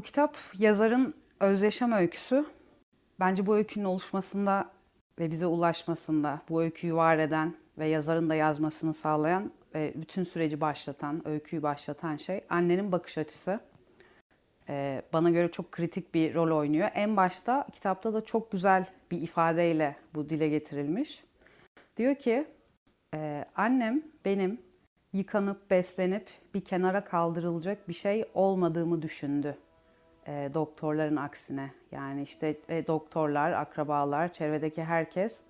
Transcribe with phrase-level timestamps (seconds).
[0.00, 2.44] Bu kitap yazarın özyaşam öyküsü.
[3.20, 4.66] Bence bu öykünün oluşmasında
[5.18, 10.60] ve bize ulaşmasında, bu öyküyü var eden ve yazarın da yazmasını sağlayan ve bütün süreci
[10.60, 13.60] başlatan, öyküyü başlatan şey annenin bakış açısı.
[14.68, 16.88] Ee, bana göre çok kritik bir rol oynuyor.
[16.94, 21.24] En başta kitapta da çok güzel bir ifadeyle bu dile getirilmiş.
[21.96, 22.46] Diyor ki,
[23.14, 24.60] e, annem benim
[25.12, 29.56] yıkanıp beslenip bir kenara kaldırılacak bir şey olmadığımı düşündü.
[30.30, 31.70] E, doktorların aksine.
[31.92, 35.40] Yani işte e, doktorlar, akrabalar, çevredeki herkes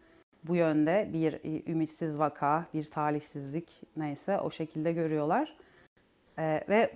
[0.44, 5.56] bu yönde bir e, ümitsiz vaka, bir talihsizlik neyse o şekilde görüyorlar.
[6.38, 6.92] E, ve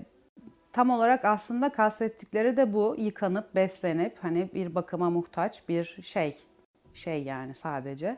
[0.72, 6.38] tam olarak aslında kastettikleri de bu yıkanıp beslenip hani bir bakıma muhtaç bir şey.
[6.94, 8.16] Şey yani sadece.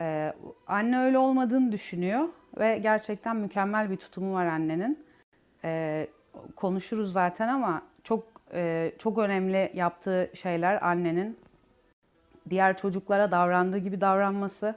[0.00, 0.32] Ee,
[0.66, 5.06] anne öyle olmadığını düşünüyor ve gerçekten mükemmel bir tutumu var annenin.
[5.64, 6.06] Ee,
[6.56, 11.38] konuşuruz zaten ama çok e, çok önemli yaptığı şeyler annenin
[12.50, 14.74] diğer çocuklara davrandığı gibi davranması,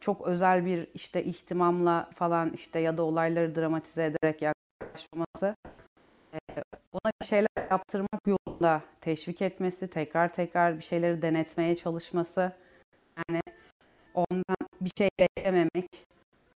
[0.00, 5.56] çok özel bir işte ihtimamla falan işte ya da olayları dramatize ederek yaklaşması,
[6.32, 6.38] e,
[6.92, 12.52] ona bir şeyler yaptırmak yolunda teşvik etmesi, tekrar tekrar bir şeyleri denetmeye çalışması,
[13.18, 13.40] yani
[14.14, 16.06] ondan bir şey beklememek,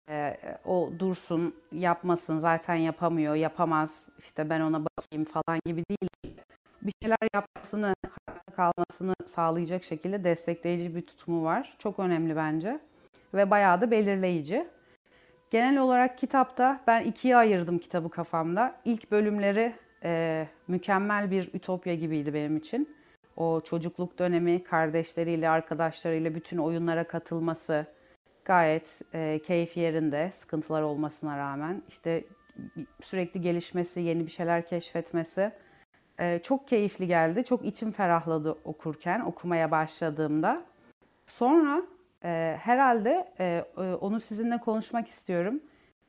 [0.09, 6.28] e, o dursun, yapmasın, zaten yapamıyor, yapamaz, işte ben ona bakayım falan gibi değil.
[6.81, 11.75] Bir şeyler yapmasını, hayatta kalmasını sağlayacak şekilde destekleyici bir tutumu var.
[11.79, 12.79] Çok önemli bence
[13.33, 14.67] ve bayağı da belirleyici.
[15.49, 18.75] Genel olarak kitapta ben ikiye ayırdım kitabı kafamda.
[18.85, 22.95] İlk bölümleri e, mükemmel bir ütopya gibiydi benim için.
[23.37, 27.85] O çocukluk dönemi kardeşleriyle, arkadaşlarıyla bütün oyunlara katılması
[28.45, 31.81] gayet e, keyif yerinde, sıkıntılar olmasına rağmen.
[31.87, 32.23] işte
[33.01, 35.51] sürekli gelişmesi, yeni bir şeyler keşfetmesi
[36.19, 37.43] e, çok keyifli geldi.
[37.43, 40.61] Çok içim ferahladı okurken, okumaya başladığımda.
[41.27, 41.81] Sonra
[42.23, 45.59] e, herhalde e, e, onu sizinle konuşmak istiyorum.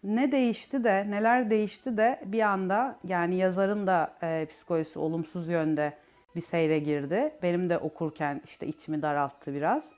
[0.04, 5.92] Ne değişti de, neler değişti de bir anda yani yazarın da e, psikolojisi olumsuz yönde
[6.36, 7.32] bir seyre girdi.
[7.42, 9.92] Benim de okurken işte içimi daralttı biraz.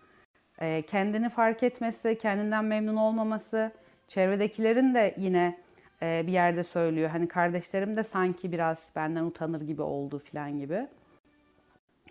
[0.59, 3.73] E, kendini fark etmesi, kendinden memnun olmaması,
[4.07, 5.59] çevredekilerin de yine
[6.03, 7.11] e, bir yerde söylüyor.
[7.11, 10.87] Hani kardeşlerim de sanki biraz benden utanır gibi oldu falan gibi.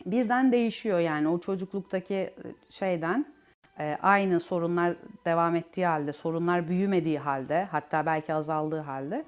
[0.06, 2.34] Birden değişiyor yani o çocukluktaki e,
[2.70, 3.26] şeyden
[3.80, 9.24] e, aynı sorunlar devam ettiği halde, sorunlar büyümediği halde, hatta belki azaldığı halde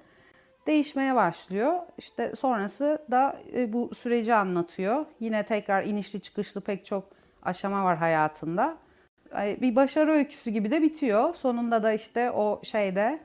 [0.67, 1.79] değişmeye başlıyor.
[1.97, 5.05] İşte sonrası da bu süreci anlatıyor.
[5.19, 7.03] Yine tekrar inişli çıkışlı pek çok
[7.43, 8.77] aşama var hayatında.
[9.35, 11.33] Bir başarı öyküsü gibi de bitiyor.
[11.33, 13.19] Sonunda da işte o şeyde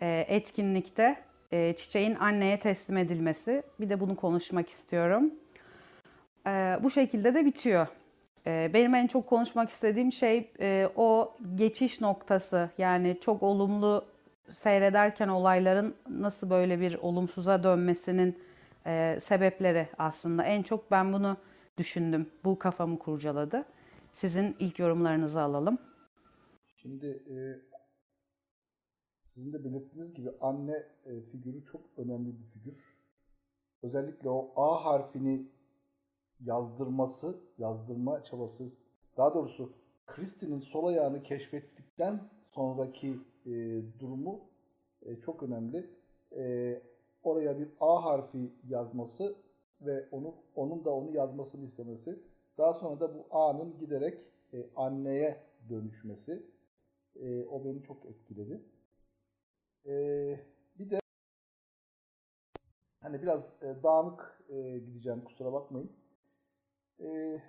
[0.00, 1.16] etkinlikte
[1.52, 3.62] e, çiçeğin anneye teslim edilmesi.
[3.80, 5.30] Bir de bunu konuşmak istiyorum.
[6.82, 7.86] Bu şekilde de bitiyor.
[8.46, 10.50] Benim en çok konuşmak istediğim şey
[10.96, 12.70] o geçiş noktası.
[12.78, 14.04] Yani çok olumlu
[14.48, 18.38] seyrederken olayların nasıl böyle bir olumsuza dönmesinin
[18.86, 20.44] e, sebepleri aslında.
[20.44, 21.36] En çok ben bunu
[21.78, 22.26] düşündüm.
[22.44, 23.64] Bu kafamı kurcaladı.
[24.12, 25.78] Sizin ilk yorumlarınızı alalım.
[26.76, 27.36] Şimdi e,
[29.36, 32.96] sizin de belirttiğiniz gibi anne e, figürü çok önemli bir figür.
[33.82, 35.46] Özellikle o A harfini
[36.40, 38.64] yazdırması, yazdırma çabası,
[39.16, 39.72] daha doğrusu
[40.06, 42.20] Kristin'in sol ayağını keşfettikten
[42.50, 44.40] sonraki e, durumu
[45.02, 45.90] e, çok önemli.
[46.36, 46.82] E,
[47.22, 49.36] oraya bir A harfi yazması
[49.80, 52.18] ve onu onun da onu yazmasını istemesi.
[52.58, 54.18] Daha sonra da bu A'nın giderek
[54.52, 56.42] e, anneye dönüşmesi.
[57.16, 58.60] E, o beni çok etkiledi.
[59.86, 59.94] E,
[60.78, 61.00] bir de
[63.00, 65.92] hani biraz e, dağınık e, gideceğim kusura bakmayın.
[67.00, 67.40] E,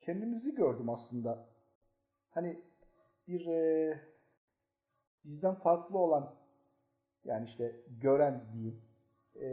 [0.00, 1.46] kendimizi gördüm aslında.
[2.30, 2.60] Hani
[3.28, 4.00] bir e,
[5.24, 6.34] bizden farklı olan
[7.24, 8.82] yani işte gören diyeyim
[9.36, 9.48] e,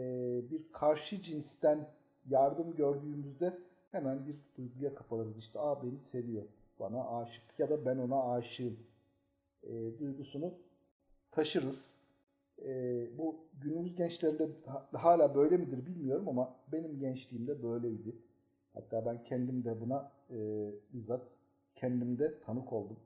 [0.50, 1.88] bir karşı cinsten
[2.28, 3.58] yardım gördüğümüzde
[3.90, 5.38] hemen bir duyguya kapılırız.
[5.38, 6.44] İşte Aa beni seviyor,
[6.80, 8.78] bana aşık ya da ben ona aşığım
[9.62, 10.54] e, duygusunu
[11.32, 11.84] taşırız.
[12.64, 12.70] E,
[13.18, 14.48] bu günümüz gençlerinde
[14.92, 18.16] hala böyle midir bilmiyorum ama benim gençliğimde böyleydi.
[18.74, 20.36] Hatta ben kendim de buna e,
[20.92, 21.22] bizzat
[21.76, 22.96] kendimde tanık oldum.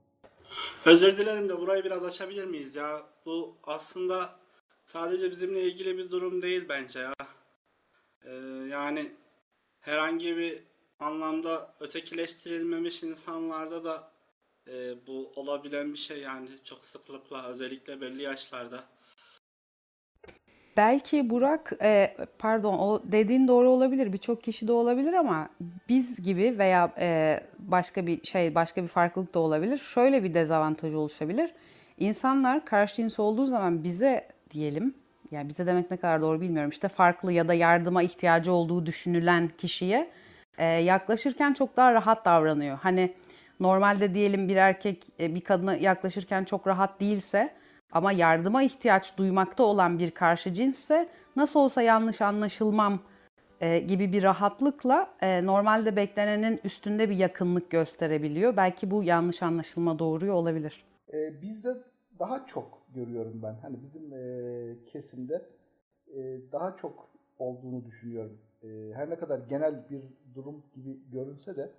[0.86, 3.02] Özür dilerim de burayı biraz açabilir miyiz ya?
[3.26, 4.30] Bu aslında
[4.86, 7.14] sadece bizimle ilgili bir durum değil bence ya.
[8.24, 8.32] Ee,
[8.70, 9.12] yani
[9.80, 10.62] herhangi bir
[10.98, 14.08] anlamda ötekileştirilmemiş insanlarda da
[14.68, 18.84] e, bu olabilen bir şey yani çok sıklıkla özellikle belli yaşlarda.
[20.76, 24.12] Belki Burak, e, pardon, o dediğin doğru olabilir.
[24.12, 25.48] Birçok kişi de olabilir ama
[25.88, 29.76] biz gibi veya e, başka bir şey, başka bir farklılık da olabilir.
[29.76, 31.50] Şöyle bir dezavantaj oluşabilir.
[31.98, 34.94] İnsanlar karşı cins olduğu zaman bize diyelim,
[35.30, 36.70] yani bize demek ne kadar doğru bilmiyorum.
[36.70, 40.10] İşte farklı ya da yardıma ihtiyacı olduğu düşünülen kişiye
[40.58, 42.78] e, yaklaşırken çok daha rahat davranıyor.
[42.78, 43.14] Hani
[43.60, 47.54] normalde diyelim bir erkek e, bir kadına yaklaşırken çok rahat değilse
[47.92, 52.98] ama yardıma ihtiyaç duymakta olan bir karşı cinsse nasıl olsa yanlış anlaşılmam
[53.60, 58.56] e, gibi bir rahatlıkla e, normalde beklenenin üstünde bir yakınlık gösterebiliyor.
[58.56, 60.84] Belki bu yanlış anlaşılma doğuruyor olabilir.
[61.42, 61.68] Bizde
[62.18, 63.54] daha çok görüyorum ben.
[63.62, 64.10] Hani bizim
[64.86, 65.46] kesimde
[66.52, 67.08] daha çok
[67.38, 68.38] olduğunu düşünüyorum.
[68.94, 70.02] Her ne kadar genel bir
[70.34, 71.70] durum gibi görünse de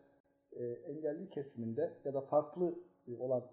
[0.59, 2.75] e, engelli kesiminde ya da farklı
[3.07, 3.43] e, olan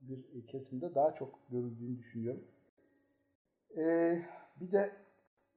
[0.00, 2.44] bir kesimde daha çok görüldüğünü düşünüyorum.
[3.76, 4.18] E,
[4.60, 4.92] bir de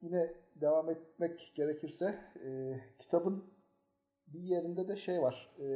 [0.02, 3.44] yine devam etmek gerekirse e, kitabın
[4.26, 5.50] bir yerinde de şey var.
[5.60, 5.66] E,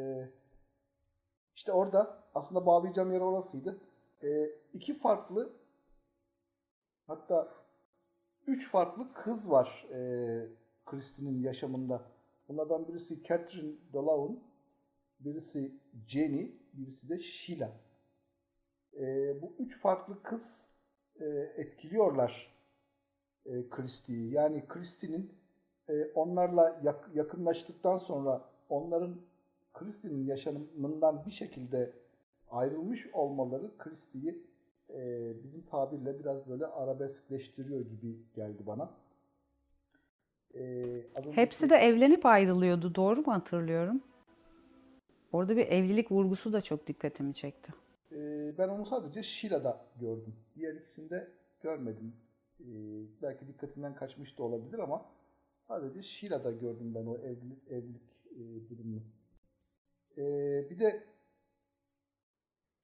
[1.56, 3.80] işte orada aslında bağlayacağım yer orasıydı.
[4.22, 5.52] E, iki farklı
[7.06, 7.48] hatta
[8.46, 9.98] üç farklı kız var e,
[10.86, 12.02] Christie'nin yaşamında.
[12.48, 14.36] Bunlardan birisi Catherine Delaune,
[15.24, 15.72] birisi
[16.06, 17.72] Jenny, birisi de Sheila.
[19.00, 19.02] E,
[19.42, 20.66] bu üç farklı kız
[21.20, 21.24] e,
[21.56, 22.54] etkiliyorlar
[23.46, 24.32] e, Christie'yi.
[24.32, 25.32] Yani Christie'nin
[25.88, 29.16] e, onlarla yak, yakınlaştıktan sonra onların
[29.72, 31.92] Christie'nin yaşamından bir şekilde
[32.50, 34.42] ayrılmış olmaları Christie'yi
[34.90, 38.90] e, bizim tabirle biraz böyle arabeskleştiriyor gibi geldi bana.
[40.54, 40.84] E,
[41.30, 42.94] Hepsi de evlenip ayrılıyordu.
[42.94, 44.02] Doğru mu hatırlıyorum?
[45.32, 47.72] Orada bir evlilik vurgusu da çok dikkatimi çekti.
[48.12, 48.18] E,
[48.58, 50.34] ben onu sadece Sheila'da gördüm.
[50.56, 51.28] Diğer ikisinde
[51.60, 52.16] görmedim.
[52.60, 52.66] E,
[53.22, 55.04] belki dikkatinden kaçmış da olabilir ama
[55.68, 59.02] sadece Sheila'da gördüm ben o evlilik, evlilik e, durumunu.
[60.16, 60.22] E,
[60.70, 61.04] bir de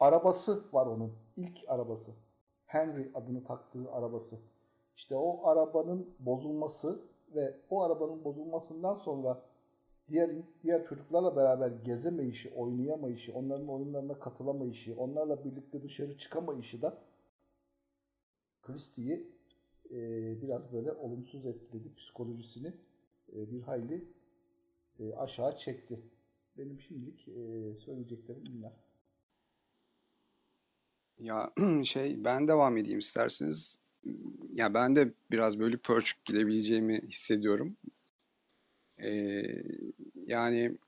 [0.01, 1.13] arabası var onun.
[1.37, 2.11] İlk arabası.
[2.67, 4.39] Henry adını taktığı arabası.
[4.97, 7.01] İşte o arabanın bozulması
[7.35, 9.43] ve o arabanın bozulmasından sonra
[10.09, 10.31] diğer
[10.63, 16.99] diğer çocuklarla beraber gezemayışı, oynayamayışı, onların oyunlarına katılamayışı, onlarla birlikte dışarı çıkamayışı da
[18.63, 19.27] Christie'yi
[19.91, 19.99] e,
[20.43, 21.95] biraz böyle olumsuz etkiledi.
[21.95, 22.73] Psikolojisini
[23.33, 24.05] e, bir hayli
[25.01, 26.01] e, aşağı çekti.
[26.59, 28.73] Benim şimdilik e, söyleyeceklerim bunlar.
[31.19, 31.53] Ya
[31.85, 33.79] şey ben devam edeyim isterseniz.
[34.53, 37.77] Ya ben de biraz bölük pörçük gidebileceğimi hissediyorum.
[39.03, 39.43] Ee,
[40.27, 40.79] yani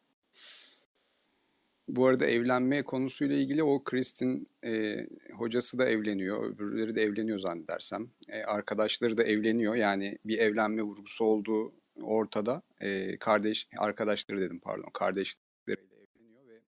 [1.97, 6.51] bu arada evlenme konusuyla ilgili o Kristin e, hocası da evleniyor.
[6.51, 8.11] Öbürleri de evleniyor zannedersem.
[8.29, 9.75] E, arkadaşları da evleniyor.
[9.75, 12.63] Yani bir evlenme vurgusu olduğu ortada.
[12.81, 14.91] E, kardeş arkadaşları dedim pardon.
[14.93, 15.81] Kardeşleriyle
[16.17, 16.61] evleniyor ve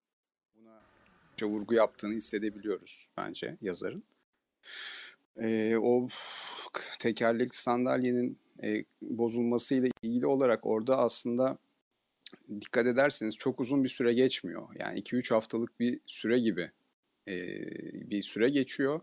[0.57, 4.05] buna vurgu yaptığını hissedebiliyoruz bence yazarın.
[5.37, 6.09] E, o
[6.99, 11.59] tekerlekli sandalyenin e, bozulmasıyla ilgili olarak orada aslında
[12.61, 14.69] dikkat ederseniz çok uzun bir süre geçmiyor.
[14.79, 16.71] Yani 2-3 haftalık bir süre gibi
[17.29, 17.35] e,
[18.11, 19.01] bir süre geçiyor.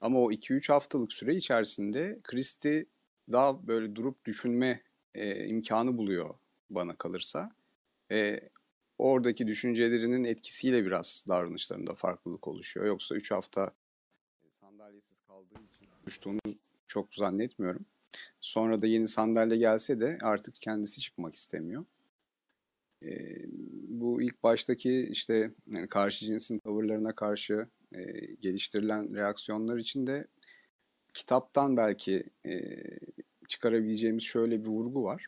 [0.00, 2.86] Ama o 2-3 haftalık süre içerisinde Christie
[3.32, 4.82] daha böyle durup düşünme
[5.14, 6.34] e, imkanı buluyor
[6.70, 7.50] bana kalırsa.
[8.10, 8.40] E,
[8.98, 12.86] oradaki düşüncelerinin etkisiyle biraz davranışlarında farklılık oluşuyor.
[12.86, 13.72] Yoksa 3 hafta
[14.50, 16.40] sandalyesiz kaldığı için düştüğünü
[16.86, 17.86] çok zannetmiyorum.
[18.40, 21.84] Sonra da yeni sandalye gelse de artık kendisi çıkmak istemiyor.
[23.04, 23.36] E,
[23.88, 28.02] bu ilk baştaki işte yani karşı cinsin tavırlarına karşı e,
[28.40, 30.26] geliştirilen reaksiyonlar için de
[31.14, 32.74] kitaptan belki e,
[33.48, 35.26] çıkarabileceğimiz şöyle bir vurgu var.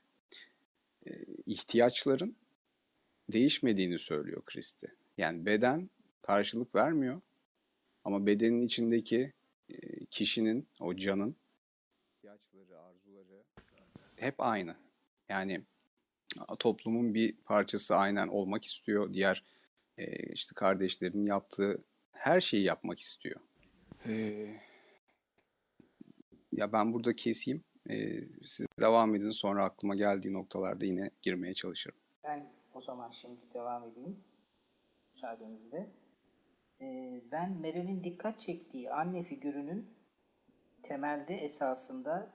[1.06, 1.10] E,
[1.46, 2.36] ihtiyaçların
[3.32, 4.90] değişmediğini söylüyor Christie.
[5.18, 5.90] Yani beden
[6.22, 7.20] karşılık vermiyor
[8.04, 9.32] ama bedenin içindeki
[9.68, 11.36] e, kişinin, o canın
[14.20, 14.76] hep aynı.
[15.28, 15.62] Yani
[16.58, 19.12] toplumun bir parçası aynen olmak istiyor.
[19.12, 19.44] Diğer
[19.98, 23.40] e, işte kardeşlerinin yaptığı her şeyi yapmak istiyor.
[24.06, 24.46] E,
[26.52, 27.64] ya ben burada keseyim.
[27.90, 31.98] E, siz devam edin sonra aklıma geldiği noktalarda yine girmeye çalışırım.
[32.24, 34.24] Ben o zaman şimdi devam edeyim.
[35.14, 35.90] Müsaadenizle.
[36.80, 39.90] E, ben Meral'in dikkat çektiği anne figürünün
[40.82, 42.32] temelde esasında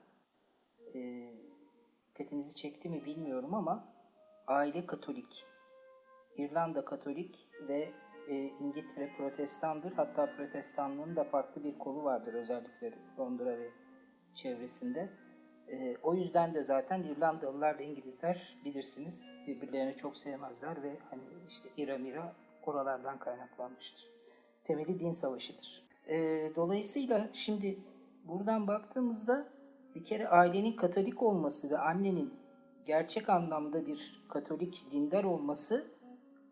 [0.94, 1.30] e,
[2.14, 3.88] dikkatinizi çekti mi bilmiyorum ama
[4.46, 5.46] aile Katolik.
[6.36, 7.88] İrlanda Katolik ve
[8.28, 9.92] e, İngiltere Protestandır.
[9.92, 13.70] Hatta Protestanlığın da farklı bir kolu vardır özellikle Londra ve
[14.34, 15.10] çevresinde.
[15.68, 21.98] E, o yüzden de zaten İrlandalılarla İngilizler bilirsiniz birbirlerini çok sevmezler ve hani işte İra
[21.98, 24.10] Mira oralardan kaynaklanmıştır.
[24.64, 25.84] Temeli din savaşıdır.
[26.08, 26.16] E,
[26.56, 27.78] dolayısıyla şimdi
[28.24, 29.53] buradan baktığımızda
[29.94, 32.34] bir kere ailenin Katolik olması ve annenin
[32.84, 35.86] gerçek anlamda bir Katolik dindar olması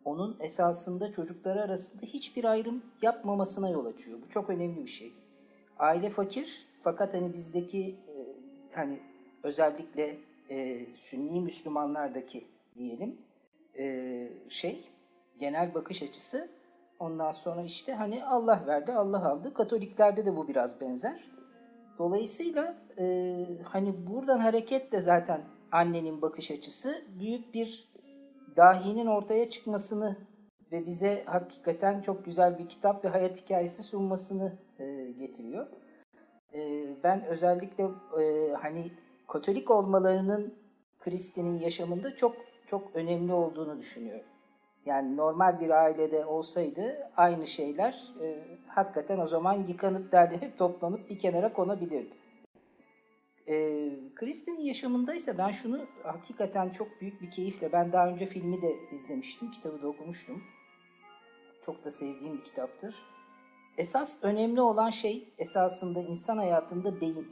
[0.05, 4.19] onun esasında çocukları arasında hiçbir ayrım yapmamasına yol açıyor.
[4.25, 5.13] Bu çok önemli bir şey.
[5.79, 8.13] Aile fakir fakat hani bizdeki e,
[8.75, 8.99] hani
[9.43, 10.17] özellikle
[10.49, 12.47] e, Sünni Müslümanlardaki
[12.77, 13.17] diyelim
[13.77, 14.89] e, şey
[15.39, 16.49] genel bakış açısı
[16.99, 19.53] ondan sonra işte hani Allah verdi Allah aldı.
[19.53, 21.29] Katoliklerde de bu biraz benzer.
[21.97, 23.05] Dolayısıyla e,
[23.63, 27.93] hani buradan hareketle zaten annenin bakış açısı büyük bir
[28.57, 30.17] dahinin ortaya çıkmasını
[30.71, 35.67] ve bize hakikaten çok güzel bir kitap ve hayat hikayesi sunmasını e, getiriyor.
[36.53, 37.83] E, ben özellikle
[38.21, 38.91] e, hani
[39.27, 40.53] Katolik olmalarının
[40.99, 42.35] Kristin'in yaşamında çok
[42.67, 44.32] çok önemli olduğunu düşünüyorum.
[44.85, 48.35] Yani normal bir ailede olsaydı aynı şeyler e,
[48.67, 52.15] hakikaten o zaman yıkanıp derlenip toplanıp bir kenara konabilirdi.
[53.47, 58.61] E, Kristin'in yaşamında ise ben şunu hakikaten çok büyük bir keyifle, ben daha önce filmi
[58.61, 60.43] de izlemiştim, kitabı da okumuştum.
[61.65, 62.95] Çok da sevdiğim bir kitaptır.
[63.77, 67.27] Esas önemli olan şey esasında insan hayatında beyin.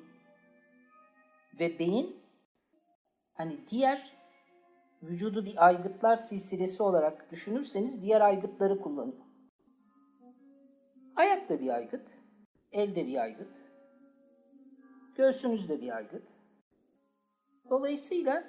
[1.60, 2.16] Ve beyin
[3.34, 4.21] hani diğer
[5.04, 9.24] vücudu bir aygıtlar silsilesi olarak düşünürseniz diğer aygıtları kullanıyor.
[11.16, 12.18] Ayak da bir aygıt,
[12.72, 13.56] el de bir aygıt,
[15.16, 16.30] göğsünüz de bir aygıt.
[17.70, 18.44] Dolayısıyla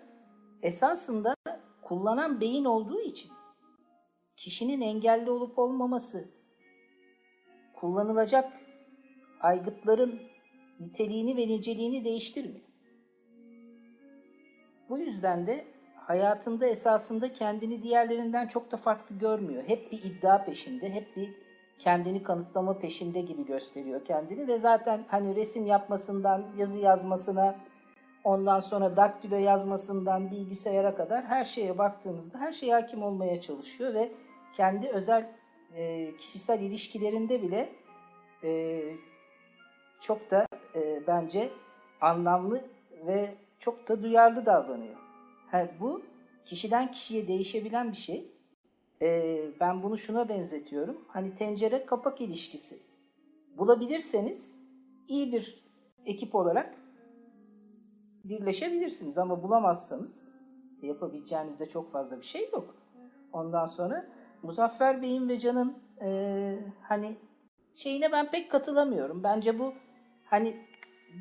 [0.62, 1.34] esasında
[1.82, 3.32] kullanan beyin olduğu için
[4.36, 6.28] kişinin engelli olup olmaması,
[7.74, 8.52] kullanılacak
[9.40, 10.20] aygıtların
[10.80, 12.66] niteliğini ve niceliğini değiştirmiyor.
[14.88, 15.64] Bu yüzden de
[16.06, 19.62] hayatında esasında kendini diğerlerinden çok da farklı görmüyor.
[19.66, 21.34] Hep bir iddia peşinde, hep bir
[21.78, 27.56] kendini kanıtlama peşinde gibi gösteriyor kendini ve zaten hani resim yapmasından yazı yazmasına
[28.24, 34.12] ondan sonra daktilo yazmasından bilgisayara kadar her şeye baktığımızda her şeye hakim olmaya çalışıyor ve
[34.52, 35.30] kendi özel
[35.76, 37.72] e, kişisel ilişkilerinde bile
[38.44, 38.82] e,
[40.00, 41.50] çok da e, bence
[42.00, 42.60] anlamlı
[43.06, 45.01] ve çok da duyarlı davranıyor.
[45.80, 46.02] Bu
[46.44, 48.32] kişiden kişiye değişebilen bir şey.
[49.02, 51.04] Ee, ben bunu şuna benzetiyorum.
[51.08, 52.78] Hani tencere kapak ilişkisi.
[53.58, 54.62] Bulabilirseniz
[55.08, 55.64] iyi bir
[56.06, 56.74] ekip olarak
[58.24, 60.28] birleşebilirsiniz ama bulamazsanız
[60.82, 62.74] yapabileceğiniz de çok fazla bir şey yok.
[63.32, 64.06] Ondan sonra
[64.42, 67.16] Muzaffer Bey'in ve Can'ın e, hani
[67.74, 69.22] şeyine ben pek katılamıyorum.
[69.22, 69.74] Bence bu
[70.24, 70.56] hani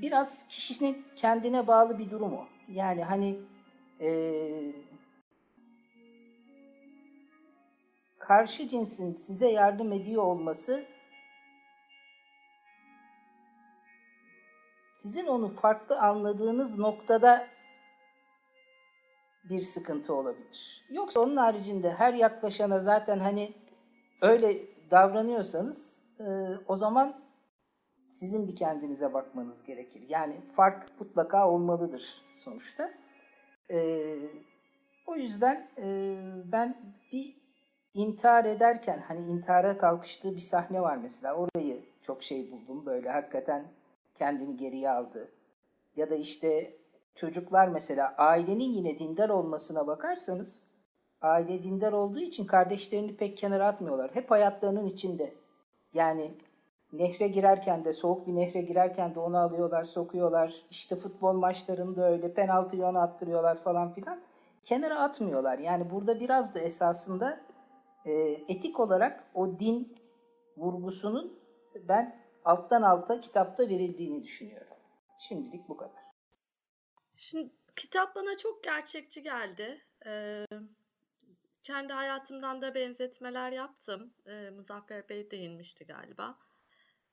[0.01, 2.45] biraz kişinin kendine bağlı bir durum o.
[2.67, 3.39] Yani hani
[4.01, 4.11] e,
[8.19, 10.85] karşı cinsin size yardım ediyor olması
[14.89, 17.47] sizin onu farklı anladığınız noktada
[19.49, 20.85] bir sıkıntı olabilir.
[20.89, 23.53] Yoksa onun haricinde her yaklaşana zaten hani
[24.21, 24.57] öyle
[24.91, 26.23] davranıyorsanız e,
[26.67, 27.21] o zaman
[28.07, 30.03] sizin bir kendinize bakmanız gerekir.
[30.09, 33.00] Yani fark mutlaka olmalıdır sonuçta.
[35.07, 37.35] O yüzden e, ben bir
[37.93, 41.35] intihar ederken hani intihara kalkıştığı bir sahne var mesela.
[41.35, 43.65] Orayı çok şey buldum böyle hakikaten
[44.15, 45.31] kendini geriye aldı.
[45.95, 46.77] Ya da işte
[47.15, 50.63] çocuklar mesela ailenin yine dindar olmasına bakarsanız
[51.21, 54.15] aile dindar olduğu için kardeşlerini pek kenara atmıyorlar.
[54.15, 55.33] Hep hayatlarının içinde.
[55.93, 56.31] Yani
[56.93, 60.65] nehre girerken de soğuk bir nehre girerken de onu alıyorlar, sokuyorlar.
[60.69, 64.21] İşte futbol maçlarında öyle penaltıyı ona attırıyorlar falan filan.
[64.63, 65.57] Kenara atmıyorlar.
[65.57, 67.41] Yani burada biraz da esasında
[68.05, 68.11] e,
[68.47, 69.95] etik olarak o din
[70.57, 71.39] vurgusunun
[71.87, 74.77] ben alttan alta kitapta verildiğini düşünüyorum.
[75.19, 76.01] Şimdilik bu kadar.
[77.13, 79.81] Şimdi kitap bana çok gerçekçi geldi.
[80.05, 80.45] Ee,
[81.63, 84.13] kendi hayatımdan da benzetmeler yaptım.
[84.27, 86.37] Ee, Muzaffer Bey değinmişti galiba.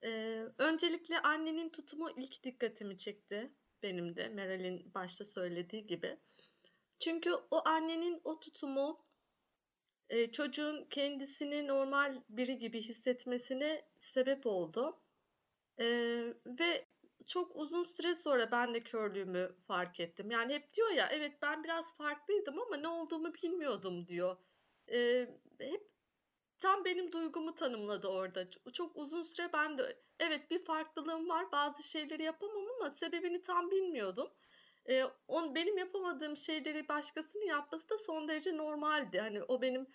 [0.05, 3.53] Ee, öncelikle annenin tutumu ilk dikkatimi çekti.
[3.83, 6.19] Benim de Meral'in başta söylediği gibi.
[7.01, 9.07] Çünkü o annenin o tutumu
[10.11, 15.01] e, çocuğun kendisini normal biri gibi hissetmesine sebep oldu.
[15.81, 15.87] E,
[16.47, 16.89] ve
[17.27, 20.31] çok uzun süre sonra ben de körlüğümü fark ettim.
[20.31, 24.37] Yani hep diyor ya evet ben biraz farklıydım ama ne olduğumu bilmiyordum diyor.
[24.93, 25.29] E,
[25.61, 25.98] hep
[26.61, 28.51] tam benim duygumu tanımladı orada.
[28.73, 33.71] Çok uzun süre ben de evet bir farklılığım var bazı şeyleri yapamam ama sebebini tam
[33.71, 34.31] bilmiyordum.
[34.89, 39.21] e, on, benim yapamadığım şeyleri başkasının yapması da son derece normaldi.
[39.21, 39.87] Hani o benim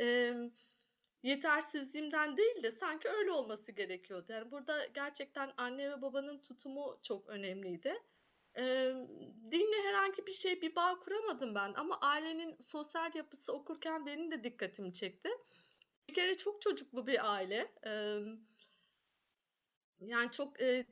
[0.00, 0.34] e,
[1.22, 4.32] yetersizliğimden değil de sanki öyle olması gerekiyordu.
[4.32, 8.02] Yani burada gerçekten anne ve babanın tutumu çok önemliydi.
[8.56, 8.62] E,
[9.52, 14.44] dinle herhangi bir şey, bir bağ kuramadım ben ama ailenin sosyal yapısı okurken benim de
[14.44, 15.30] dikkatimi çekti.
[16.12, 17.72] Bir kere çok çocuklu bir aile.
[20.00, 20.86] Yani çok e,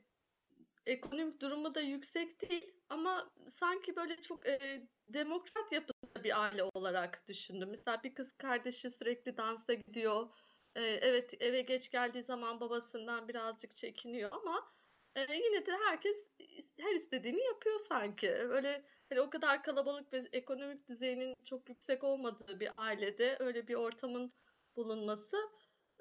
[0.85, 7.27] ekonomik durumu da yüksek değil ama sanki böyle çok e, demokrat yapıda bir aile olarak
[7.27, 7.69] düşündüm.
[7.69, 10.29] Mesela bir kız kardeşi sürekli dansa gidiyor.
[10.75, 14.73] E, evet eve geç geldiği zaman babasından birazcık çekiniyor ama
[15.15, 16.31] e, yine de herkes
[16.79, 18.31] her istediğini yapıyor sanki.
[18.31, 23.75] Öyle hani o kadar kalabalık ve ekonomik düzeyinin çok yüksek olmadığı bir ailede öyle bir
[23.75, 24.31] ortamın
[24.75, 25.37] bulunması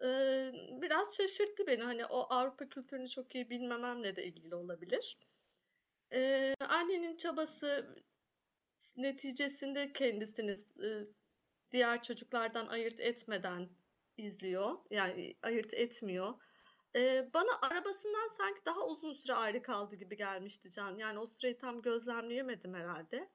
[0.03, 0.07] e,
[0.83, 1.83] biraz şaşırttı beni.
[1.83, 5.19] Hani o Avrupa kültürünü çok iyi bilmememle de ilgili olabilir.
[6.13, 7.97] E, annenin çabası
[8.97, 10.51] neticesinde kendisini
[10.87, 10.89] e,
[11.73, 13.69] diğer çocuklardan ayırt etmeden
[14.17, 14.79] izliyor.
[14.91, 16.35] Yani ayırt etmiyor.
[16.97, 20.97] E, bana arabasından sanki daha uzun süre ayrı kaldı gibi gelmişti Can.
[20.99, 23.31] Yani o süreyi tam gözlemleyemedim herhalde.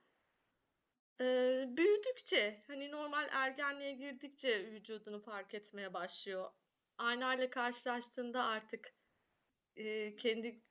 [1.22, 1.26] E,
[1.68, 6.52] büyüdükçe hani normal ergenliğe girdikçe vücudunu fark etmeye başlıyor.
[6.98, 8.94] Aynayla karşılaştığında artık
[9.76, 10.62] e, kendi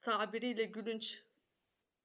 [0.00, 1.24] tabiriyle gülünç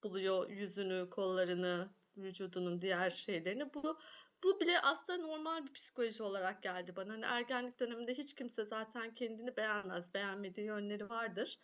[0.03, 3.73] buluyor yüzünü, kollarını, vücudunun diğer şeylerini.
[3.73, 3.99] Bu
[4.43, 7.13] bu bile aslında normal bir psikoloji olarak geldi bana.
[7.13, 10.13] Hani ergenlik döneminde hiç kimse zaten kendini beğenmez.
[10.13, 11.59] Beğenmediği yönleri vardır.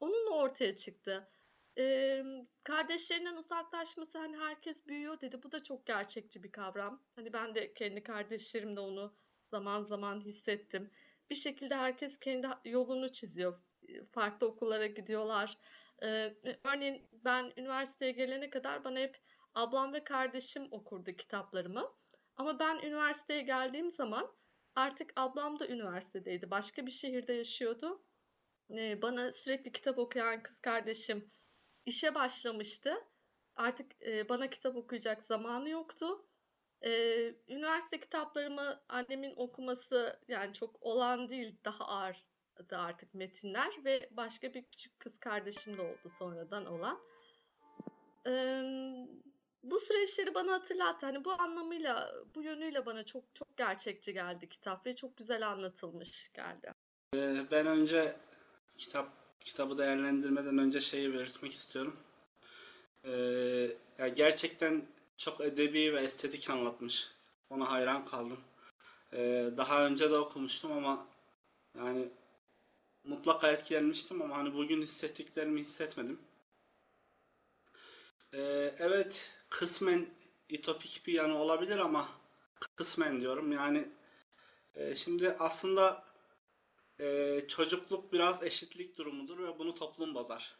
[0.00, 1.30] Onunla ortaya çıktı.
[1.78, 2.22] Ee,
[2.64, 5.42] kardeşlerinden uzaklaşması hani herkes büyüyor dedi.
[5.42, 7.02] Bu da çok gerçekçi bir kavram.
[7.16, 9.14] Hani ben de kendi kardeşlerimde onu
[9.50, 10.90] zaman zaman hissettim.
[11.30, 13.62] Bir şekilde herkes kendi yolunu çiziyor.
[14.12, 15.58] Farklı okullara gidiyorlar.
[16.02, 19.20] Ee, örneğin ben üniversiteye gelene kadar bana hep
[19.54, 21.92] ablam ve kardeşim okurdu kitaplarımı.
[22.36, 24.32] Ama ben üniversiteye geldiğim zaman
[24.74, 26.50] artık ablam da üniversitedeydi.
[26.50, 28.02] Başka bir şehirde yaşıyordu.
[28.76, 31.30] Ee, bana sürekli kitap okuyan kız kardeşim
[31.86, 32.94] işe başlamıştı.
[33.56, 36.26] Artık e, bana kitap okuyacak zamanı yoktu.
[36.84, 44.54] Ee, üniversite kitaplarımı annemin okuması yani çok olan değil daha ağırdı artık metinler ve başka
[44.54, 47.00] bir küçük kız kardeşim de oldu sonradan olan.
[48.26, 48.62] Ee,
[49.62, 51.06] bu süreçleri bana hatırlattı.
[51.06, 56.32] Hani bu anlamıyla, bu yönüyle bana çok çok gerçekçi geldi kitap ve çok güzel anlatılmış
[56.32, 56.72] geldi.
[57.50, 58.16] Ben önce
[58.78, 61.96] kitap kitabı değerlendirmeden önce şeyi belirtmek istiyorum.
[63.04, 63.10] Ee,
[63.98, 67.10] ya gerçekten çok edebi ve estetik anlatmış.
[67.50, 68.40] Ona hayran kaldım.
[69.12, 71.06] Ee, daha önce de okumuştum ama
[71.78, 72.08] yani
[73.04, 76.20] mutlaka etkilenmiştim ama hani bugün hissettiklerimi hissetmedim.
[78.34, 80.06] Ee, evet kısmen
[80.48, 82.08] itopik bir yanı olabilir ama
[82.76, 83.88] kısmen diyorum yani
[84.74, 86.02] e, şimdi aslında
[87.00, 90.56] e, çocukluk biraz eşitlik durumudur ve bunu toplum bozar.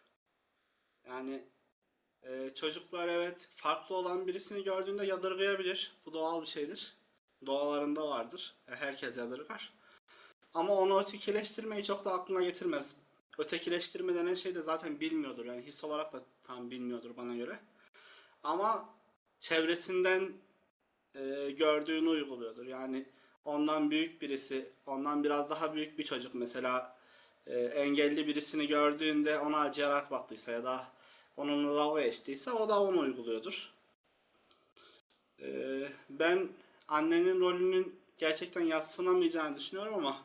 [1.07, 1.45] Yani
[2.23, 5.93] e, çocuklar evet farklı olan birisini gördüğünde yadırgayabilir.
[6.07, 6.97] Bu doğal bir şeydir.
[7.47, 8.55] Doğalarında vardır.
[8.69, 9.73] E, herkes yadırgar.
[10.55, 12.97] Ama onu ötekileştirmeyi çok da aklına getirmez.
[13.39, 15.45] Ötekileştirme denen şey de zaten bilmiyordur.
[15.45, 17.61] Yani his olarak da tam bilmiyordur bana göre.
[18.43, 18.95] Ama
[19.41, 20.33] çevresinden
[21.15, 22.67] e, gördüğünü uyguluyordur.
[22.67, 23.07] Yani
[23.45, 26.97] ondan büyük birisi, ondan biraz daha büyük bir çocuk mesela
[27.47, 30.87] e, engelli birisini gördüğünde ona acıyarak baktıysa ya da
[31.37, 33.73] onunla dalga geçtiyse o da onu uyguluyordur.
[35.43, 35.49] E,
[36.11, 36.49] ben
[36.89, 40.17] annenin rolünün gerçekten yatsınamayacağını düşünüyorum ama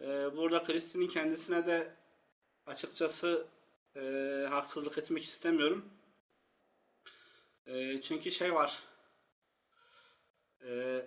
[0.00, 1.94] e, burada Kristin'in kendisine de
[2.66, 3.46] açıkçası
[3.96, 4.00] e,
[4.50, 5.84] haksızlık etmek istemiyorum.
[7.66, 8.78] E, çünkü şey var.
[10.66, 11.02] E,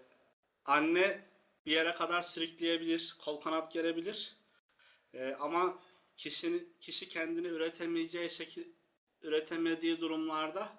[0.65, 1.21] anne
[1.67, 4.35] bir yere kadar sürükleyebilir, kol kanat gerebilir.
[5.13, 5.79] E, ama
[6.15, 8.65] kişinin kişi kendini üretemeyeceği şekil
[9.21, 10.69] üretemediği durumlarda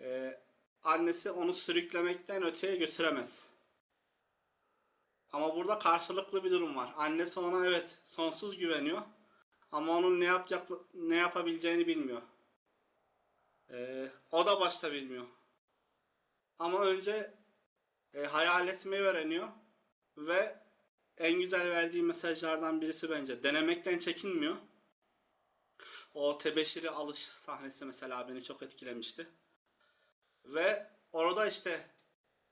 [0.00, 0.34] e,
[0.82, 3.48] annesi onu sürüklemekten öteye götüremez.
[5.32, 6.92] Ama burada karşılıklı bir durum var.
[6.96, 9.02] Annesi ona evet sonsuz güveniyor.
[9.72, 12.22] Ama onun ne yapacak ne yapabileceğini bilmiyor.
[13.70, 15.26] Ee, o da başta bilmiyor.
[16.58, 17.34] Ama önce
[18.14, 19.48] e, hayal etmeyi öğreniyor
[20.18, 20.56] ve
[21.18, 24.56] en güzel verdiği mesajlardan birisi bence denemekten çekinmiyor.
[26.14, 29.28] O tebeşiri alış sahnesi mesela beni çok etkilemişti.
[30.44, 31.86] Ve orada işte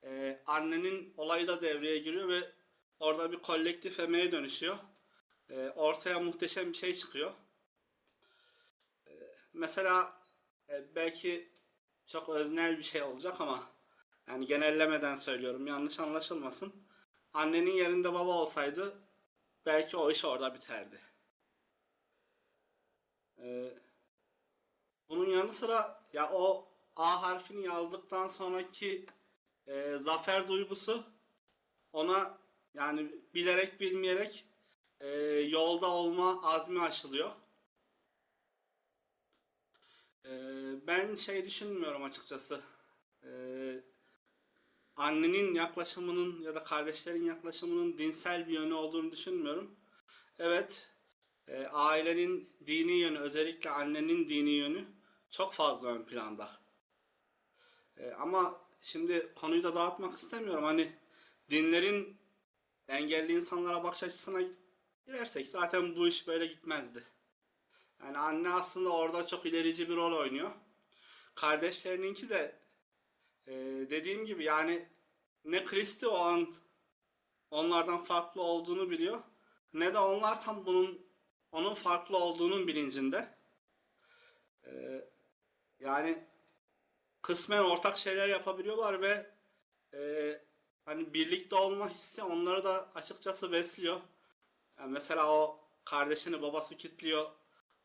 [0.04, 2.52] e, annenin olayı da devreye giriyor ve
[3.00, 4.78] orada bir kolektif emeğe dönüşüyor.
[5.50, 7.32] E, ortaya muhteşem bir şey çıkıyor.
[9.08, 9.12] E,
[9.52, 10.12] mesela
[10.70, 11.52] e, belki
[12.06, 13.70] çok öznel bir şey olacak ama
[14.28, 16.85] yani genellemeden söylüyorum yanlış anlaşılmasın.
[17.36, 18.98] Annenin yerinde baba olsaydı
[19.66, 21.00] belki o iş orada biterdi.
[23.38, 23.74] Ee,
[25.08, 29.06] bunun yanı sıra ya o A harfini yazdıktan sonraki
[29.66, 31.04] e, zafer duygusu
[31.92, 32.38] ona
[32.74, 34.44] yani bilerek bilmeyerek
[35.00, 35.08] e,
[35.40, 37.30] yolda olma azmi aşılıyor.
[40.24, 40.30] E,
[40.86, 42.62] ben şey düşünmüyorum açıkçası.
[43.22, 43.30] E,
[44.96, 49.76] annenin yaklaşımının ya da kardeşlerin yaklaşımının dinsel bir yönü olduğunu düşünmüyorum.
[50.38, 50.90] Evet,
[51.48, 54.84] e, ailenin dini yönü, özellikle annenin dini yönü
[55.30, 56.50] çok fazla ön planda.
[57.96, 60.64] E, ama şimdi konuyu da dağıtmak istemiyorum.
[60.64, 60.92] Hani
[61.50, 62.16] dinlerin
[62.88, 64.40] engelli insanlara bakış açısına
[65.06, 67.04] girersek zaten bu iş böyle gitmezdi.
[68.02, 70.50] Yani anne aslında orada çok ilerici bir rol oynuyor.
[71.34, 72.55] Kardeşlerininki de
[73.46, 73.52] e,
[73.90, 74.88] dediğim gibi yani
[75.44, 76.54] ne Kristi o an
[77.50, 79.22] onlardan farklı olduğunu biliyor
[79.80, 81.06] ne de onlar tam bunun
[81.52, 83.28] onun farklı olduğunun bilincinde.
[84.66, 85.04] E,
[85.80, 86.24] yani
[87.22, 89.26] kısmen ortak şeyler yapabiliyorlar ve
[89.94, 90.32] e,
[90.84, 94.00] hani birlikte olma hissi onları da açıkçası besliyor.
[94.78, 97.30] Yani mesela o kardeşini babası kitliyor.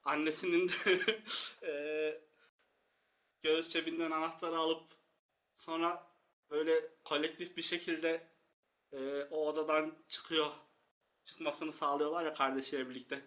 [0.04, 1.20] Annesinin de
[1.64, 2.22] e,
[3.42, 5.01] göğüs cebinden anahtarı alıp
[5.62, 6.04] sonra
[6.52, 8.22] böyle kolektif bir şekilde
[8.94, 10.52] e, o odadan çıkıyor.
[11.26, 13.24] Çıkmasını sağlıyorlar ya kardeşiyle birlikte.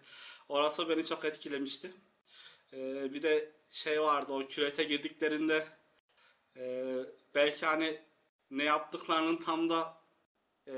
[0.49, 1.93] Orası beni çok etkilemişti.
[2.73, 5.65] E, bir de şey vardı o küvete girdiklerinde
[6.57, 6.95] e,
[7.35, 8.01] belki hani
[8.51, 9.97] ne yaptıklarının tam da
[10.67, 10.73] e,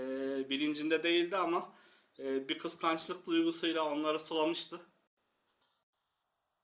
[0.49, 1.69] bilincinde değildi ama
[2.19, 4.81] e, bir kıskançlık duygusuyla onları sulamıştı.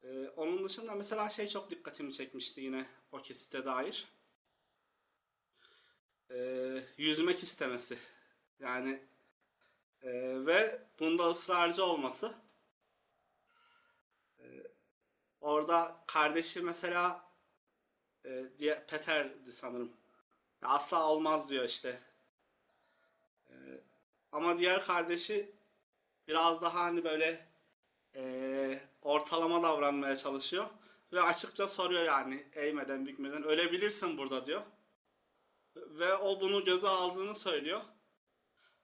[0.03, 4.12] E, onun dışında mesela şey çok dikkatimi çekmişti yine o kesite dair.
[6.33, 6.39] E,
[6.97, 7.97] yüzmek istemesi.
[8.59, 8.99] Yani
[10.01, 10.11] e,
[10.45, 12.33] ve bunda ısrarcı olması.
[14.39, 14.45] E,
[15.41, 17.25] orada kardeşi mesela
[18.25, 19.93] e, diye Peter'di sanırım.
[20.61, 21.99] Asla olmaz diyor işte.
[23.49, 23.53] E,
[24.31, 25.51] ama diğer kardeşi
[26.27, 27.47] biraz daha hani böyle
[28.15, 30.65] e, ortalama davranmaya çalışıyor.
[31.13, 34.61] Ve açıkça soruyor yani eğmeden bükmeden ölebilirsin burada diyor.
[35.75, 37.81] Ve o bunu göze aldığını söylüyor.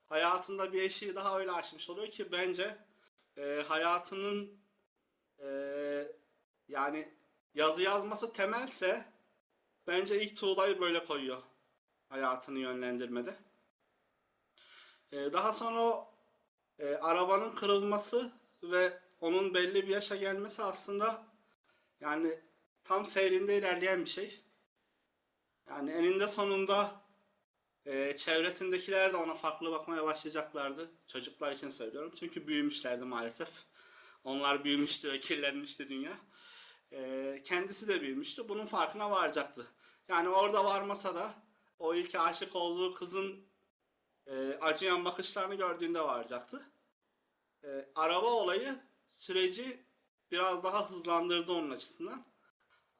[0.06, 2.76] Hayatında bir eşiği daha öyle aşmış oluyor ki bence
[3.36, 4.60] e, hayatının
[5.38, 5.48] e,
[6.68, 7.14] yani
[7.54, 9.04] yazı yazması temelse
[9.86, 11.42] bence ilk tuğlayı böyle koyuyor
[12.08, 13.34] hayatını yönlendirmede.
[15.12, 16.14] E, daha sonra o
[16.78, 21.26] e, arabanın kırılması ve onun belli bir yaşa gelmesi aslında
[22.00, 22.40] yani
[22.84, 24.44] tam seyrinde ilerleyen bir şey.
[25.70, 26.92] Yani eninde sonunda
[27.86, 30.90] e, çevresindekiler de ona farklı bakmaya başlayacaklardı.
[31.06, 32.12] Çocuklar için söylüyorum.
[32.16, 33.48] Çünkü büyümüşlerdi maalesef.
[34.24, 36.12] Onlar büyümüştü ve kirlenmişti dünya.
[36.92, 38.48] E, kendisi de büyümüştü.
[38.48, 39.66] Bunun farkına varacaktı.
[40.08, 41.34] Yani orada varmasa da
[41.78, 43.44] o ilk aşık olduğu kızın
[44.26, 46.66] e, acıyan bakışlarını gördüğünde varacaktı.
[47.64, 48.76] E, araba olayı
[49.08, 49.84] süreci
[50.30, 52.24] biraz daha hızlandırdı onun açısından.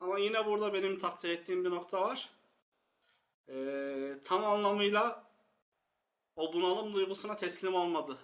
[0.00, 2.39] Ama yine burada benim takdir ettiğim bir nokta var.
[3.50, 5.24] Ee, tam anlamıyla
[6.36, 8.18] o bunalım duygusuna teslim olmadı.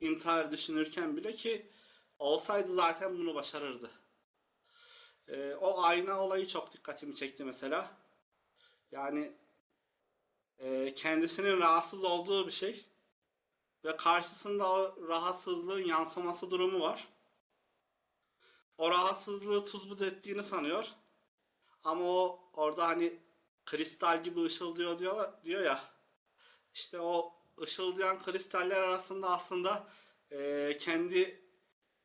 [0.00, 1.70] İntihar düşünürken bile ki
[2.18, 3.90] olsaydı zaten bunu başarırdı.
[5.28, 7.90] Ee, o ayna olayı çok dikkatimi çekti mesela.
[8.90, 9.32] Yani
[10.58, 12.86] e, kendisinin rahatsız olduğu bir şey
[13.84, 17.08] ve karşısında o rahatsızlığın yansıması durumu var.
[18.78, 20.92] O rahatsızlığı tuz buz ettiğini sanıyor.
[21.84, 23.18] Ama o orada hani
[23.66, 25.84] kristal gibi ışıldıyor diyor, diyor ya.
[26.74, 29.86] İşte o ışıldayan kristaller arasında aslında
[30.30, 31.42] e, kendi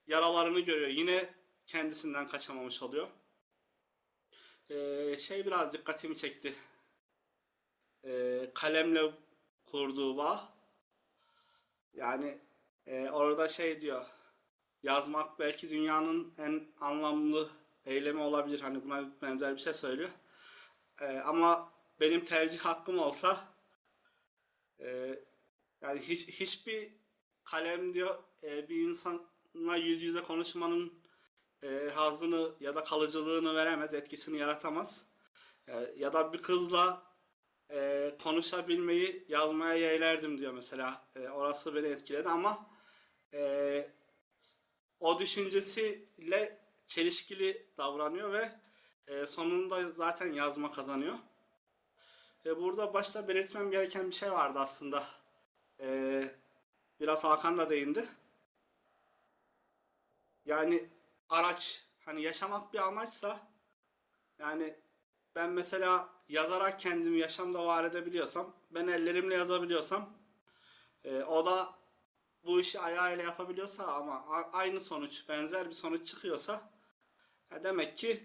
[0.08, 0.89] yaralarını görüyor.
[0.89, 1.30] Yine
[1.65, 3.08] kendisinden kaçamamış oluyor.
[4.70, 6.56] E, şey biraz dikkatimi çekti.
[8.06, 9.12] E, kalemle
[9.65, 10.54] kurduğu bağ.
[11.93, 12.38] Yani
[12.88, 14.06] e, orada şey diyor.
[14.84, 17.50] Yazmak belki dünyanın en anlamlı
[17.86, 18.62] eylemi olabilir.
[18.62, 20.10] Hani buna benzer bir şey söylüyor.
[21.02, 23.48] Ee, ama benim tercih hakkım olsa
[24.80, 25.20] e,
[25.82, 26.94] yani hiç hiçbir
[27.44, 30.94] kalem diyor e, bir insanla yüz yüze konuşmanın
[31.64, 35.06] e, hazını ya da kalıcılığını veremez, etkisini yaratamaz.
[35.68, 37.04] E, ya da bir kızla
[37.72, 41.08] e, konuşabilmeyi yazmaya yeğlerdim diyor mesela.
[41.16, 42.70] E, orası beni etkiledi ama
[43.34, 43.92] e,
[45.00, 48.52] o düşüncesiyle çelişkili davranıyor ve
[49.08, 51.15] e, sonunda zaten yazma kazanıyor.
[52.46, 55.04] E, burada başta belirtmem gereken bir şey vardı aslında.
[55.82, 56.30] E,
[57.00, 58.06] biraz Hakan da değindi.
[60.46, 60.89] Yani
[61.30, 63.39] araç hani yaşamak bir amaçsa
[64.39, 64.76] yani
[65.36, 70.08] ben mesela yazarak kendimi yaşamda var edebiliyorsam ben ellerimle yazabiliyorsam
[71.04, 71.70] e, o da
[72.43, 76.62] bu işi ayağıyla yapabiliyorsa ama aynı sonuç benzer bir sonuç çıkıyorsa
[77.52, 78.20] ya demek ki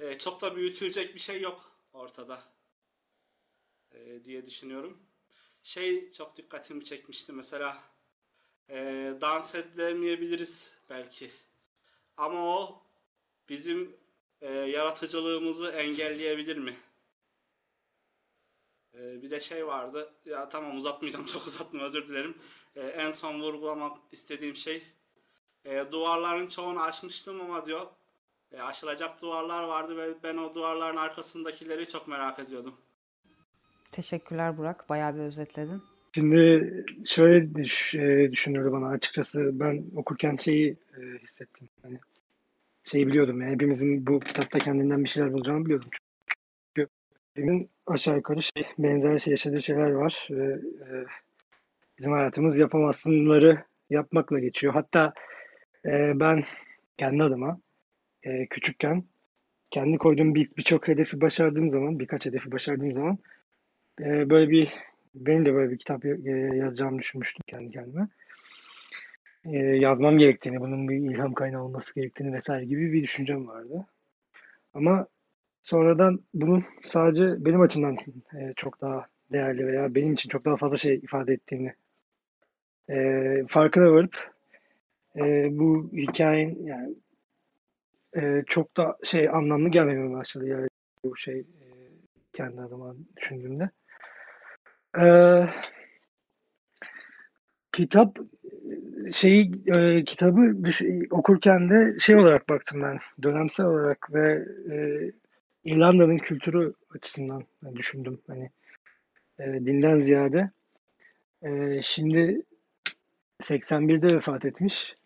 [0.00, 2.42] e, çok da büyütülecek bir şey yok ortada
[3.92, 4.98] e, diye düşünüyorum.
[5.62, 7.78] Şey çok dikkatimi çekmişti mesela
[8.70, 11.30] e, dans edemeyebiliriz belki
[12.16, 12.82] ama o
[13.48, 13.96] bizim
[14.40, 16.76] e, yaratıcılığımızı engelleyebilir mi?
[18.94, 20.12] E, bir de şey vardı.
[20.24, 22.38] Ya tamam uzatmayacağım çok uzattım özür dilerim.
[22.76, 24.82] E, en son vurgulamak istediğim şey
[25.64, 27.86] e, duvarların çoğunu aşmıştım ama diyor
[28.56, 32.74] e, aşılacak duvarlar vardı ve ben o duvarların arkasındakileri çok merak ediyordum.
[33.92, 34.88] Teşekkürler Burak.
[34.88, 35.82] Bayağı bir özetledin.
[36.14, 41.68] Şimdi şöyle düş, e, düşünüyordu bana açıkçası ben okurken şeyi e, hissettim.
[41.82, 41.98] Hani
[42.84, 45.88] şeyi biliyordum yani hepimizin bu kitapta kendinden bir şeyler bulacağını biliyordum.
[46.76, 46.90] Çünkü
[47.34, 51.04] hepimizin aşağı yukarı şey, benzer şey yaşadığı şeyler var ve e,
[51.98, 54.72] bizim hayatımız yapamazsınları yapmakla geçiyor.
[54.74, 55.12] Hatta
[55.84, 56.44] e, ben
[56.98, 57.60] kendi adıma
[58.24, 59.04] e, küçükken
[59.70, 63.18] kendi koyduğum bir birçok hedefi başardığım zaman, birkaç hedefi başardığım zaman
[64.00, 64.72] e, böyle bir
[65.14, 68.08] benim de böyle bir kitap e, yazacağımı düşünmüştüm kendi kendime.
[69.44, 73.86] E, yazmam gerektiğini, bunun bir ilham kaynağı olması gerektiğini vesaire gibi bir düşüncem vardı.
[74.74, 75.06] Ama
[75.62, 77.96] sonradan bunun sadece benim açımdan
[78.38, 81.74] e, çok daha değerli veya benim için çok daha fazla şey ifade ettiğini
[82.90, 82.96] e,
[83.48, 84.34] farkına varıp
[85.16, 86.94] e, bu hikayenin yani
[88.16, 90.68] e, çok da şey anlamlı gelmemeye başladı yani
[91.04, 91.66] bu şey e,
[92.32, 93.70] kendi adıma düşündüğümde.
[94.98, 95.48] Ee,
[97.72, 98.18] kitap
[99.12, 104.76] şeyi e, kitabı düş- okurken de şey olarak baktım ben dönemsel olarak ve e,
[105.64, 107.44] İrlanda'nın kültürü açısından
[107.76, 108.50] düşündüm hani
[109.38, 110.50] e, dinden ziyade
[111.42, 112.42] E, şimdi
[113.42, 114.96] 81'de vefat etmiş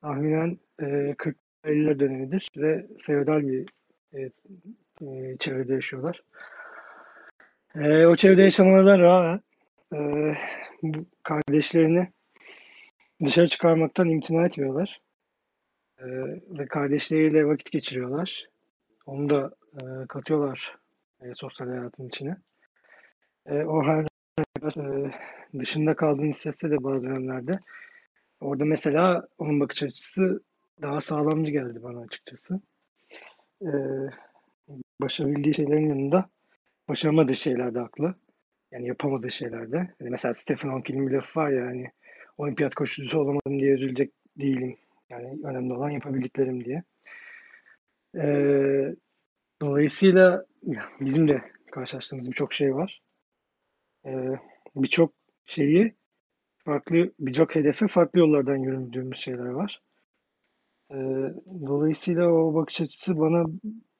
[0.00, 1.14] tahminen e,
[1.64, 3.68] 40-50'ler dönemidir ve feodal bir
[4.14, 4.30] e,
[5.02, 6.22] e, çevrede yaşıyorlar.
[7.74, 9.40] E, o çevrede yaşamalarına rağmen
[9.94, 9.98] e,
[10.82, 12.08] bu kardeşlerini
[13.24, 15.00] dışarı çıkarmaktan imtina etmiyorlar.
[15.98, 16.06] E,
[16.58, 18.46] ve kardeşleriyle vakit geçiriyorlar.
[19.06, 20.76] Onu da e, katıyorlar
[21.20, 22.36] e, sosyal hayatın içine.
[23.46, 24.06] E, o her
[24.76, 25.12] e,
[25.58, 27.58] dışında kaldığını hissetse de bazı dönemlerde
[28.40, 30.42] orada mesela onun bakış açısı
[30.82, 32.60] daha sağlamcı geldi bana açıkçası.
[33.62, 33.70] E,
[35.00, 36.30] başarabildiği şeylerin yanında
[36.88, 38.14] başaramadığı şeyler de haklı.
[38.72, 39.76] Yani yapamadığı şeylerde.
[39.76, 41.90] Yani mesela Stephen Hawking'in bir lafı var ya hani
[42.38, 44.76] olimpiyat koşucusu olamadım diye üzülecek değilim.
[45.10, 46.82] Yani önemli olan yapabildiklerim diye.
[48.16, 48.94] Ee,
[49.62, 50.46] dolayısıyla
[51.00, 53.02] bizim de karşılaştığımız birçok şey var.
[54.06, 54.38] Ee,
[54.76, 55.12] birçok
[55.44, 55.94] şeyi
[56.64, 59.82] farklı, birçok hedefe farklı yollardan yürüdüğümüz şeyler var.
[60.92, 61.32] Ee,
[61.66, 63.44] dolayısıyla o bakış açısı bana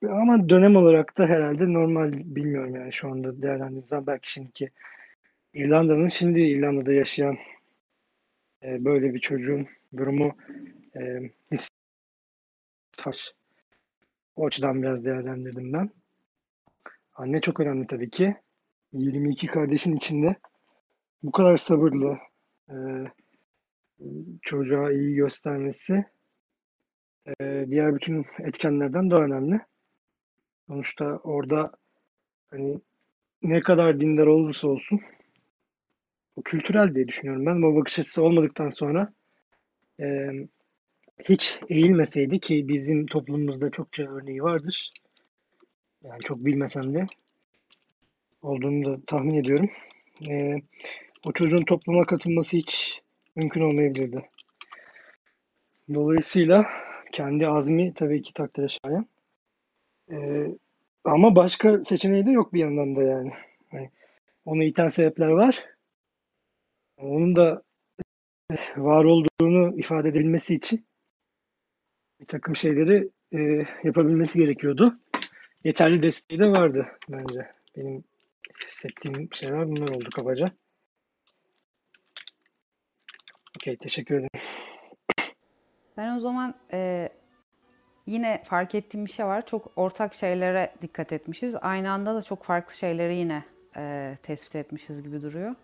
[0.02, 4.70] ama dönem olarak da herhalde normal bilmiyorum yani şu anda değerlendirdiğim zaman belki şimdiki
[5.54, 7.38] İrlanda'nın şimdi İrlanda'da yaşayan
[8.62, 10.36] e, böyle bir çocuğun durumu
[10.96, 13.32] e, hissediyor.
[14.36, 15.90] O açıdan biraz değerlendirdim ben.
[17.14, 18.36] Anne çok önemli tabii ki.
[18.92, 20.36] 22 kardeşin içinde
[21.22, 22.18] bu kadar sabırlı
[22.68, 22.76] e,
[24.42, 26.04] çocuğa iyi göstermesi
[27.26, 29.60] e, diğer bütün etkenlerden daha önemli.
[30.66, 31.72] Sonuçta orada
[32.50, 32.80] hani
[33.42, 35.00] ne kadar dindar olursa olsun
[36.36, 37.62] bu kültürel diye düşünüyorum ben.
[37.62, 39.12] Bu bakış açısı olmadıktan sonra
[40.00, 40.30] e,
[41.28, 44.90] hiç eğilmeseydi ki bizim toplumumuzda çokça örneği vardır.
[46.02, 47.06] Yani çok bilmesem de
[48.42, 49.70] olduğunu da tahmin ediyorum.
[50.28, 50.54] E,
[51.24, 53.00] o çocuğun topluma katılması hiç
[53.36, 54.28] mümkün olmayabilirdi.
[55.94, 56.66] Dolayısıyla
[57.12, 59.06] kendi azmi tabii ki takdire şayan.
[60.12, 60.46] Ee,
[61.04, 63.32] ama başka seçeneği de yok bir yandan da yani.
[63.72, 63.90] yani
[64.44, 65.64] onu iten sebepler var.
[66.96, 67.62] Onun da
[68.76, 70.86] var olduğunu ifade edebilmesi için
[72.20, 74.98] bir takım şeyleri e, yapabilmesi gerekiyordu.
[75.64, 77.50] Yeterli desteği de vardı bence.
[77.76, 78.04] Benim
[78.66, 80.46] hissettiğim şeyler bunlar oldu kabaca.
[83.56, 84.41] Okey, teşekkür ederim.
[85.96, 87.08] Ben o zaman e,
[88.06, 89.46] yine fark ettiğim bir şey var.
[89.46, 91.56] Çok ortak şeylere dikkat etmişiz.
[91.62, 93.44] Aynı anda da çok farklı şeyleri yine
[93.76, 95.54] e, tespit etmişiz gibi duruyor.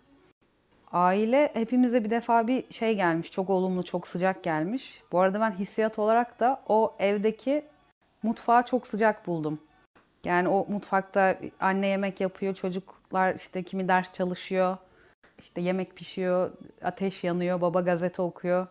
[0.91, 3.31] Aile hepimize bir defa bir şey gelmiş.
[3.31, 5.03] Çok olumlu, çok sıcak gelmiş.
[5.11, 7.65] Bu arada ben hissiyat olarak da o evdeki
[8.23, 9.59] mutfağı çok sıcak buldum.
[10.25, 14.77] Yani o mutfakta anne yemek yapıyor, çocuklar işte kimi ders çalışıyor,
[15.39, 16.51] işte yemek pişiyor,
[16.83, 18.67] ateş yanıyor, baba gazete okuyor.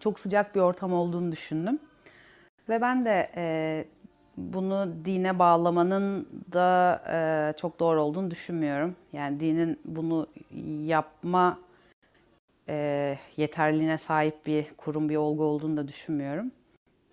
[0.00, 1.78] Çok sıcak bir ortam olduğunu düşündüm.
[2.68, 3.84] Ve ben de e,
[4.36, 7.18] bunu dine bağlamanın da e,
[7.56, 8.96] çok doğru olduğunu düşünmüyorum.
[9.12, 10.26] Yani dinin bunu
[10.84, 11.58] yapma
[12.68, 16.52] e, yeterliğine sahip bir kurum, bir olgu olduğunu da düşünmüyorum.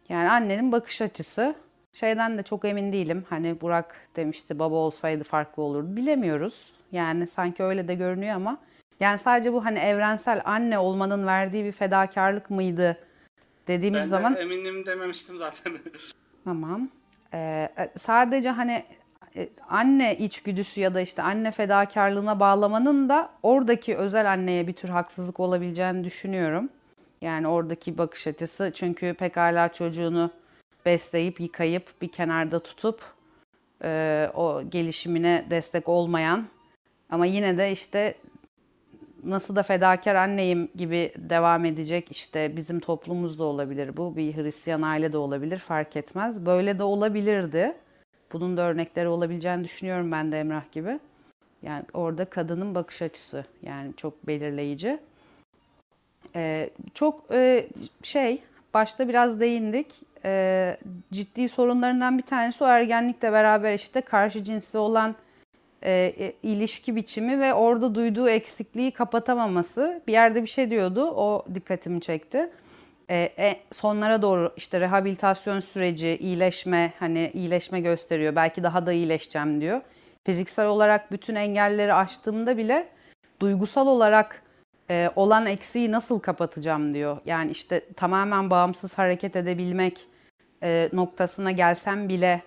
[0.09, 1.55] Yani annenin bakış açısı.
[1.93, 3.23] Şeyden de çok emin değilim.
[3.29, 5.95] Hani Burak demişti baba olsaydı farklı olurdu.
[5.95, 6.75] Bilemiyoruz.
[6.91, 8.57] Yani sanki öyle de görünüyor ama.
[8.99, 12.97] Yani sadece bu hani evrensel anne olmanın verdiği bir fedakarlık mıydı
[13.67, 15.73] dediğimiz Ben zaman de eminim dememiştim zaten.
[16.43, 16.89] Tamam.
[17.33, 18.85] Ee, sadece hani
[19.35, 24.89] e, anne içgüdüsü ya da işte anne fedakarlığına bağlamanın da oradaki özel anneye bir tür
[24.89, 26.69] haksızlık olabileceğini düşünüyorum.
[27.21, 30.31] Yani oradaki bakış açısı çünkü pekala çocuğunu
[30.85, 33.03] besleyip yıkayıp bir kenarda tutup
[33.83, 36.47] e, o gelişimine destek olmayan
[37.09, 38.15] ama yine de işte
[39.23, 44.15] nasıl da fedakar anneyim gibi devam edecek işte bizim toplumumuzda olabilir bu.
[44.15, 46.45] Bir Hristiyan aile de olabilir fark etmez.
[46.45, 47.73] Böyle de olabilirdi.
[48.33, 50.99] Bunun da örnekleri olabileceğini düşünüyorum ben de Emrah gibi.
[51.61, 54.99] Yani orada kadının bakış açısı yani çok belirleyici.
[56.35, 57.67] Ee, çok e,
[58.03, 58.41] şey
[58.73, 59.93] başta biraz değindik.
[60.25, 60.77] Ee,
[61.11, 65.15] ciddi sorunlarından bir tanesi o ergenlikle beraber işte karşı cinsli olan
[65.81, 70.01] e, e, ilişki biçimi ve orada duyduğu eksikliği kapatamaması.
[70.07, 72.49] Bir yerde bir şey diyordu, o dikkatimi çekti.
[73.09, 78.35] E, e, sonlara doğru işte rehabilitasyon süreci, iyileşme, hani iyileşme gösteriyor.
[78.35, 79.81] Belki daha da iyileşeceğim diyor.
[80.25, 82.87] Fiziksel olarak bütün engelleri aştığımda bile
[83.39, 84.43] duygusal olarak
[84.89, 87.17] e, olan eksiği nasıl kapatacağım diyor.
[87.25, 90.07] Yani işte tamamen bağımsız hareket edebilmek
[90.63, 92.41] e, noktasına gelsem bile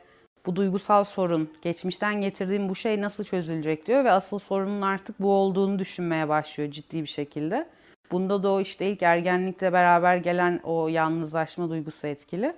[0.46, 5.33] bu duygusal sorun, geçmişten getirdiğim bu şey nasıl çözülecek diyor ve asıl sorunun artık bu
[5.33, 7.68] olduğunu düşünmeye başlıyor ciddi bir şekilde.
[8.12, 12.55] Bunda da o işte ilk ergenlikle beraber gelen o yalnızlaşma duygusu etkili.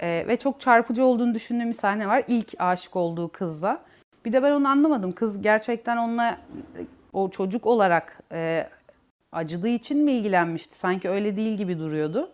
[0.00, 2.24] Ee, ve çok çarpıcı olduğunu düşündüğüm bir sahne var.
[2.28, 3.84] İlk aşık olduğu kızla.
[4.24, 5.12] Bir de ben onu anlamadım.
[5.12, 6.38] Kız gerçekten onunla
[7.12, 8.68] o çocuk olarak e,
[9.32, 10.78] acıdığı için mi ilgilenmişti?
[10.78, 12.30] Sanki öyle değil gibi duruyordu.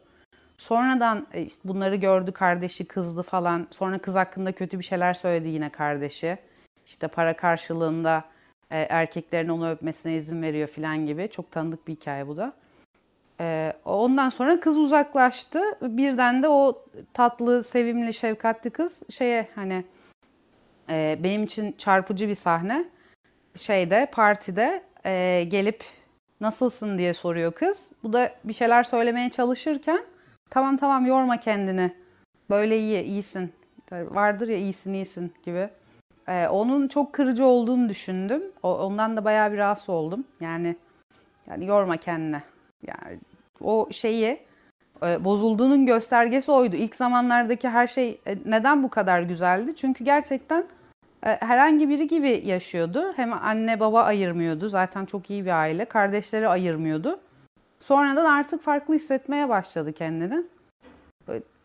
[0.57, 3.67] Sonradan e, işte bunları gördü kardeşi kızdı falan.
[3.71, 6.38] Sonra kız hakkında kötü bir şeyler söyledi yine kardeşi.
[6.87, 8.25] İşte para karşılığında
[8.71, 11.29] e, erkeklerin onu öpmesine izin veriyor falan gibi.
[11.29, 12.53] Çok tanıdık bir hikaye bu da.
[13.40, 15.61] E, ondan sonra kız uzaklaştı.
[15.83, 19.85] Birden de o tatlı, sevimli, şefkatli kız şeye hani
[20.88, 22.85] e, benim için çarpıcı bir sahne.
[23.57, 25.85] Şeyde partide e, gelip
[26.40, 27.93] nasılsın diye soruyor kız.
[28.03, 30.05] Bu da bir şeyler söylemeye çalışırken
[30.50, 31.92] tamam tamam yorma kendini.
[32.50, 33.52] Böyle iyi, iyisin.
[33.92, 35.68] Vardır ya iyisin, iyisin gibi.
[36.28, 38.42] Ee, onun çok kırıcı olduğunu düşündüm.
[38.62, 40.24] O, ondan da bayağı bir rahatsız oldum.
[40.40, 40.76] Yani
[41.46, 42.42] yani yorma kendini.
[42.87, 43.18] Yani
[43.61, 44.40] o şeyi
[45.02, 46.76] e, bozulduğunun göstergesi oydu.
[46.76, 49.76] İlk zamanlardaki her şey e, neden bu kadar güzeldi?
[49.76, 50.64] Çünkü gerçekten
[51.26, 53.12] e, herhangi biri gibi yaşıyordu.
[53.16, 54.68] Hem anne baba ayırmıyordu.
[54.68, 55.85] Zaten çok iyi bir aile.
[55.85, 57.21] Kardeşleri ayırmıyordu.
[57.85, 60.42] Sonradan artık farklı hissetmeye başladı kendini.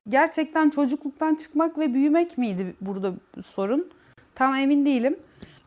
[0.10, 3.14] Gerçekten çocukluktan çıkmak ve büyümek miydi burada
[3.44, 3.92] sorun?
[4.36, 5.20] Tam emin değilim.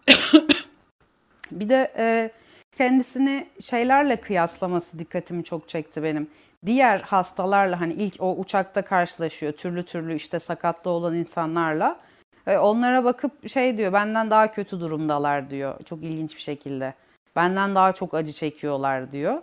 [1.53, 2.31] bir de e,
[2.77, 6.31] kendisini şeylerle kıyaslaması dikkatimi çok çekti benim.
[6.67, 12.01] Diğer hastalarla hani ilk o uçakta karşılaşıyor türlü türlü işte sakatlı olan insanlarla.
[12.47, 16.95] E, onlara bakıp şey diyor benden daha kötü durumdalar diyor çok ilginç bir şekilde.
[17.37, 19.43] Benden daha çok acı çekiyorlar diyor.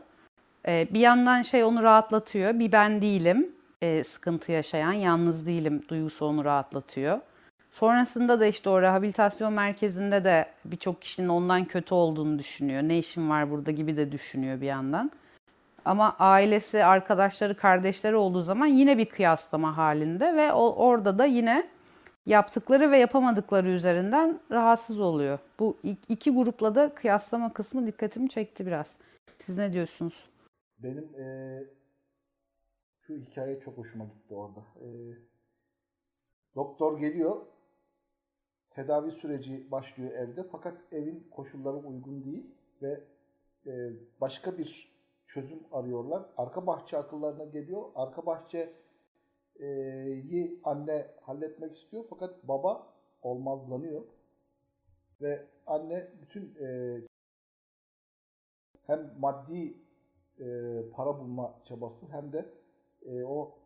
[0.68, 2.60] E, bir yandan şey onu rahatlatıyor.
[2.60, 3.52] Bir ben değilim
[3.82, 7.20] e, sıkıntı yaşayan, yalnız değilim duygusu onu rahatlatıyor.
[7.70, 12.84] Sonrasında da işte o rehabilitasyon merkezinde de birçok kişinin ondan kötü olduğunu düşünüyor.
[12.84, 15.12] Ne işim var burada gibi de düşünüyor bir yandan.
[15.86, 21.68] Ama ailesi, arkadaşları, kardeşleri olduğu zaman yine bir kıyaslama halinde ve orada da yine
[22.26, 25.40] yaptıkları ve yapamadıkları üzerinden rahatsız oluyor.
[25.60, 25.78] Bu
[26.10, 28.96] iki grupla da kıyaslama kısmı dikkatimi çekti biraz.
[29.40, 30.26] Siz ne diyorsunuz?
[30.80, 31.28] Benim e,
[33.02, 34.60] şu hikaye çok hoşuma gitti orada.
[34.60, 34.88] E,
[36.56, 37.46] doktor geliyor,
[38.70, 43.04] tedavi süreci başlıyor evde fakat evin koşulları uygun değil ve
[43.66, 46.26] e, başka bir çözüm arıyorlar.
[46.38, 47.92] Arka bahçe akıllarına geliyor.
[47.96, 48.74] Arka bahçe
[49.60, 54.04] yi anne halletmek istiyor fakat baba olmazlanıyor
[55.22, 57.00] ve anne bütün e,
[58.88, 59.78] hem maddi
[60.40, 60.46] e,
[60.94, 62.46] para bulma çabası hem de
[63.06, 63.60] e, o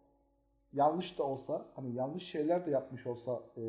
[0.74, 3.61] yanlış da olsa hani yanlış şeyler de yapmış olsa e,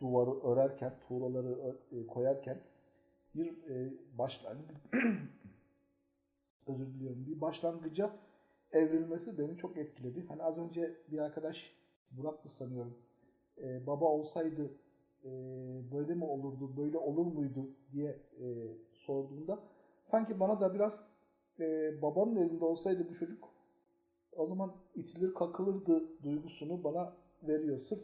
[0.00, 2.58] duvarı örerken tuğlaları ö- e, koyarken
[3.34, 4.78] bir e, başlangıç
[6.66, 8.10] özür diliyorum bir başlangıca
[8.72, 10.26] evrilmesi beni çok etkiledi.
[10.28, 11.72] Hani az önce bir arkadaş
[12.10, 12.98] Burak'tı sanıyorum.
[13.62, 14.72] E, baba olsaydı
[15.24, 15.30] e,
[15.92, 18.10] böyle mi olurdu, böyle olur muydu diye
[18.40, 18.46] e,
[18.92, 19.60] sorduğunda
[20.04, 21.04] sanki bana da biraz
[21.60, 23.48] e, babanın elinde olsaydı bu çocuk
[24.36, 27.78] o zaman itilir kakılırdı duygusunu bana veriyor.
[27.88, 28.00] Sırf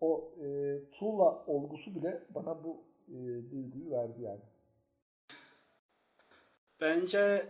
[0.00, 2.76] o e, tuğla olgusu bile bana bu
[3.08, 3.16] e,
[3.50, 4.40] duyguyu verdi yani.
[6.80, 7.46] Bence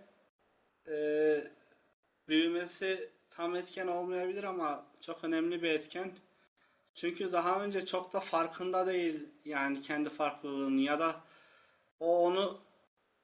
[0.89, 1.45] eee,
[2.29, 6.13] büyümesi tam etken olmayabilir ama çok önemli bir etken.
[6.95, 11.17] Çünkü daha önce çok da farkında değil yani kendi farklılığının ya da
[12.01, 12.59] o onu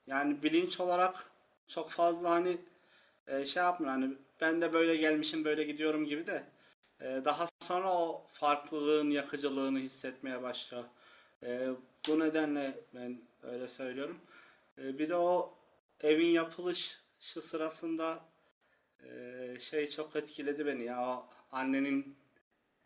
[0.07, 1.31] yani bilinç olarak
[1.67, 2.59] çok fazla hani
[3.27, 6.45] e, şey yapmıyor hani ben de böyle gelmişim böyle gidiyorum gibi de
[7.01, 10.85] e, daha sonra o farklılığın yakıcılığını hissetmeye başlıyor.
[11.43, 11.69] E,
[12.09, 14.19] bu nedenle ben öyle söylüyorum.
[14.79, 15.55] E, bir de o
[16.01, 18.21] evin yapılışı sırasında
[19.05, 19.11] e,
[19.61, 22.17] şey çok etkiledi beni ya o annenin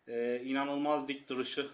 [0.07, 1.71] e, inanılmaz dik duruşu.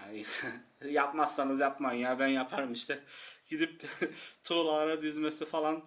[0.84, 3.00] Yapmazsanız yapmayın ya ben yaparım işte.
[3.48, 3.84] Gidip
[4.44, 5.84] tuğlalara dizmesi falan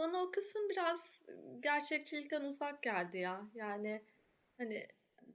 [0.00, 1.26] Bana o kısım biraz
[1.60, 3.46] gerçekçilikten uzak geldi ya.
[3.54, 4.02] Yani
[4.58, 4.86] hani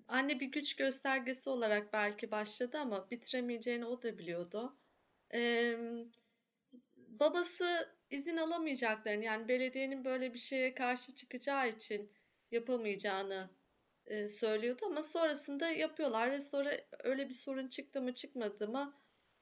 [0.08, 4.78] anne bir güç göstergesi olarak belki başladı ama bitiremeyeceğini o da biliyordu.
[5.34, 5.78] Ee,
[6.98, 12.12] babası izin alamayacaklarını yani belediyenin böyle bir şeye karşı çıkacağı için
[12.52, 13.50] yapamayacağını
[14.06, 18.94] e, söylüyordu ama sonrasında yapıyorlar ve sonra öyle bir sorun çıktı mı çıkmadı mı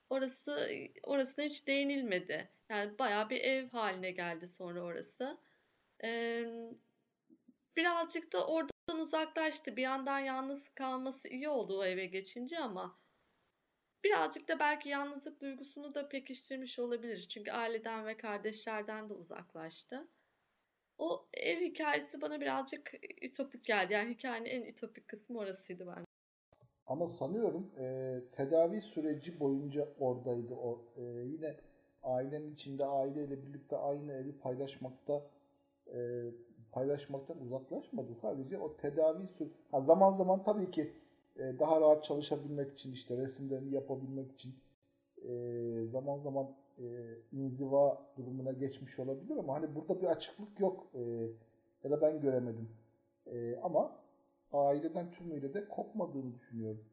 [0.09, 0.69] orası
[1.03, 2.49] orasına hiç değinilmedi.
[2.73, 5.37] Yani bayağı bir ev haline geldi sonra orası.
[6.03, 6.45] Ee,
[7.75, 9.75] birazcık da oradan uzaklaştı.
[9.75, 12.99] Bir yandan yalnız kalması iyi oldu o eve geçince ama
[14.03, 17.19] birazcık da belki yalnızlık duygusunu da pekiştirmiş olabilir.
[17.19, 20.07] Çünkü aileden ve kardeşlerden de uzaklaştı.
[20.97, 23.93] O ev hikayesi bana birazcık ütopik geldi.
[23.93, 26.05] Yani hikayenin en ütopik kısmı orasıydı bence.
[26.87, 30.85] Ama sanıyorum e, tedavi süreci boyunca oradaydı o.
[30.97, 31.57] E, yine
[32.03, 35.21] ailenin içinde aileyle birlikte aynı evi paylaşmakta
[35.93, 36.23] e,
[36.71, 38.15] paylaşmaktan uzaklaşmadı.
[38.15, 40.93] Sadece o tedavi sür ha, zaman zaman tabii ki
[41.37, 44.55] e, daha rahat çalışabilmek için işte resimlerini yapabilmek için
[45.27, 45.31] e,
[45.91, 46.47] zaman zaman
[46.79, 46.85] e,
[47.31, 50.99] inziva durumuna geçmiş olabilir ama hani burada bir açıklık yok e,
[51.83, 52.69] ya da ben göremedim.
[53.27, 53.95] E, ama
[54.53, 56.85] aileden tümüyle de kopmadığını düşünüyorum.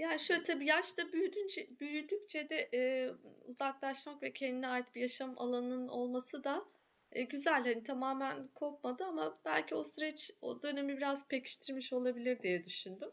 [0.00, 3.10] Yani şöyle tabii yaşta büyüdünce, büyüdükçe de e,
[3.48, 6.64] uzaklaşmak ve kendine ait bir yaşam alanının olması da
[7.12, 7.62] e, güzel.
[7.62, 13.08] Hani tamamen kopmadı ama belki o süreç o dönemi biraz pekiştirmiş olabilir diye düşündüm.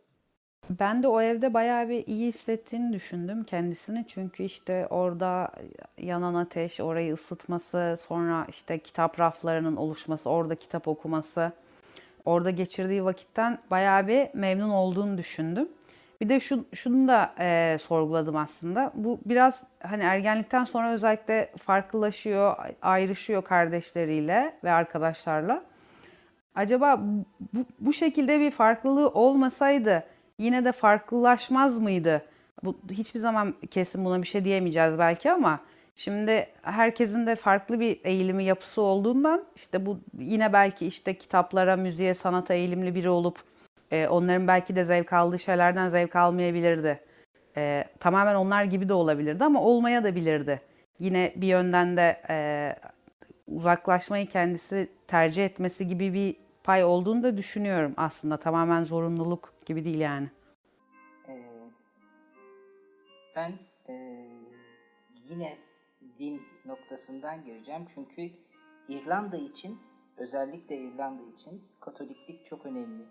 [0.69, 4.05] Ben de o evde bayağı bir iyi hissettiğini düşündüm kendisini.
[4.07, 5.51] Çünkü işte orada
[5.97, 11.51] yanan ateş, orayı ısıtması, sonra işte kitap raflarının oluşması, orada kitap okuması,
[12.25, 15.69] orada geçirdiği vakitten bayağı bir memnun olduğunu düşündüm.
[16.21, 18.91] Bir de şu, şunu da e, sorguladım aslında.
[18.95, 25.63] Bu biraz hani ergenlikten sonra özellikle farklılaşıyor, ayrışıyor kardeşleriyle ve arkadaşlarla.
[26.55, 27.01] Acaba
[27.53, 30.03] bu, bu şekilde bir farklılığı olmasaydı
[30.37, 32.25] yine de farklılaşmaz mıydı?
[32.63, 35.59] Bu hiçbir zaman kesin buna bir şey diyemeyeceğiz belki ama
[35.95, 42.13] şimdi herkesin de farklı bir eğilimi yapısı olduğundan işte bu yine belki işte kitaplara, müziğe,
[42.13, 43.43] sanata eğilimli biri olup
[43.91, 46.99] e, onların belki de zevk aldığı şeylerden zevk almayabilirdi.
[47.57, 50.61] E, tamamen onlar gibi de olabilirdi ama olmaya da bilirdi.
[50.99, 52.37] Yine bir yönden de e,
[53.47, 58.37] uzaklaşmayı kendisi tercih etmesi gibi bir pay olduğunu da düşünüyorum aslında.
[58.37, 60.29] Tamamen zorunluluk gibi değil yani.
[61.29, 61.43] Ee,
[63.35, 63.51] ben
[63.89, 63.93] e,
[65.29, 65.57] yine
[66.17, 67.85] din noktasından gireceğim.
[67.95, 68.31] Çünkü
[68.87, 69.79] İrlanda için,
[70.17, 73.03] özellikle İrlanda için Katoliklik çok önemli.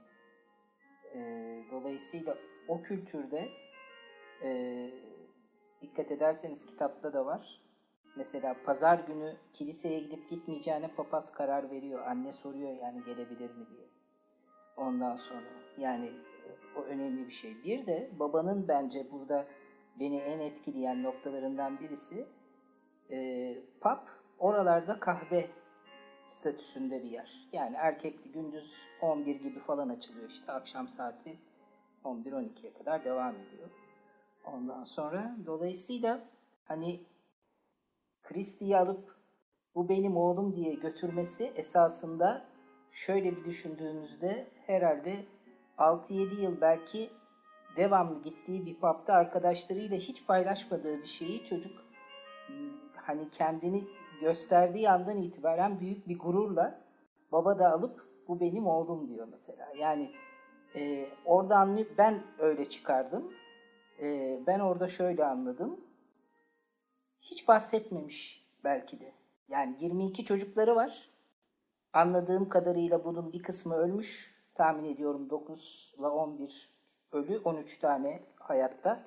[1.17, 2.37] Ee, dolayısıyla
[2.69, 3.49] o kültürde
[4.43, 4.91] e,
[5.83, 7.61] dikkat ederseniz kitapta da var.
[8.17, 12.01] Mesela pazar günü kiliseye gidip gitmeyeceğine papaz karar veriyor.
[12.07, 13.87] Anne soruyor yani gelebilir mi diye.
[14.77, 15.47] Ondan sonra
[15.79, 16.13] yani
[16.77, 17.65] o önemli bir şey.
[17.65, 19.47] Bir de babanın bence burada
[20.01, 22.27] beni en etkileyen noktalarından birisi
[23.11, 23.19] e,
[23.81, 24.09] pub
[24.39, 25.51] oralarda kahve
[26.27, 27.49] statüsünde bir yer.
[27.53, 28.73] Yani erkekli gündüz
[29.03, 31.39] 11 gibi falan açılıyor işte akşam saati
[32.05, 33.71] 11-12'ye kadar devam ediyor.
[34.45, 36.21] Ondan sonra dolayısıyla
[36.65, 37.01] hani
[38.23, 39.17] Christie'yi alıp
[39.75, 42.45] bu benim oğlum diye götürmesi esasında
[42.91, 45.17] şöyle bir düşündüğümüzde herhalde
[45.79, 47.11] 6-7 yıl belki
[47.77, 51.85] devamlı gittiği bir pub'da arkadaşlarıyla hiç paylaşmadığı bir şeyi çocuk
[52.97, 53.83] hani kendini
[54.21, 56.81] gösterdiği andan itibaren büyük bir gururla
[57.33, 59.73] baba da alıp bu benim oğlum diyor mesela.
[59.79, 60.11] Yani
[60.77, 63.33] e, orada anlay- ben öyle çıkardım.
[64.03, 65.81] E, ben orada şöyle anladım.
[67.21, 69.13] Hiç bahsetmemiş belki de.
[69.49, 71.11] Yani 22 çocukları var.
[71.93, 74.37] Anladığım kadarıyla bunun bir kısmı ölmüş.
[74.55, 76.71] Tahmin ediyorum 9 ile 11
[77.13, 79.05] ölü, 13 tane hayatta.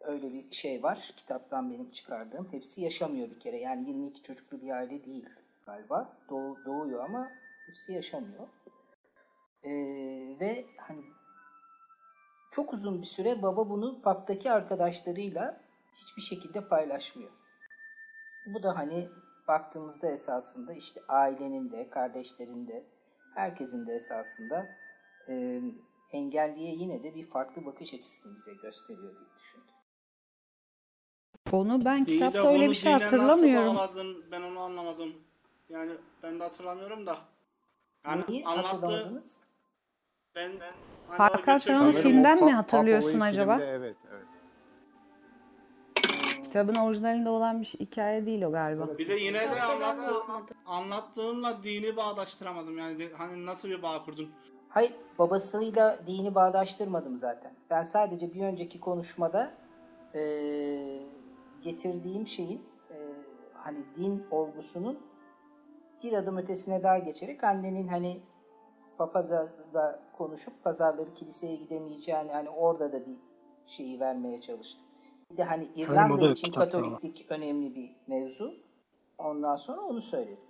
[0.00, 1.12] Öyle bir şey var.
[1.16, 2.52] Kitaptan benim çıkardığım.
[2.52, 3.56] Hepsi yaşamıyor bir kere.
[3.56, 5.28] Yani 22 çocuklu bir aile değil
[5.66, 6.16] galiba.
[6.30, 7.30] Doğu, doğuyor ama
[7.66, 8.48] hepsi yaşamıyor.
[9.64, 9.70] Ee,
[10.40, 11.04] ve hani
[12.50, 15.60] çok uzun bir süre baba bunu pub'daki arkadaşlarıyla
[15.94, 17.30] hiçbir şekilde paylaşmıyor.
[18.46, 19.08] Bu da hani
[19.48, 22.84] baktığımızda esasında işte ailenin de, kardeşlerin de,
[23.34, 24.66] herkesin de esasında
[25.28, 25.60] e,
[26.12, 29.69] engelliye yine de bir farklı bakış açısını bize gösteriyor diye düşündüm.
[31.52, 33.74] Onu ben İyi de kitapta öyle bunu bir şey dine hatırlamıyorum.
[33.74, 34.24] Nasıl bağladın?
[34.32, 35.12] Ben onu anlamadım.
[35.68, 37.16] Yani ben de hatırlamıyorum da.
[38.04, 38.66] Yani Neyi anlattı.
[38.68, 39.40] hatırlamadınız?
[40.34, 40.50] Ben
[41.08, 43.56] hani Hakan, sen götürdüğü- onu Sanırım filmden o mi hatırlıyorsun Pap olayı acaba?
[43.58, 44.26] filmde, evet, evet.
[46.44, 48.98] Kitabın orijinalinde olan bir şey- hikaye değil o galiba.
[48.98, 50.56] Bir de yine de Kitapta ben de anlattı, okumadım.
[50.66, 52.78] anlattığınla dini bağdaştıramadım.
[52.78, 54.30] Yani de- hani nasıl bir bağ kurdun?
[54.68, 57.52] Hayır, babasıyla dini bağdaştırmadım zaten.
[57.70, 59.50] Ben sadece bir önceki konuşmada
[60.14, 61.00] eee,
[61.62, 62.96] getirdiğim şeyin eee,
[63.54, 64.98] hani din olgusunun
[66.02, 68.20] bir adım ötesine daha geçerek annenin hani
[68.98, 69.48] papazla
[70.16, 73.16] konuşup pazarları kiliseye gidemeyeceğini hani orada da bir
[73.66, 74.86] şeyi vermeye çalıştım.
[75.30, 76.46] Bir de hani İrlanda da için.
[76.92, 78.54] Katoliklik önemli bir mevzu.
[79.18, 80.49] Ondan sonra onu söyledim.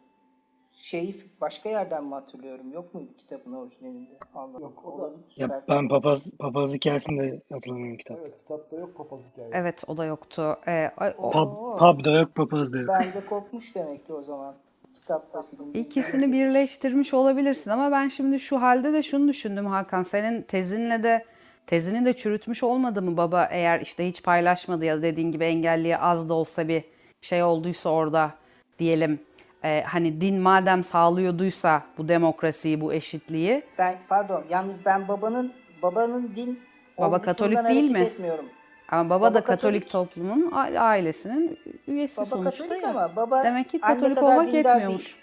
[0.72, 2.72] Şeyi başka yerden mi hatırlıyorum?
[2.72, 4.10] Yok mu kitabın orijinalinde?
[4.34, 5.10] Allah Yok, o da-.
[5.36, 8.22] Ya Belki- ben papaz papaz hikayesini de hatırlamıyorum kitapta.
[8.22, 9.56] Evet kitapta yok papaz hikayesi.
[9.56, 10.56] Evet o da yoktu.
[10.68, 11.76] Ee, ay- o- Pub, Oo.
[11.78, 12.88] pub da yok papaz da yok.
[12.88, 14.54] Bende kopmuş demek ki o zaman.
[14.94, 15.74] Kitapla film.
[15.74, 20.02] İkisini birleştirmiş olabilirsin ama ben şimdi şu halde de şunu düşündüm Hakan.
[20.02, 21.24] Senin tezinle de
[21.66, 26.28] tezini de çürütmüş olmadı mı baba eğer işte hiç paylaşmadı ya dediğin gibi engelliye az
[26.28, 26.84] da olsa bir
[27.22, 28.34] şey olduysa orada
[28.78, 29.20] diyelim.
[29.64, 35.52] E, hani din madem sağlıyorduysa bu demokrasiyi, bu eşitliği Ben pardon yalnız ben babanın
[35.82, 36.62] babanın din
[36.98, 37.98] Baba Katolik değil mi?
[38.00, 38.48] etmiyorum.
[38.88, 39.90] ama baba, Baba da Katolik, Katolik.
[40.10, 42.90] toplumun a- ailesinin üyesi Baba sonuçta Katolik ya.
[42.90, 44.88] ama baba Demek ki Katolik kadar olmak yetmiyormuş.
[44.88, 45.16] değil.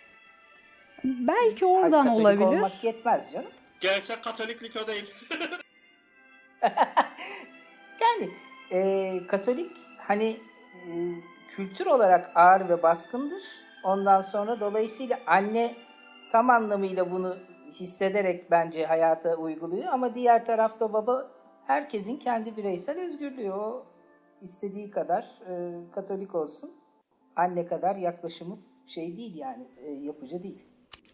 [1.04, 2.46] Belki oradan Katolik olabilir.
[2.46, 3.52] olmak yetmez canım.
[3.80, 5.14] Gerçek Katoliklik o değil.
[8.02, 8.30] Yani
[8.72, 10.38] e, Katolik hani
[10.74, 10.92] e,
[11.50, 13.42] kültür olarak ağır ve baskındır.
[13.84, 15.76] Ondan sonra dolayısıyla anne
[16.32, 17.36] tam anlamıyla bunu
[17.72, 21.32] hissederek bence hayata uyguluyor ama diğer tarafta baba
[21.68, 23.52] herkesin kendi bireysel özgürlüğü.
[23.52, 23.86] O
[24.42, 26.72] istediği kadar e, Katolik olsun.
[27.36, 30.64] Anne kadar yaklaşımı şey değil yani e, yapıcı değil.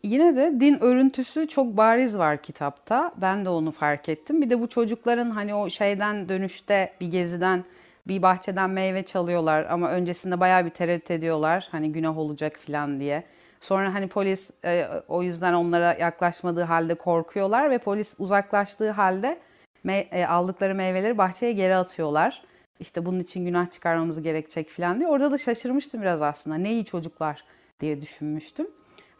[0.03, 3.13] Yine de din örüntüsü çok bariz var kitapta.
[3.17, 4.41] Ben de onu fark ettim.
[4.41, 7.63] Bir de bu çocukların hani o şeyden dönüşte bir geziden
[8.07, 11.67] bir bahçeden meyve çalıyorlar ama öncesinde bayağı bir tereddüt ediyorlar.
[11.71, 13.23] Hani günah olacak falan diye.
[13.61, 19.39] Sonra hani polis e, o yüzden onlara yaklaşmadığı halde korkuyorlar ve polis uzaklaştığı halde
[19.85, 22.43] me- e, aldıkları meyveleri bahçeye geri atıyorlar.
[22.79, 25.09] İşte bunun için günah çıkarmamız gerekecek falan diye.
[25.09, 26.55] Orada da şaşırmıştım biraz aslında.
[26.55, 27.43] Ne iyi çocuklar
[27.79, 28.67] diye düşünmüştüm.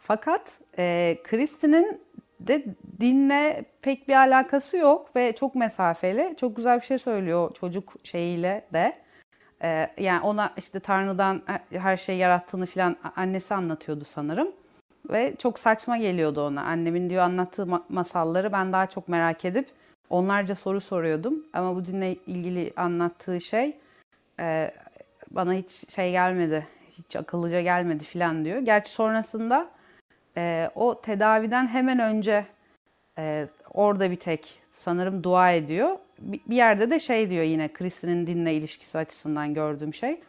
[0.00, 2.00] Fakat e, Kristin'in
[2.40, 2.64] de
[3.00, 6.34] dinle pek bir alakası yok ve çok mesafeli.
[6.36, 8.92] Çok güzel bir şey söylüyor çocuk şeyiyle de.
[9.62, 14.48] E, yani ona işte Tanrı'dan her şeyi yarattığını falan annesi anlatıyordu sanırım.
[15.10, 16.62] Ve çok saçma geliyordu ona.
[16.62, 19.68] Annemin diyor anlattığı ma- masalları ben daha çok merak edip
[20.10, 21.46] onlarca soru soruyordum.
[21.52, 23.76] Ama bu dinle ilgili anlattığı şey
[24.40, 24.70] e,
[25.30, 26.66] bana hiç şey gelmedi.
[26.90, 28.58] Hiç akıllıca gelmedi falan diyor.
[28.58, 29.70] Gerçi sonrasında
[30.36, 32.46] e, o tedaviden hemen önce
[33.18, 35.96] e, orada bir tek sanırım dua ediyor.
[36.18, 40.20] Bir, yerde de şey diyor yine Kristin'in dinle ilişkisi açısından gördüğüm şey.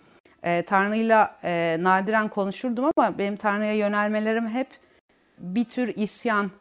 [0.43, 4.68] E, Tanrı'yla e, nadiren konuşurdum ama benim Tanrı'ya yönelmelerim hep
[5.38, 6.51] bir tür isyan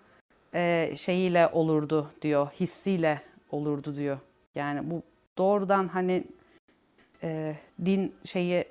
[0.54, 3.20] e, şeyiyle olurdu diyor, hissiyle
[3.50, 4.18] olurdu diyor.
[4.54, 5.02] Yani bu
[5.38, 6.24] doğrudan hani
[7.22, 8.64] e, din şeyi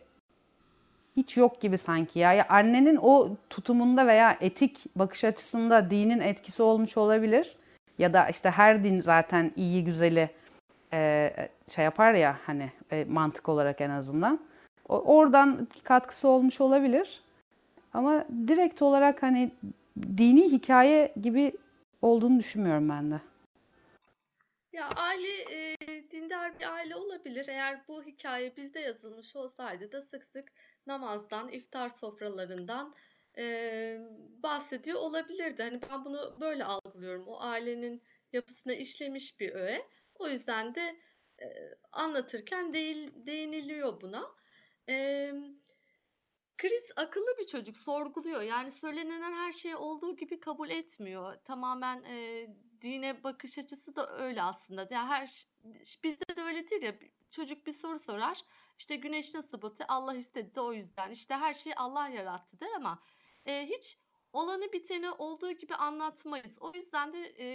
[1.18, 2.34] hiç yok gibi sanki ya.
[2.34, 2.46] ya.
[2.50, 7.56] Annenin o tutumunda veya etik bakış açısında dinin etkisi olmuş olabilir.
[7.98, 10.30] Ya da işte her din zaten iyi güzeli
[10.94, 11.32] e,
[11.70, 14.40] şey yapar ya hani e, mantık olarak en azından.
[14.90, 17.22] O, oradan katkısı olmuş olabilir.
[17.94, 19.52] Ama direkt olarak hani
[20.18, 21.52] dini hikaye gibi
[22.02, 23.20] olduğunu düşünmüyorum ben de.
[24.74, 25.73] Ya aile e,
[26.14, 27.46] dindar bir aile olabilir.
[27.50, 30.52] Eğer bu hikaye bizde yazılmış olsaydı da sık sık
[30.88, 32.96] namazdan, iftar sofralarından
[33.38, 33.98] e,
[34.44, 35.64] bahsediyor olabilirdi.
[35.64, 37.28] Hani ben bunu böyle algılıyorum.
[37.28, 38.04] O ailenin
[38.34, 39.88] yapısına işlemiş bir öğe.
[40.16, 40.96] O yüzden de
[41.42, 41.46] e,
[41.92, 44.32] anlatırken değil, değiniliyor buna.
[44.90, 45.32] E,
[46.58, 48.42] Chris akıllı bir çocuk, sorguluyor.
[48.42, 51.36] Yani söylenen her şeyi olduğu gibi kabul etmiyor.
[51.46, 52.48] Tamamen e,
[52.84, 54.88] dine bakış açısı da öyle aslında.
[54.92, 55.46] Yani her
[56.04, 56.96] bizde de öyledir ya.
[57.32, 58.42] Çocuk bir soru sorar.
[58.80, 59.90] İşte güneş nasıl batıyor?
[59.90, 61.12] Allah istedi de o yüzden.
[61.12, 63.04] İşte her şeyi Allah yarattı der ama
[63.46, 63.98] e, hiç
[64.34, 66.58] olanı biteni olduğu gibi anlatmayız.
[66.62, 67.48] O yüzden de e,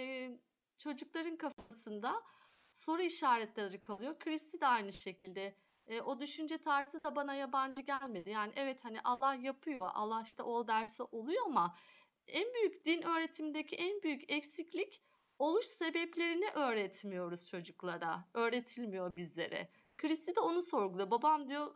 [0.78, 2.22] çocukların kafasında
[2.72, 4.18] soru işaretleri kalıyor.
[4.18, 5.54] Christie de aynı şekilde.
[5.86, 8.30] E, o düşünce tarzı da bana yabancı gelmedi.
[8.30, 11.76] Yani evet hani Allah yapıyor, Allah işte ol derse oluyor ama
[12.26, 15.02] en büyük din öğretimindeki en büyük eksiklik
[15.38, 18.24] oluş sebeplerini öğretmiyoruz çocuklara.
[18.34, 19.68] Öğretilmiyor bizlere.
[19.96, 21.10] Christie de onu sorguluyor.
[21.10, 21.74] Babam diyor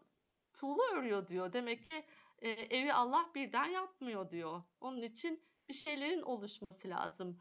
[0.52, 1.52] tuğla örüyor diyor.
[1.52, 2.04] Demek ki
[2.38, 4.62] e, evi Allah birden yapmıyor diyor.
[4.80, 7.38] Onun için bir şeylerin oluşması lazım.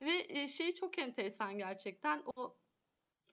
[0.00, 2.22] Ve e, şey çok enteresan gerçekten.
[2.36, 2.56] O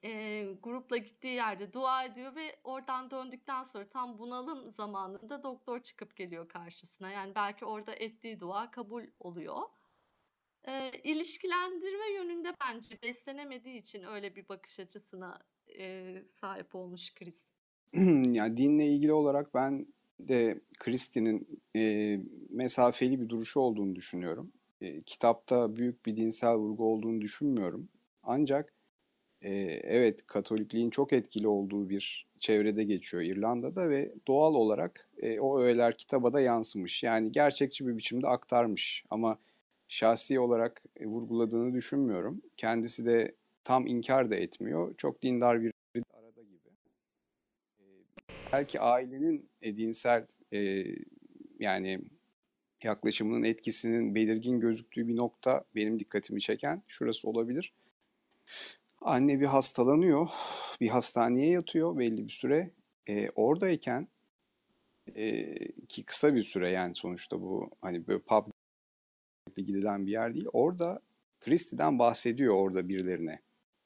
[0.04, 6.16] e, grupla gittiği yerde dua ediyor ve oradan döndükten sonra tam bunalım zamanında doktor çıkıp
[6.16, 7.10] geliyor karşısına.
[7.10, 9.62] Yani belki orada ettiği dua kabul oluyor.
[10.66, 15.38] E, ilişkilendirme yönünde bence beslenemediği için öyle bir bakış açısına
[15.78, 17.44] e, sahip olmuş Chris.
[18.32, 19.86] yani dinle ilgili olarak ben
[20.20, 24.52] de Christie'nin e, mesafeli bir duruşu olduğunu düşünüyorum.
[24.80, 27.88] E, kitapta büyük bir dinsel vurgu olduğunu düşünmüyorum.
[28.22, 28.72] Ancak
[29.42, 29.52] e,
[29.82, 35.96] evet Katolikliğin çok etkili olduğu bir çevrede geçiyor İrlanda'da ve doğal olarak e, o öğeler
[35.96, 37.02] kitaba da yansımış.
[37.02, 39.38] Yani gerçekçi bir biçimde aktarmış ama
[39.88, 42.42] şahsi olarak e, vurguladığını düşünmüyorum.
[42.56, 43.34] Kendisi de
[43.64, 44.94] tam inkar da etmiyor.
[44.96, 45.72] Çok dindar bir
[46.14, 46.68] arada gibi.
[47.78, 47.84] E,
[48.52, 50.84] belki ailenin e, dinsel e,
[51.58, 52.00] yani
[52.82, 57.72] yaklaşımının etkisinin belirgin gözüktüğü bir nokta benim dikkatimi çeken şurası olabilir.
[59.00, 60.28] Anne bir hastalanıyor,
[60.80, 62.70] bir hastaneye yatıyor belli bir süre.
[63.08, 64.08] E, oradayken
[65.16, 65.54] e,
[65.88, 68.46] ki kısa bir süre yani sonuçta bu hani böyle pub
[69.62, 70.46] gidilen bir yer değil.
[70.52, 71.00] Orada
[71.40, 73.40] Christie'den bahsediyor orada birilerine.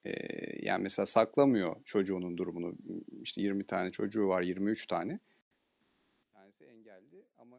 [0.05, 0.13] E,
[0.67, 2.75] yani mesela saklamıyor çocuğunun durumunu.
[3.23, 5.13] İşte 20 tane çocuğu var, 23 tane.
[5.13, 7.57] Bir tanesi engelli ama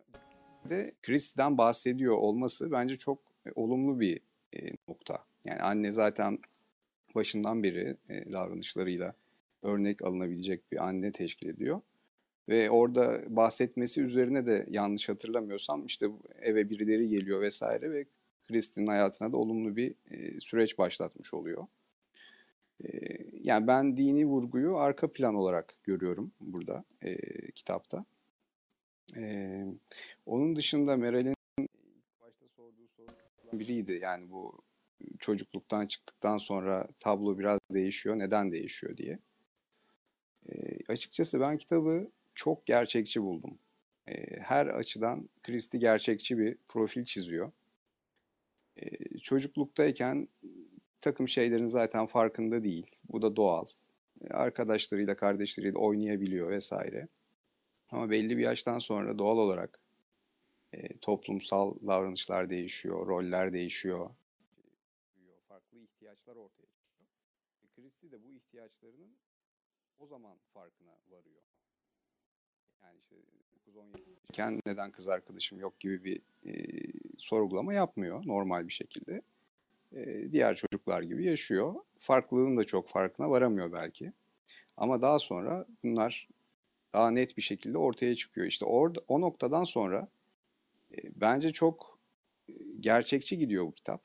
[0.70, 4.20] de Christie'den bahsediyor olması bence çok e, olumlu bir
[4.54, 5.20] e, nokta.
[5.46, 6.40] Yani anne zaten
[7.16, 9.14] başından beri e, davranışlarıyla
[9.62, 11.82] örnek alınabilecek bir anne teşkil ediyor.
[12.52, 16.08] Ve orada bahsetmesi üzerine de yanlış hatırlamıyorsam işte
[16.42, 18.06] eve birileri geliyor vesaire ve
[18.48, 21.68] Kristin'in hayatına da olumlu bir e, süreç başlatmış oluyor.
[22.84, 22.90] E,
[23.44, 27.16] yani ben dini vurguyu arka plan olarak görüyorum burada e,
[27.52, 28.06] kitapta.
[29.18, 29.66] E,
[30.26, 31.36] onun dışında Meral'in
[32.22, 34.00] başta sorduğu sorulardan biriydi.
[34.02, 34.62] Yani bu
[35.20, 38.20] çocukluktan çıktıktan sonra tablo biraz değişiyor.
[38.20, 39.20] Neden değişiyor diye.
[40.50, 40.54] E,
[40.88, 43.60] açıkçası ben kitabı çok gerçekçi buldum.
[44.08, 47.52] E, her açıdan Christie gerçekçi bir profil çiziyor.
[48.78, 50.28] E, çocukluktayken
[51.02, 52.96] takım şeylerin zaten farkında değil.
[53.10, 53.66] Bu da doğal.
[54.22, 57.08] E, arkadaşlarıyla, kardeşleriyle oynayabiliyor vesaire.
[57.90, 59.80] Ama belli bir yaştan sonra doğal olarak
[60.74, 64.10] e, toplumsal davranışlar değişiyor, roller değişiyor,
[65.48, 67.08] farklı ihtiyaçlar ortaya çıkıyor.
[67.64, 69.18] E, Christie de bu ihtiyaçlarının
[70.00, 71.42] o zaman farkına varıyor.
[72.84, 73.16] Yani işte
[73.76, 76.54] 9-10 yaşındayken neden kız arkadaşım yok gibi bir e,
[77.18, 79.22] sorgulama yapmıyor normal bir şekilde.
[79.96, 81.76] E, diğer çocuklar gibi yaşıyor.
[82.00, 84.14] Farklılığın da çok farkına varamıyor belki.
[84.78, 86.30] Ama daha sonra bunlar
[86.94, 88.48] daha net bir şekilde ortaya çıkıyor.
[88.48, 90.08] İşte orada o noktadan sonra
[90.92, 92.00] e, bence çok
[92.80, 94.04] gerçekçi gidiyor bu kitap.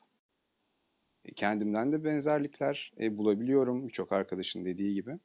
[1.24, 5.18] E, kendimden de benzerlikler e, bulabiliyorum birçok arkadaşın dediği gibi.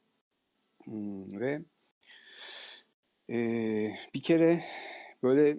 [0.84, 1.62] Hmm, ve
[3.32, 3.38] e,
[4.14, 4.64] bir kere
[5.22, 5.56] böyle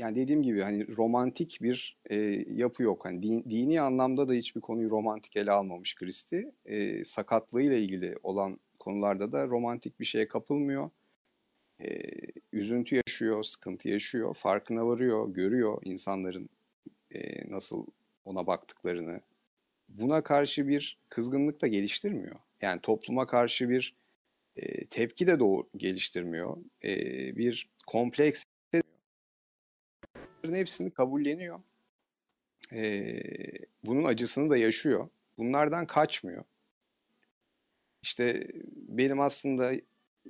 [0.00, 2.16] yani dediğim gibi hani romantik bir e,
[2.48, 3.04] yapı yok.
[3.04, 6.52] Hani din, dini anlamda da hiçbir konuyu romantik ele almamış Christie.
[6.64, 10.90] E, sakatlığıyla ilgili olan konularda da romantik bir şeye kapılmıyor.
[11.80, 12.00] e,
[12.52, 16.48] üzüntü yaşıyor, sıkıntı yaşıyor, farkına varıyor, görüyor insanların
[17.14, 17.86] e, nasıl
[18.24, 19.20] ona baktıklarını.
[19.88, 22.36] Buna karşı bir kızgınlık da geliştirmiyor.
[22.62, 23.96] Yani topluma karşı bir
[24.90, 26.56] tepki de doğru geliştirmiyor.
[26.84, 26.96] E,
[27.36, 28.44] bir kompleks
[30.42, 31.60] hepsini kabulleniyor.
[32.72, 33.20] E,
[33.84, 35.08] bunun acısını da yaşıyor.
[35.38, 36.44] Bunlardan kaçmıyor.
[38.02, 39.72] İşte benim aslında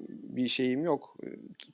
[0.08, 1.16] bir şeyim yok.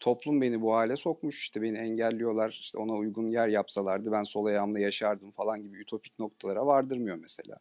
[0.00, 1.40] Toplum beni bu hale sokmuş.
[1.40, 2.59] İşte beni engelliyorlar.
[2.62, 7.59] İşte ona uygun yer yapsalardı ben sol ayağımla yaşardım falan gibi ütopik noktalara vardırmıyor mesela.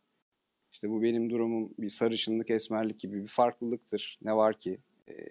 [0.72, 4.20] İşte bu benim durumum bir sarışınlık, esmerlik gibi bir farklılıktır.
[4.22, 4.80] Ne var ki?
[5.10, 5.28] Ee,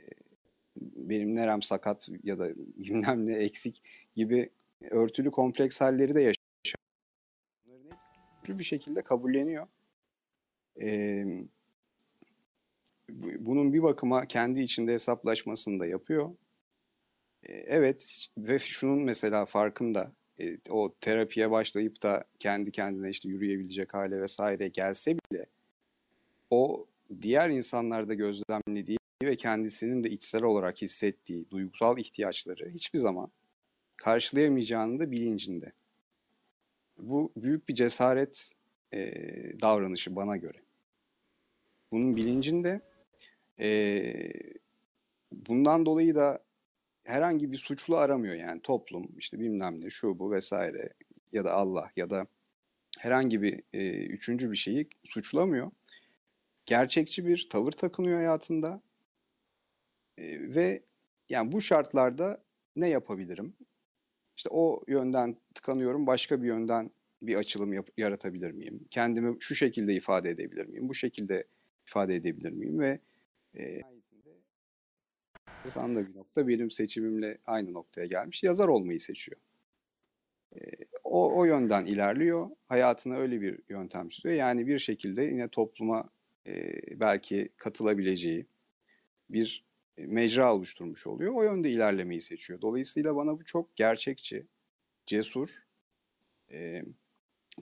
[0.81, 3.83] benim nerem sakat ya da bilmem ne eksik
[4.17, 4.51] gibi
[4.91, 6.75] örtülü kompleks halleri de yaşıyor.
[7.67, 9.67] Bunların bir şekilde kabulleniyor.
[10.81, 11.25] Ee,
[13.39, 16.37] bunun bir bakıma kendi içinde hesaplaşmasını da yapıyor.
[17.43, 23.95] Ee, evet ve şunun mesela farkında e, o terapiye başlayıp da kendi kendine işte yürüyebilecek
[23.95, 25.47] hale vesaire gelse bile
[26.51, 26.87] o
[27.23, 33.31] diğer insanlarda gözlemlediği ve kendisinin de içsel olarak hissettiği duygusal ihtiyaçları hiçbir zaman
[33.97, 35.73] karşılayamayacağını da bilincinde.
[36.99, 38.55] Bu büyük bir cesaret
[38.93, 39.13] e,
[39.61, 40.59] davranışı bana göre.
[41.93, 42.81] Bunun bilincinde
[43.61, 44.03] e,
[45.33, 46.43] bundan dolayı da
[47.05, 50.93] herhangi bir suçlu aramıyor yani toplum işte bilmem ne şu bu vesaire
[51.33, 52.27] ya da Allah ya da
[52.99, 55.71] herhangi bir e, üçüncü bir şeyi suçlamıyor.
[56.67, 58.83] Gerçekçi bir tavır takınıyor hayatında
[60.19, 60.83] e, ve
[61.31, 62.45] yani bu şartlarda
[62.77, 63.55] ne yapabilirim?
[64.37, 66.91] İşte o yönden tıkanıyorum başka bir yönden
[67.23, 68.87] bir açılım yap- yaratabilir miyim?
[68.91, 70.89] Kendimi şu şekilde ifade edebilir miyim?
[70.89, 71.45] Bu şekilde
[71.87, 72.81] ifade edebilir miyim?
[72.81, 73.01] Ve
[73.59, 73.81] e,
[75.65, 78.43] da bir nokta benim seçimimle aynı noktaya gelmiş.
[78.43, 79.41] Yazar olmayı seçiyor.
[80.57, 80.61] E,
[81.05, 82.51] o, o yönden ilerliyor.
[82.69, 84.35] Hayatına öyle bir yöntem çiziyor.
[84.35, 86.11] Yani bir şekilde yine topluma
[86.47, 88.47] e, belki katılabileceği
[89.31, 89.65] bir
[89.99, 91.35] mecra oluşturmuş oluyor.
[91.35, 92.61] O yönde ilerlemeyi seçiyor.
[92.61, 94.47] Dolayısıyla bana bu çok gerçekçi,
[95.07, 95.67] cesur,
[96.51, 96.85] e,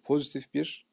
[0.05, 0.86] pozitif bir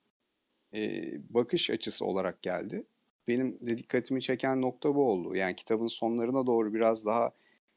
[0.74, 2.86] e, bakış açısı olarak geldi
[3.28, 5.36] benim de dikkatimi çeken nokta bu oldu.
[5.36, 7.32] Yani kitabın sonlarına doğru biraz daha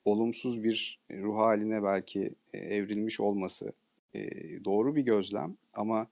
[0.04, 3.72] olumsuz bir ruh haline belki e, evrilmiş olması
[4.14, 4.24] e,
[4.64, 6.06] doğru bir gözlem ama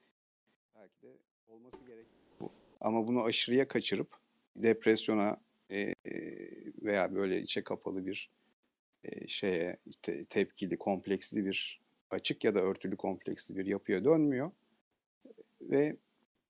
[0.74, 1.12] belki de
[1.48, 2.06] olması gerek
[2.40, 2.50] bu.
[2.80, 4.08] Ama bunu aşırıya kaçırıp
[4.56, 5.36] depresyona
[5.70, 5.94] e,
[6.82, 8.30] veya böyle içe kapalı bir
[9.26, 11.80] şeye işte tepkili, kompleksli bir
[12.10, 14.50] açık ya da örtülü kompleksli bir yapıya dönmüyor
[15.60, 15.96] ve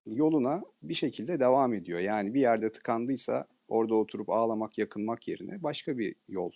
[0.07, 2.01] yoluna bir şekilde devam ediyor.
[2.01, 6.51] Yani bir yerde tıkandıysa orada oturup ağlamak, yakınmak yerine başka bir yol.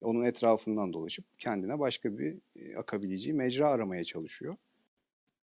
[0.00, 4.56] Onun etrafından dolaşıp kendine başka bir e, akabileceği mecra aramaya çalışıyor.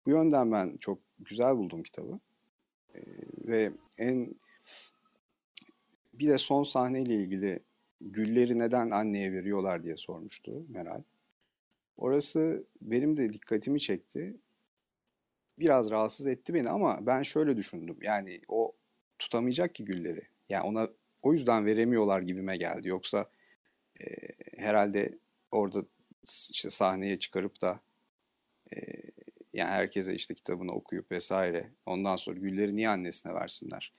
[0.07, 2.21] Bu yönden ben çok güzel buldum kitabı.
[2.95, 3.01] E,
[3.47, 4.35] ve en
[6.13, 7.61] bir de son sahneyle ilgili
[8.01, 11.03] gülleri neden anneye veriyorlar diye sormuştu Meral.
[11.97, 14.37] Orası benim de dikkatimi çekti
[15.59, 17.99] biraz rahatsız etti beni ama ben şöyle düşündüm.
[18.03, 18.73] Yani o
[19.19, 20.23] tutamayacak ki gülleri.
[20.49, 20.89] Yani ona
[21.23, 22.89] o yüzden veremiyorlar gibime geldi.
[22.89, 23.31] Yoksa
[24.01, 24.07] e,
[24.57, 25.19] herhalde
[25.51, 25.85] orada
[26.51, 27.81] işte sahneye çıkarıp da
[28.77, 28.77] e,
[29.53, 33.93] yani herkese işte kitabını okuyup vesaire ondan sonra gülleri niye annesine versinler?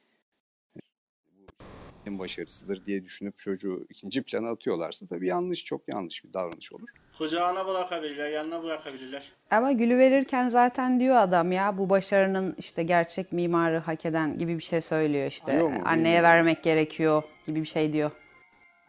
[2.13, 6.89] En başarısıdır diye düşünüp çocuğu ikinci plana atıyorlarsa tabii yanlış, çok yanlış bir davranış olur.
[7.17, 9.31] Kucağına bırakabilirler, yanına bırakabilirler.
[9.51, 14.57] Ama gülü verirken zaten diyor adam ya bu başarının işte gerçek mimarı hak eden gibi
[14.57, 15.57] bir şey söylüyor işte.
[15.61, 15.65] Mu?
[15.85, 16.23] Anneye Bilmiyorum.
[16.23, 18.11] vermek gerekiyor gibi bir şey diyor.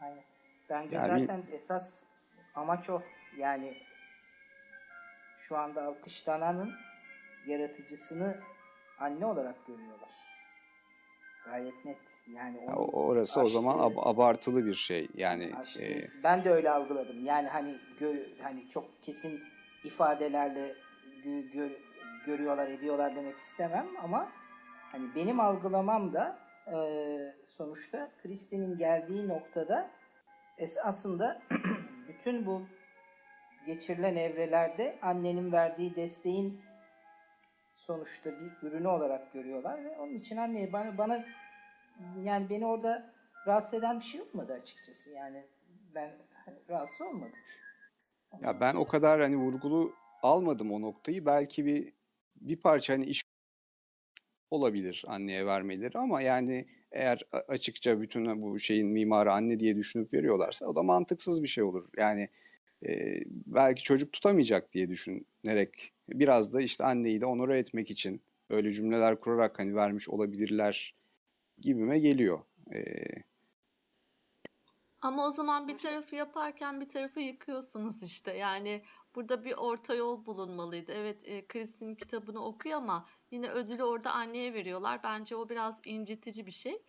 [0.01, 0.25] Aynen.
[0.70, 2.05] Bence Yani- zaten esas
[2.55, 3.03] amaç o.
[3.39, 3.75] Yani
[5.37, 6.72] şu anda alkışlananın
[7.47, 8.37] yaratıcısını
[8.99, 10.09] anne olarak görüyorlar.
[11.45, 12.22] Gayet net.
[12.34, 15.09] Yani Ya onun o- orası o zaman ab- abartılı bir şey.
[15.14, 17.24] Yani açtığı- e, ben de öyle algıladım.
[17.24, 19.40] Yani hani gö- hani çok kesin
[19.84, 20.72] ifadelerle
[21.24, 21.78] gö- gö-
[22.26, 24.28] görüyorlar, ediyorlar demek istemem ama
[24.92, 26.76] hani benim algılamam da e,
[27.45, 29.90] sonuçta Kristin'in geldiği noktada
[30.59, 31.42] esasında
[32.09, 32.62] bütün bu
[33.66, 36.61] geçirilen evrelerde annenin verdiği desteğin
[37.75, 41.25] sonuçta bir ürünü olarak görüyorlar ve onun için anne bana, bana
[42.22, 43.12] yani beni orada
[43.47, 45.11] rahatsız eden bir şey olmadı açıkçası.
[45.11, 45.47] Yani
[45.95, 46.11] ben
[46.45, 47.39] hani rahatsız olmadım.
[48.43, 51.27] Ya ben o kadar hani vurgulu almadım o noktayı.
[51.27, 51.93] Belki bir
[52.37, 53.22] bir parça hani iş
[54.51, 60.66] olabilir anneye vermeleri ama yani eğer açıkça bütün bu şeyin mimarı anne diye düşünüp veriyorlarsa
[60.66, 61.89] o da mantıksız bir şey olur.
[61.97, 62.29] Yani
[63.47, 69.20] belki çocuk tutamayacak diye düşünerek biraz da işte anneyi de onore etmek için öyle cümleler
[69.20, 70.95] kurarak hani vermiş olabilirler
[71.61, 72.39] gibime geliyor.
[72.74, 72.80] E,
[75.05, 78.37] Ama o zaman bir tarafı yaparken bir tarafı yıkıyorsunuz işte.
[78.37, 78.82] Yani
[79.14, 80.93] burada bir orta yol bulunmalıydı.
[80.93, 85.01] Evet, e, Kristin kitabını okuyor ama yine ödülü orada anneye veriyorlar.
[85.03, 86.82] Bence o biraz incitici bir şey.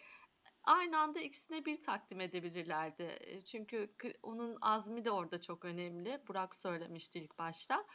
[0.65, 3.19] Aynı anda ikisine bir takdim edebilirlerdi.
[3.45, 3.93] Çünkü
[4.23, 6.21] onun azmi de orada çok önemli.
[6.27, 7.85] Burak söylemişti ilk başta.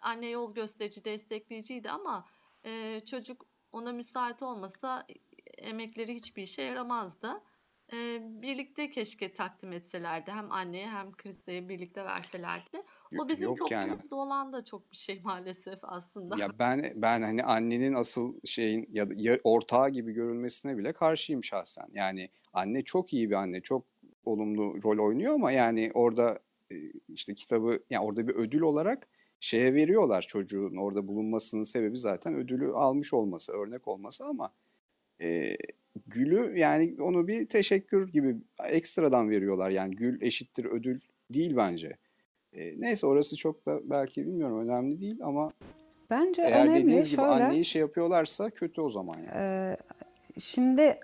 [0.00, 2.26] Anne yol gösterici, destekleyiciydi ama
[3.06, 5.06] çocuk ona müsait olmasa
[5.58, 7.42] emekleri hiçbir işe yaramazdı
[8.42, 10.30] birlikte keşke takdim etselerdi.
[10.30, 12.82] Hem anneye hem Kriste'ye birlikte verselerdi.
[13.18, 13.82] O bizim Yok yani.
[13.82, 16.36] toplumumuzda olan da çok bir şey maalesef aslında.
[16.38, 21.86] Ya ben ben hani annenin asıl şeyin ya da ortağı gibi görülmesine bile karşıyım şahsen.
[21.92, 23.84] Yani anne çok iyi bir anne, çok
[24.24, 26.38] olumlu rol oynuyor ama yani orada
[26.70, 26.76] e,
[27.08, 29.08] işte kitabı yani orada bir ödül olarak
[29.40, 34.52] şeye veriyorlar çocuğun orada bulunmasının sebebi zaten ödülü almış olması, örnek olması ama
[35.20, 35.56] e,
[36.06, 38.36] gülü yani onu bir teşekkür gibi
[38.68, 39.70] ekstradan veriyorlar.
[39.70, 41.96] Yani gül eşittir ödül değil bence.
[42.52, 45.52] E, neyse orası çok da belki bilmiyorum önemli değil ama
[46.10, 46.80] Bence eğer önemli.
[46.82, 49.30] dediğiniz gibi Şöyle, anneyi şey yapıyorlarsa kötü o zaman yani.
[49.34, 49.76] e,
[50.40, 50.98] şimdi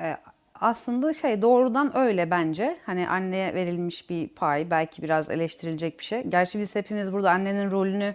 [0.00, 0.16] e,
[0.54, 2.76] aslında şey doğrudan öyle bence.
[2.86, 6.22] Hani anneye verilmiş bir pay, belki biraz eleştirilecek bir şey.
[6.22, 8.14] Gerçi biz hepimiz burada annenin rolünü,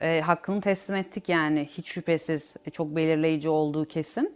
[0.00, 4.34] e, hakkını teslim ettik yani hiç şüphesiz e, çok belirleyici olduğu kesin.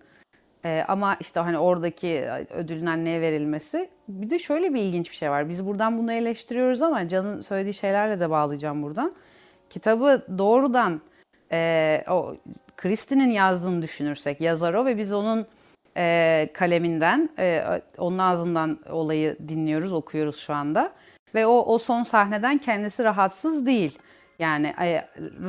[0.64, 3.88] Ee, ama işte hani oradaki ödülün anneye verilmesi.
[4.08, 5.48] Bir de şöyle bir ilginç bir şey var.
[5.48, 9.14] Biz buradan bunu eleştiriyoruz ama Can'ın söylediği şeylerle de bağlayacağım buradan.
[9.70, 11.00] Kitabı doğrudan
[11.52, 12.36] e, o
[12.76, 15.46] Kristin'in yazdığını düşünürsek yazar o ve biz onun
[15.96, 17.64] e, kaleminden, e,
[17.98, 20.92] onun ağzından olayı dinliyoruz, okuyoruz şu anda.
[21.34, 23.98] Ve o, o son sahneden kendisi rahatsız değil.
[24.39, 24.74] Yani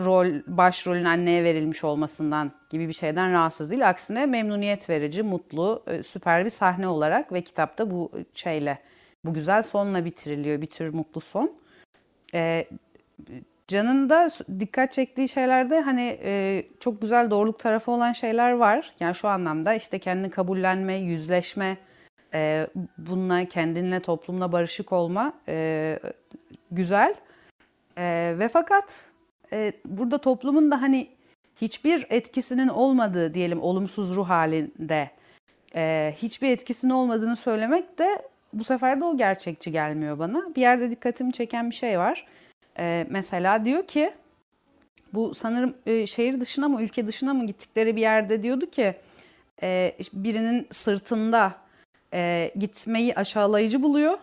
[0.05, 3.89] rol başrolün anneye verilmiş olmasından gibi bir şeyden rahatsız değil.
[3.89, 8.79] Aksine memnuniyet verici, mutlu, e, süper bir sahne olarak ve kitapta bu şeyle,
[9.25, 10.61] bu güzel sonla bitiriliyor.
[10.61, 11.51] Bir tür mutlu son.
[12.33, 12.67] E,
[13.67, 14.29] Can'ın da
[14.59, 18.93] dikkat çektiği şeylerde hani e, çok güzel doğruluk tarafı olan şeyler var.
[18.99, 21.77] Yani şu anlamda işte kendini kabullenme, yüzleşme,
[22.33, 22.67] e,
[22.97, 25.99] bununla kendinle, toplumla barışık olma e,
[26.71, 27.15] güzel.
[27.97, 29.05] E, ve fakat
[29.53, 31.07] e, burada toplumun da hani
[31.61, 35.09] hiçbir etkisinin olmadığı diyelim olumsuz ruh halinde
[35.75, 38.21] e, hiçbir etkisinin olmadığını söylemek de
[38.53, 40.55] bu sefer de o gerçekçi gelmiyor bana.
[40.55, 42.27] Bir yerde dikkatimi çeken bir şey var.
[42.79, 44.13] E, mesela diyor ki
[45.13, 48.95] bu sanırım e, şehir dışına mı ülke dışına mı gittikleri bir yerde diyordu ki
[49.63, 51.55] e, birinin sırtında
[52.13, 54.17] e, gitmeyi aşağılayıcı buluyor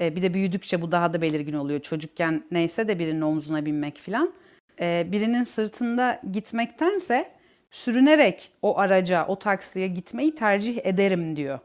[0.00, 1.80] e, bir de büyüdükçe bu daha da belirgin oluyor.
[1.80, 4.32] Çocukken neyse de birinin omzuna binmek filan.
[4.80, 7.28] E, birinin sırtında gitmektense
[7.70, 11.58] sürünerek o araca, o taksiye gitmeyi tercih ederim diyor.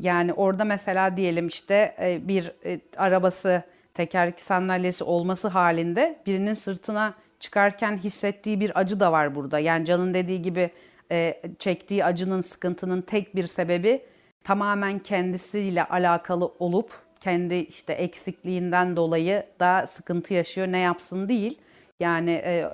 [0.00, 3.62] Yani orada mesela diyelim işte e, bir e, arabası,
[3.94, 9.58] tekerlekli sandalyesi olması halinde birinin sırtına çıkarken hissettiği bir acı da var burada.
[9.58, 10.70] Yani Can'ın dediği gibi
[11.10, 14.02] e, çektiği acının, sıkıntının tek bir sebebi
[14.44, 16.90] tamamen kendisiyle alakalı olup
[17.22, 21.58] kendi işte eksikliğinden dolayı da sıkıntı yaşıyor ne yapsın değil.
[22.00, 22.70] Yani e,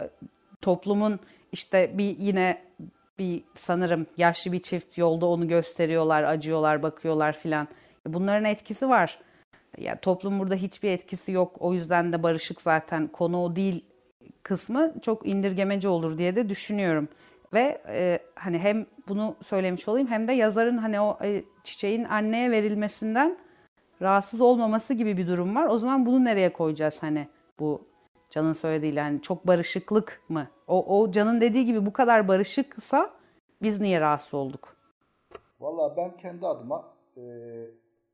[0.61, 1.21] toplumun
[1.53, 2.63] işte bir yine
[3.19, 7.69] bir sanırım yaşlı bir çift yolda onu gösteriyorlar, acıyorlar, bakıyorlar filan.
[8.07, 9.19] Bunların etkisi var.
[9.79, 11.57] Ya toplum burada hiçbir etkisi yok.
[11.61, 13.85] O yüzden de barışık zaten konu o değil
[14.43, 17.09] kısmı çok indirgemeci olur diye de düşünüyorum.
[17.53, 22.51] Ve e, hani hem bunu söylemiş olayım hem de yazarın hani o e, çiçeğin anneye
[22.51, 23.39] verilmesinden
[24.03, 25.67] rahatsız olmaması gibi bir durum var.
[25.67, 27.29] O zaman bunu nereye koyacağız hani
[27.61, 27.87] bu
[28.31, 30.49] Can'ın söylediğiyle yani çok barışıklık mı?
[30.67, 33.13] O, o Can'ın dediği gibi bu kadar barışıksa
[33.63, 34.77] biz niye rahatsız olduk?
[35.61, 37.23] Valla ben kendi adıma e,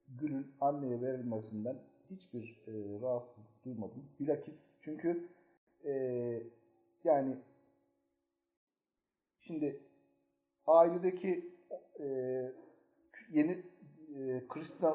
[0.09, 1.77] Gül'ün anneye verilmesinden
[2.11, 2.73] hiçbir e,
[3.03, 4.05] rahatsızlık duymadım.
[4.21, 5.29] Bilakis çünkü
[5.85, 5.93] e,
[7.05, 7.37] yani
[9.41, 9.81] şimdi
[10.67, 11.51] ailedeki
[12.01, 12.07] e,
[13.31, 13.63] yeni
[14.15, 14.43] e,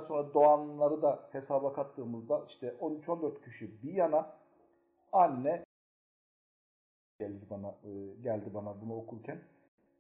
[0.08, 4.38] sonra doğanları da hesaba kattığımızda işte 13-14 kişi bir yana
[5.12, 5.64] anne
[7.20, 9.42] geldi bana e, geldi bana bunu okurken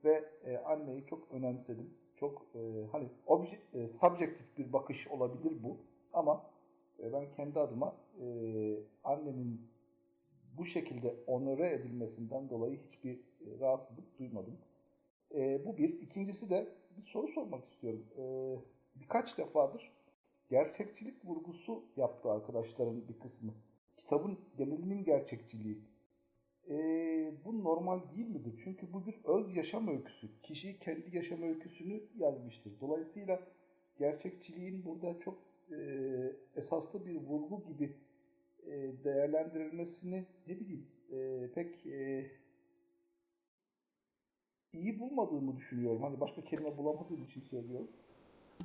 [0.04, 1.94] ve e, anneyi çok önemsedim.
[2.16, 2.60] Çok e,
[2.92, 5.78] hani obje, e, subjektif bir bakış olabilir bu
[6.14, 6.46] ama
[7.14, 7.96] ben kendi adıma
[9.04, 9.70] annenin
[10.58, 13.20] bu şekilde onore edilmesinden dolayı hiçbir
[13.60, 14.58] rahatsızlık duymadım.
[15.66, 16.02] Bu bir.
[16.02, 16.68] İkincisi de
[16.98, 18.06] bir soru sormak istiyorum.
[18.18, 18.24] E,
[18.96, 19.92] birkaç defadır
[20.50, 23.54] gerçekçilik vurgusu yaptı arkadaşların bir kısmı.
[23.98, 25.78] Kitabın genelinin gerçekçiliği.
[26.70, 26.76] E,
[27.46, 28.62] bu normal değil midir?
[28.64, 30.28] Çünkü bu bir öz yaşam öyküsü.
[30.44, 32.80] Kişi kendi yaşam öyküsünü yazmıştır.
[32.82, 33.40] Dolayısıyla
[34.00, 35.38] gerçekçiliğin burada çok
[35.72, 35.78] e,
[36.56, 37.96] esaslı bir vurgu gibi
[38.68, 42.32] e, değerlendirilmesini ne bileyim e, pek e,
[44.74, 46.04] iyi bulmadığımı düşünüyorum.
[46.04, 47.92] Hani başka kelime bulamadığım için söylüyorum.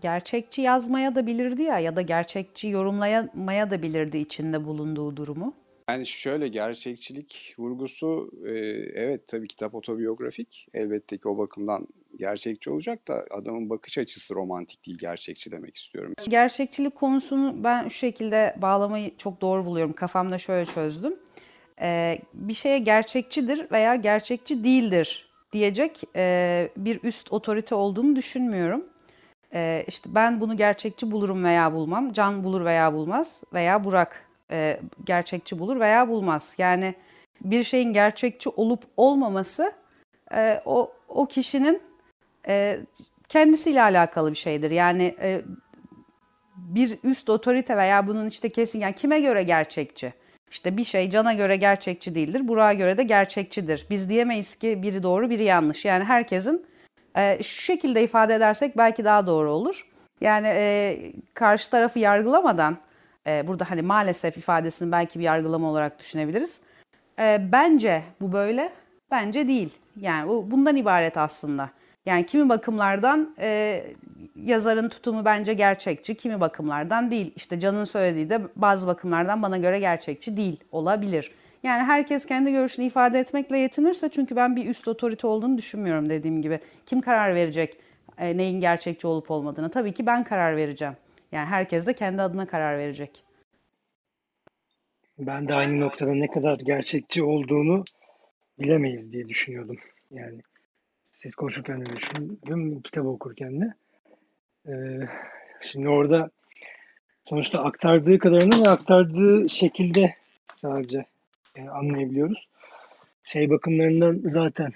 [0.01, 5.55] Gerçekçi yazmaya da bilirdi ya ya da gerçekçi yorumlamaya da bilirdi içinde bulunduğu durumu.
[5.91, 8.53] Yani şöyle gerçekçilik vurgusu e,
[8.95, 10.69] evet tabii kitap otobiyografik.
[10.75, 11.89] Elbette ki o bakımdan
[12.19, 16.15] gerçekçi olacak da adamın bakış açısı romantik değil gerçekçi demek istiyorum.
[16.29, 19.93] Gerçekçilik konusunu ben şu şekilde bağlamayı çok doğru buluyorum.
[19.93, 21.17] Kafamda şöyle çözdüm.
[21.81, 28.85] Ee, bir şeye gerçekçidir veya gerçekçi değildir diyecek e, bir üst otorite olduğunu düşünmüyorum.
[29.55, 32.13] E, işte ben bunu gerçekçi bulurum veya bulmam.
[32.13, 36.53] Can bulur veya bulmaz veya Burak e, gerçekçi bulur veya bulmaz.
[36.59, 36.95] Yani
[37.41, 39.73] bir şeyin gerçekçi olup olmaması
[40.35, 41.83] e, o o kişinin
[42.49, 42.81] e,
[43.29, 44.71] kendisiyle alakalı bir şeydir.
[44.71, 45.43] Yani e,
[46.57, 50.13] bir üst otorite veya bunun işte kesin yani kime göre gerçekçi?
[50.51, 53.87] İşte bir şey Can'a göre gerçekçi değildir, Burak'a göre de gerçekçidir.
[53.91, 55.85] Biz diyemeyiz ki biri doğru, biri yanlış.
[55.85, 56.67] Yani herkesin
[57.17, 59.87] e, şu şekilde ifade edersek belki daha doğru olur.
[60.21, 62.77] Yani e, karşı tarafı yargılamadan,
[63.27, 66.61] e, burada hani maalesef ifadesini belki bir yargılama olarak düşünebiliriz.
[67.19, 68.73] E, bence bu böyle,
[69.11, 69.75] bence değil.
[70.01, 71.71] Yani bu bundan ibaret aslında.
[72.07, 73.83] Yani kimi bakımlardan e,
[74.37, 77.33] yazarın tutumu bence gerçekçi, kimi bakımlardan değil.
[77.37, 81.33] İşte Can'ın söylediği de bazı bakımlardan bana göre gerçekçi değil olabilir.
[81.65, 86.43] Yani herkes kendi görüşünü ifade etmekle yetinirse çünkü ben bir üst otorite olduğunu düşünmüyorum dediğim
[86.43, 86.61] gibi.
[86.87, 87.79] Kim karar verecek
[88.19, 89.71] e, neyin gerçekçi olup olmadığını?
[89.71, 90.95] Tabii ki ben karar vereceğim.
[91.33, 93.25] Yani herkes de kendi adına karar verecek.
[95.19, 97.85] Ben de aynı noktada ne kadar gerçekçi olduğunu
[98.61, 99.77] bilemeyiz diye düşünüyordum.
[100.11, 100.41] Yani
[101.13, 103.75] siz konuşurken de düşündüm, kitabı okurken de.
[104.69, 105.09] Ee,
[105.61, 106.31] şimdi orada
[107.25, 110.15] sonuçta aktardığı kadarını ve aktardığı şekilde
[110.55, 111.05] sadece
[111.57, 112.49] yani anlayabiliyoruz.
[113.25, 114.73] Şey bakımlarından zaten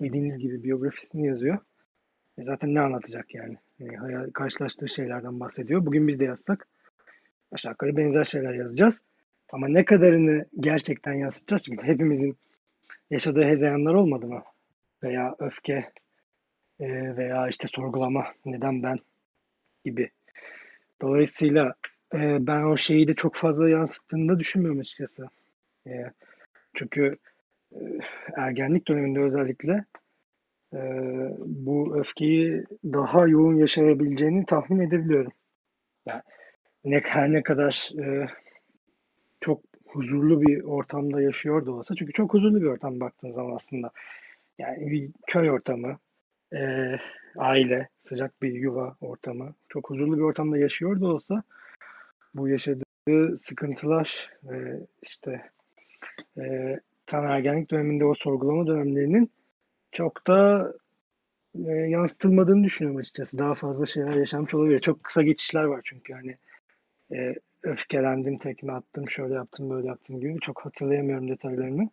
[0.00, 1.58] dediğiniz gibi biyografisini yazıyor.
[2.38, 3.56] E zaten ne anlatacak yani?
[3.78, 5.86] yani hayal, karşılaştığı şeylerden bahsediyor.
[5.86, 6.68] Bugün biz de yazsak
[7.52, 9.02] aşağı yukarı benzer şeyler yazacağız.
[9.52, 11.62] Ama ne kadarını gerçekten yansıtacağız?
[11.62, 12.36] Çünkü hepimizin
[13.10, 14.42] yaşadığı hezeyanlar olmadı mı?
[15.02, 15.90] Veya öfke
[16.80, 18.98] e, veya işte sorgulama neden ben
[19.84, 20.10] gibi.
[21.02, 21.74] Dolayısıyla
[22.14, 25.28] e, ben o şeyi de çok fazla yansıttığını da düşünmüyorum açıkçası.
[25.86, 26.12] E,
[26.74, 27.16] çünkü
[27.72, 27.80] e,
[28.36, 29.84] ergenlik döneminde özellikle
[30.74, 30.80] e,
[31.38, 35.32] bu öfkeyi daha yoğun yaşayabileceğini tahmin edebiliyorum.
[36.06, 36.22] Yani
[36.84, 38.26] ne her ne kadar e,
[39.40, 43.90] çok huzurlu bir ortamda yaşıyor da olsa çünkü çok huzurlu bir ortam baktığın zaman aslında
[44.58, 45.98] yani bir köy ortamı
[46.54, 46.96] e,
[47.36, 51.42] aile sıcak bir yuva ortamı çok huzurlu bir ortamda yaşıyor da olsa
[52.34, 55.50] bu yaşadığı sıkıntılar ve işte
[56.38, 59.30] e, tam ergenlik döneminde o sorgulama dönemlerinin
[59.92, 60.72] çok da
[61.66, 63.38] e, yansıtılmadığını düşünüyorum açıkçası.
[63.38, 64.78] Daha fazla şeyler yaşanmış olabilir.
[64.80, 66.36] Çok kısa geçişler var çünkü hani
[67.12, 71.90] e, öfkelendim, tekme attım, şöyle yaptım, böyle yaptım gibi çok hatırlayamıyorum detaylarını.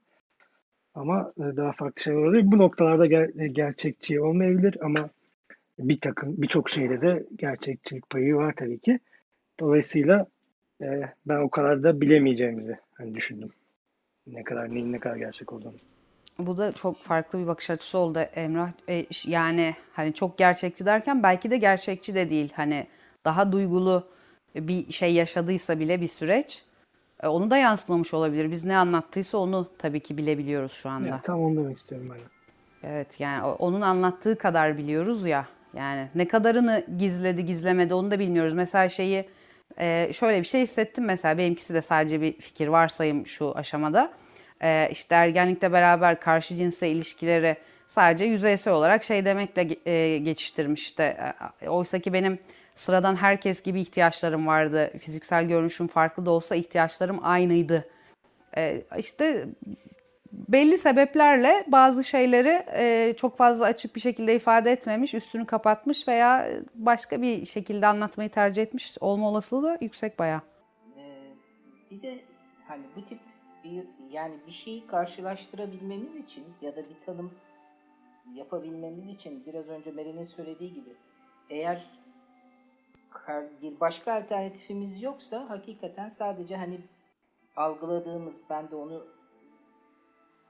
[0.95, 2.51] Ama e, daha farklı şeyler olabilir.
[2.51, 5.09] Bu noktalarda ger- gerçekçi olmayabilir ama
[5.79, 8.99] bir takım birçok şeyde de gerçekçilik payı var tabii ki.
[9.59, 10.27] Dolayısıyla
[10.81, 13.49] e, ben o kadar da bilemeyeceğimizi hani düşündüm.
[14.33, 15.73] Ne kadar neyin ne kadar gerçek olduğunu.
[16.39, 18.71] Bu da çok farklı bir bakış açısı oldu Emrah.
[18.89, 22.53] E, yani hani çok gerçekçi derken belki de gerçekçi de değil.
[22.55, 22.87] Hani
[23.25, 24.07] daha duygulu
[24.55, 26.63] bir şey yaşadıysa bile bir süreç
[27.23, 28.51] e, onu da yansıtmamış olabilir.
[28.51, 31.09] Biz ne anlattıysa onu tabii ki bilebiliyoruz şu anda.
[31.09, 32.19] Evet, tam onu demek istiyorum ben.
[32.89, 35.45] Evet yani onun anlattığı kadar biliyoruz ya.
[35.73, 38.53] Yani ne kadarını gizledi gizlemedi onu da bilmiyoruz.
[38.53, 39.29] Mesela şeyi
[39.77, 44.11] e, şöyle bir şey hissettim mesela benimkisi de sadece bir fikir varsayım şu aşamada.
[44.61, 47.57] E, işte ergenlikte beraber karşı cinsle ilişkileri
[47.87, 49.63] sadece yüzeysel olarak şey demekle
[50.17, 51.17] geçiştirmişti.
[51.67, 52.39] Oysa ki benim
[52.75, 54.91] sıradan herkes gibi ihtiyaçlarım vardı.
[54.97, 57.89] Fiziksel görünüşüm farklı da olsa ihtiyaçlarım aynıydı.
[58.57, 59.45] Ee, işte
[60.31, 66.49] belli sebeplerle bazı şeyleri e, çok fazla açık bir şekilde ifade etmemiş, üstünü kapatmış veya
[66.75, 70.41] başka bir şekilde anlatmayı tercih etmiş olma olasılığı da yüksek bayağı.
[70.97, 71.01] Ee,
[71.91, 72.19] bir de
[72.67, 73.19] hani bu tip
[74.11, 77.31] yani bir şeyi karşılaştırabilmemiz için ya da bir tanım
[78.33, 80.89] yapabilmemiz için biraz önce Meren'in söylediği gibi
[81.49, 81.85] eğer
[83.61, 86.79] bir başka alternatifimiz yoksa hakikaten sadece hani
[87.55, 89.18] algıladığımız ben de onu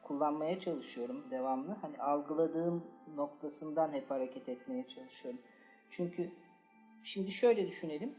[0.09, 1.77] kullanmaya çalışıyorum devamlı.
[1.81, 2.83] Hani algıladığım
[3.15, 5.41] noktasından hep hareket etmeye çalışıyorum.
[5.89, 6.31] Çünkü
[7.03, 8.15] şimdi şöyle düşünelim.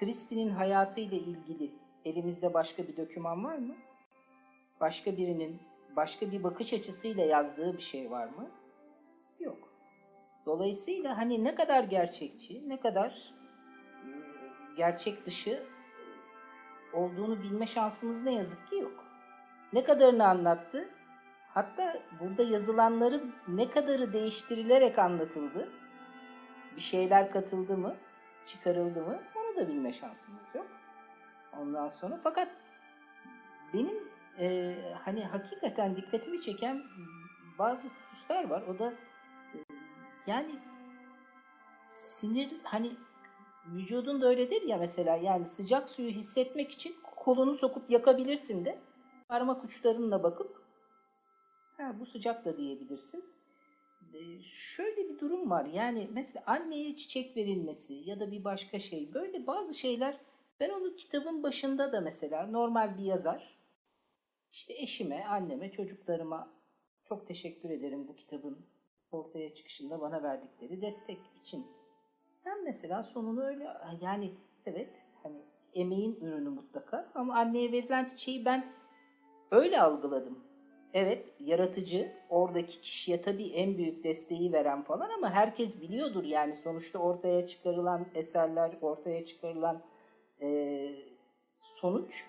[0.00, 1.70] Christie'nin hayatıyla ilgili
[2.04, 3.74] elimizde başka bir doküman var mı?
[4.80, 5.60] Başka birinin
[5.96, 8.50] başka bir bakış açısıyla yazdığı bir şey var mı?
[9.40, 9.68] Yok.
[10.46, 13.34] Dolayısıyla hani ne kadar gerçekçi, ne kadar
[14.04, 14.08] e,
[14.76, 15.66] gerçek dışı
[16.92, 19.04] olduğunu bilme şansımız ne yazık ki yok.
[19.72, 20.88] Ne kadarını anlattı?
[21.54, 25.68] Hatta burada yazılanların ne kadarı değiştirilerek anlatıldı?
[26.76, 27.96] Bir şeyler katıldı mı?
[28.46, 29.22] Çıkarıldı mı?
[29.36, 30.66] Onu da bilme şansımız yok.
[31.60, 32.48] Ondan sonra fakat
[33.74, 34.08] benim
[34.40, 36.82] e, hani hakikaten dikkatimi çeken
[37.58, 38.62] bazı hususlar var.
[38.62, 38.92] O da
[39.54, 39.58] e,
[40.26, 40.50] yani
[41.86, 42.90] sinir hani
[43.66, 48.78] vücudun da öyledir ya mesela yani sıcak suyu hissetmek için kolunu sokup yakabilirsin de
[49.28, 50.63] parmak uçlarınla bakıp
[51.76, 53.24] ha, bu sıcak da diyebilirsin.
[54.14, 59.14] Ee, şöyle bir durum var yani mesela anneye çiçek verilmesi ya da bir başka şey
[59.14, 60.20] böyle bazı şeyler
[60.60, 63.58] ben onu kitabın başında da mesela normal bir yazar
[64.52, 66.52] işte eşime, anneme, çocuklarıma
[67.04, 68.66] çok teşekkür ederim bu kitabın
[69.12, 71.66] ortaya çıkışında bana verdikleri destek için.
[72.46, 73.68] Ben mesela sonunu öyle
[74.00, 74.34] yani
[74.66, 75.42] evet hani
[75.74, 78.72] emeğin ürünü mutlaka ama anneye verilen çiçeği ben
[79.50, 80.43] öyle algıladım.
[80.94, 86.98] Evet yaratıcı oradaki kişiye tabii en büyük desteği veren falan ama herkes biliyordur yani sonuçta
[86.98, 89.82] ortaya çıkarılan eserler, ortaya çıkarılan
[90.40, 90.94] eee,
[91.58, 92.24] sonuç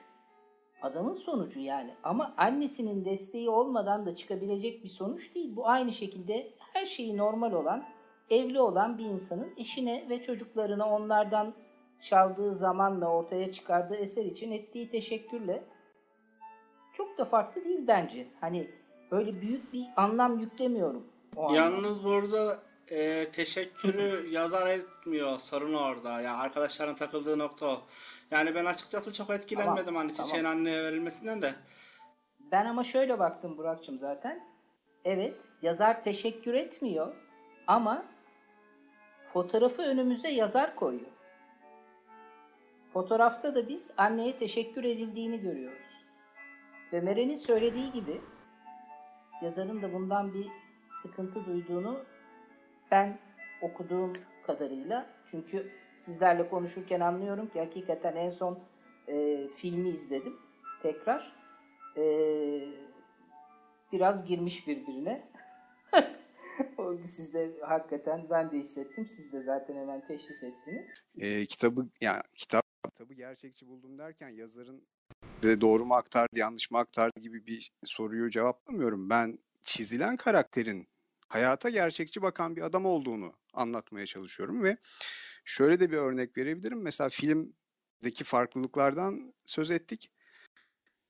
[0.82, 1.94] adamın sonucu yani.
[2.04, 5.56] Ama annesinin desteği olmadan da çıkabilecek bir sonuç değil.
[5.56, 7.86] Bu aynı şekilde her şeyi normal olan,
[8.30, 11.54] evli olan bir insanın eşine ve çocuklarına onlardan
[12.02, 15.64] çaldığı zamanla ortaya çıkardığı eser için ettiği teşekkürle
[16.98, 18.28] çok da farklı değil bence.
[18.42, 18.72] Hani
[19.12, 21.08] böyle büyük bir anlam yüklemiyorum.
[21.36, 21.54] O.
[21.54, 22.60] Yalnız burada
[22.92, 26.22] e, teşekkürü yazar etmiyor sorun orada.
[26.22, 27.82] Ya arkadaşların takıldığı nokta o.
[28.32, 30.28] Yani ben açıkçası çok etkilenmedim Tamam, hani tamam.
[30.28, 31.56] çiçeğin anneye verilmesinden de.
[32.52, 34.44] Ben ama şöyle baktım Burak'cığım zaten.
[35.06, 37.16] Evet yazar teşekkür etmiyor
[37.68, 38.06] ama
[39.34, 41.12] fotoğrafı önümüze yazar koyuyor.
[42.90, 46.05] Fotoğrafta da biz anneye teşekkür edildiğini görüyoruz.
[46.96, 48.22] Ve Meren'in söylediği gibi
[49.42, 50.48] yazarın da bundan bir
[50.88, 52.06] sıkıntı duyduğunu
[52.92, 53.20] ben
[53.62, 54.14] okuduğum
[54.48, 58.60] kadarıyla çünkü sizlerle konuşurken anlıyorum ki hakikaten en son
[59.08, 60.38] e, filmi izledim
[60.82, 61.36] tekrar.
[61.98, 62.04] E,
[63.92, 65.32] biraz girmiş birbirine.
[67.06, 69.08] Siz de hakikaten ben de hissettim.
[69.08, 70.96] Siz de zaten hemen teşhis ettiniz.
[71.18, 74.88] E, kitabı yani kitap kitabı gerçekçi buldum derken yazarın
[75.42, 79.10] size doğru mu aktardı, yanlış mı aktardı gibi bir soruyu cevaplamıyorum.
[79.10, 80.88] Ben çizilen karakterin
[81.28, 84.78] hayata gerçekçi bakan bir adam olduğunu anlatmaya çalışıyorum ve
[85.46, 86.82] şöyle de bir örnek verebilirim.
[86.82, 90.12] Mesela filmdeki farklılıklardan söz ettik.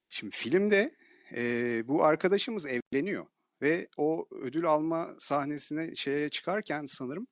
[0.10, 0.96] Şimdi filmde
[1.32, 3.26] eee, bu arkadaşımız evleniyor
[3.62, 7.28] ve o ödül alma sahnesine şeye çıkarken sanırım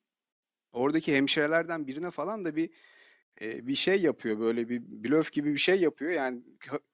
[0.72, 2.70] oradaki hemşirelerden birine falan da bir
[3.42, 6.44] e, bir şey yapıyor böyle bir blöf gibi bir şey yapıyor yani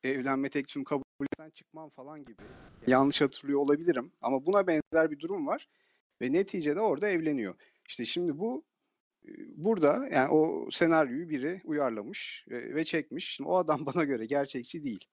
[0.04, 2.42] evlenme teklifimi kabul etsen çıkmam falan gibi.
[2.88, 5.70] Yanlış hatırlıyor olabilirim ama buna benzer bir durum var
[6.22, 7.56] ve neticede orada evleniyor.
[7.88, 8.66] İşte şimdi bu
[9.56, 13.36] burada yani o senaryoyu biri uyarlamış ve çekmiş.
[13.36, 15.06] Şimdi o adam bana göre gerçekçi değil.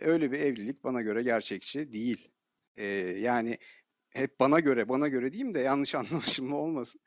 [0.00, 2.28] Öyle bir evlilik bana göre gerçekçi değil.
[2.76, 2.84] E,
[3.18, 3.58] yani
[4.14, 7.00] hep bana göre bana göre diyeyim de yanlış anlaşılma olmasın.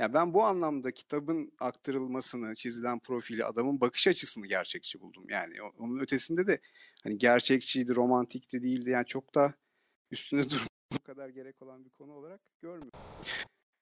[0.00, 5.24] Ya ben bu anlamda kitabın aktarılmasını, çizilen profili, adamın bakış açısını gerçekçi buldum.
[5.28, 6.60] Yani onun ötesinde de
[7.04, 8.90] hani gerçekçiydi, romantikti değildi.
[8.90, 9.54] Yani çok da
[10.10, 13.00] üstüne durmak kadar gerek olan bir konu olarak görmüyorum.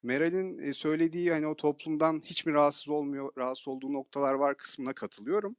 [0.03, 4.93] Meral'in e, söylediği hani o toplumdan hiç mi rahatsız olmuyor, rahatsız olduğu noktalar var kısmına
[4.93, 5.57] katılıyorum.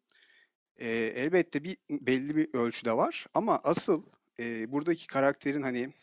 [0.77, 4.03] E, elbette bir belli bir ölçüde var ama asıl
[4.39, 5.93] e, buradaki karakterin hani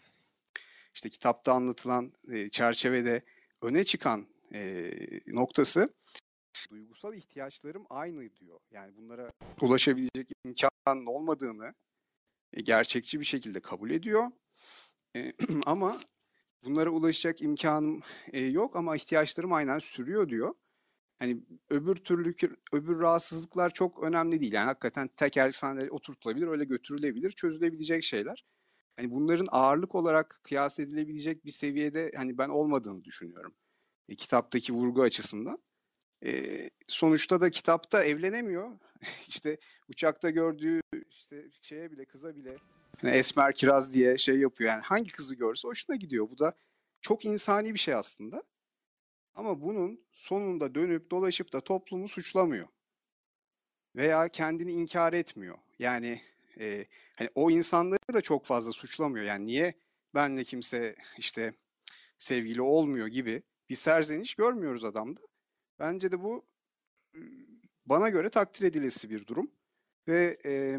[0.94, 3.22] işte kitapta anlatılan e, çerçevede
[3.62, 4.90] öne çıkan e,
[5.26, 5.94] noktası
[6.70, 8.60] duygusal ihtiyaçlarım aynı diyor.
[8.70, 11.74] Yani bunlara ulaşabilecek imkanın olmadığını
[12.52, 14.30] e, gerçekçi bir şekilde kabul ediyor.
[15.16, 15.32] E,
[15.66, 16.00] ama
[16.64, 18.02] bunlara ulaşacak imkanım
[18.32, 20.54] e, yok ama ihtiyaçlarım aynen sürüyor diyor.
[21.18, 21.40] Hani
[21.70, 22.34] öbür türlü
[22.72, 24.52] öbür rahatsızlıklar çok önemli değil.
[24.52, 28.44] Yani hakikaten tekerlek sandalye oturtulabilir, öyle götürülebilir, çözülebilecek şeyler.
[28.96, 33.54] hani bunların ağırlık olarak kıyas edilebilecek bir seviyede hani ben olmadığını düşünüyorum.
[34.08, 35.58] E, kitaptaki vurgu açısından.
[36.24, 38.70] E, sonuçta da kitapta evlenemiyor.
[39.28, 39.58] işte
[39.88, 40.80] uçakta gördüğü
[41.10, 42.56] işte şeye bile kıza bile
[43.00, 44.70] hani esmer kiraz diye şey yapıyor.
[44.70, 46.30] Yani hangi kızı görse hoşuna gidiyor.
[46.30, 46.54] Bu da
[47.00, 48.42] çok insani bir şey aslında.
[49.34, 52.68] Ama bunun sonunda dönüp dolaşıp da toplumu suçlamıyor.
[53.96, 55.58] Veya kendini inkar etmiyor.
[55.78, 56.22] Yani
[56.60, 59.24] e, hani o insanları da çok fazla suçlamıyor.
[59.24, 59.74] Yani niye
[60.14, 61.54] benle kimse işte
[62.18, 65.20] sevgili olmuyor gibi bir serzeniş görmüyoruz adamda.
[65.78, 66.46] Bence de bu
[67.86, 69.50] bana göre takdir edilesi bir durum.
[70.08, 70.78] Ve e,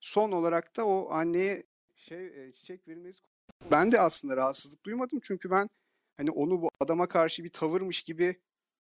[0.00, 1.62] son olarak da o anneye
[1.96, 3.22] şey e, çiçek verilmesi
[3.70, 5.68] ben de aslında rahatsızlık duymadım çünkü ben
[6.16, 8.36] hani onu bu adama karşı bir tavırmış gibi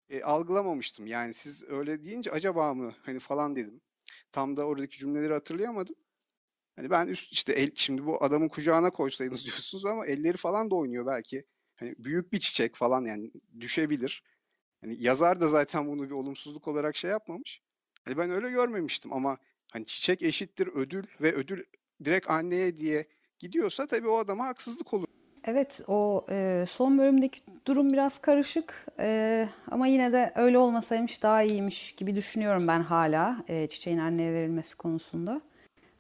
[0.09, 1.07] e, algılamamıştım.
[1.07, 3.81] Yani siz öyle deyince acaba mı hani falan dedim.
[4.31, 5.95] Tam da oradaki cümleleri hatırlayamadım.
[6.75, 10.75] Hani ben üst işte el, şimdi bu adamın kucağına koysaydınız diyorsunuz ama elleri falan da
[10.75, 11.45] oynuyor belki.
[11.79, 14.23] Hani büyük bir çiçek falan yani düşebilir.
[14.81, 17.61] Hani yazar da zaten bunu bir olumsuzluk olarak şey yapmamış.
[18.05, 19.37] Hani ben öyle görmemiştim ama
[19.71, 21.63] hani çiçek eşittir ödül ve ödül
[22.03, 23.05] direkt anneye diye
[23.39, 25.07] gidiyorsa tabii o adama haksızlık olur.
[25.43, 31.43] Evet, o e, son bölümdeki durum biraz karışık e, ama yine de öyle olmasaymış daha
[31.43, 35.41] iyiymiş gibi düşünüyorum ben hala e, çiçeğin anneye verilmesi konusunda.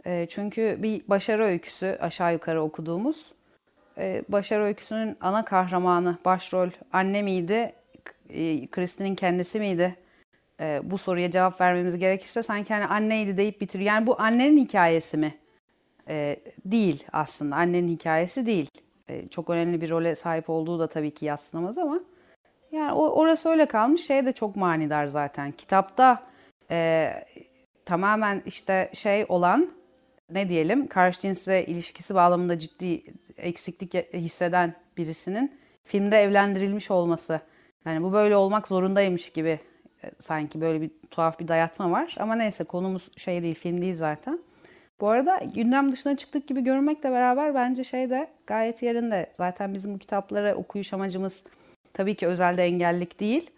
[0.05, 3.33] E, çünkü bir başarı öyküsü aşağı yukarı okuduğumuz.
[3.99, 7.73] E, başarı öyküsünün ana kahramanı, başrol anne miydi,
[8.29, 9.95] e, Kristin'in kendisi miydi?
[10.59, 13.87] E, bu soruya cevap vermemiz gerekirse sanki hani anneydi deyip bitiriyor.
[13.87, 15.35] Yani bu annenin hikayesi mi?
[16.07, 18.69] E, değil aslında, annenin hikayesi değil.
[19.09, 21.99] E, çok önemli bir role sahip olduğu da tabii ki yatsınamaz ama
[22.71, 24.05] yani orası öyle kalmış.
[24.05, 25.51] Şey de çok manidar zaten.
[25.51, 26.23] Kitapta
[26.71, 27.11] e,
[27.85, 29.78] tamamen işte şey olan
[30.31, 33.03] ne diyelim karşı cinsle ilişkisi bağlamında ciddi
[33.37, 37.41] eksiklik hisseden birisinin filmde evlendirilmiş olması.
[37.85, 39.59] Yani bu böyle olmak zorundaymış gibi
[40.03, 42.15] e, sanki böyle bir tuhaf bir dayatma var.
[42.19, 44.39] Ama neyse konumuz şey değil film değil zaten.
[45.01, 49.31] Bu arada gündem dışına çıktık gibi görünmekle beraber bence şey de gayet yerinde.
[49.33, 51.43] Zaten bizim bu kitapları okuyuş amacımız
[51.93, 53.49] tabii ki özelde engellik değil.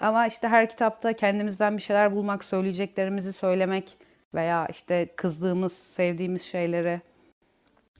[0.00, 3.98] Ama işte her kitapta kendimizden bir şeyler bulmak, söyleyeceklerimizi söylemek
[4.34, 7.00] veya işte kızdığımız, sevdiğimiz şeyleri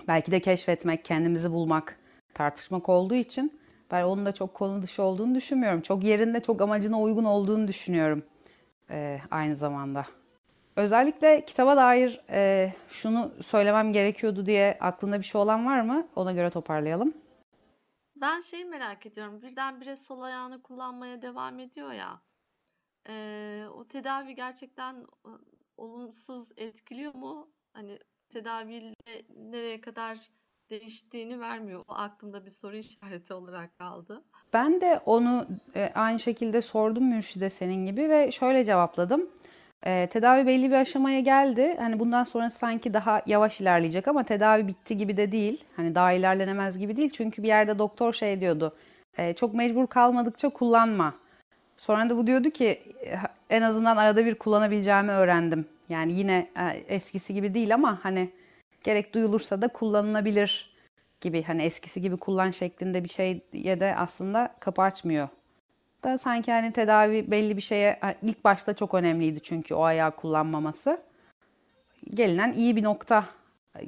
[0.09, 1.99] belki de keşfetmek, kendimizi bulmak,
[2.35, 5.81] tartışmak olduğu için ben onun da çok konu dışı olduğunu düşünmüyorum.
[5.81, 8.25] Çok yerinde, çok amacına uygun olduğunu düşünüyorum
[8.91, 10.07] ee, aynı zamanda.
[10.77, 16.09] Özellikle kitaba dair e, şunu söylemem gerekiyordu diye aklında bir şey olan var mı?
[16.17, 17.15] Ona göre toparlayalım.
[18.17, 19.43] Ben şeyi merak ediyorum.
[19.43, 22.21] Birdenbire sol ayağını kullanmaya devam ediyor ya.
[23.09, 24.95] E, o tedavi gerçekten
[25.27, 25.31] e,
[25.77, 27.49] olumsuz etkiliyor mu?
[27.73, 27.99] Hani
[28.29, 28.95] tedaviyle
[29.37, 30.19] nereye kadar
[30.71, 31.85] değiştiğini vermiyor.
[31.89, 34.25] O aklımda bir soru işareti olarak kaldı.
[34.53, 35.47] Ben de onu
[35.77, 39.31] e, aynı şekilde sordum Mürşide senin gibi ve şöyle cevapladım.
[39.87, 41.77] E, tedavi belli bir aşamaya geldi.
[41.79, 45.65] Hani bundan sonra sanki daha yavaş ilerleyecek ama tedavi bitti gibi de değil.
[45.77, 47.11] Hani daha ilerlenemez gibi değil.
[47.11, 48.77] Çünkü bir yerde doktor şey diyordu.
[49.19, 51.15] E, çok mecbur kalmadıkça kullanma.
[51.77, 52.83] Sonra da bu diyordu ki
[53.51, 55.67] en azından arada bir kullanabileceğimi öğrendim.
[55.89, 58.31] Yani yine e, eskisi gibi değil ama hani
[58.85, 60.75] gerek duyulursa da kullanılabilir
[61.21, 63.41] gibi hani eskisi gibi kullan şeklinde bir şeye
[63.81, 65.29] de aslında kapı açmıyor
[66.05, 71.03] da sanki hani tedavi belli bir şeye ilk başta çok önemliydi çünkü o ayağı kullanmaması.
[72.11, 73.29] Gelinen iyi bir nokta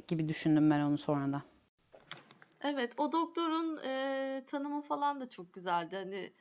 [0.07, 1.41] gibi düşündüm ben onu sonradan.
[2.61, 5.95] Evet, o doktorun e, tanımı falan da çok güzeldi.
[5.95, 6.31] Hani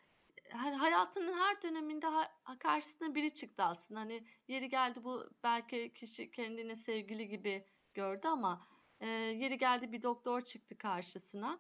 [0.53, 4.01] hani hayatının her döneminde ha, karşısına biri çıktı aslında.
[4.01, 7.65] Hani yeri geldi bu belki kişi kendine sevgili gibi
[7.95, 8.69] gördü ama
[9.01, 11.59] e, yeri geldi bir doktor çıktı karşısına.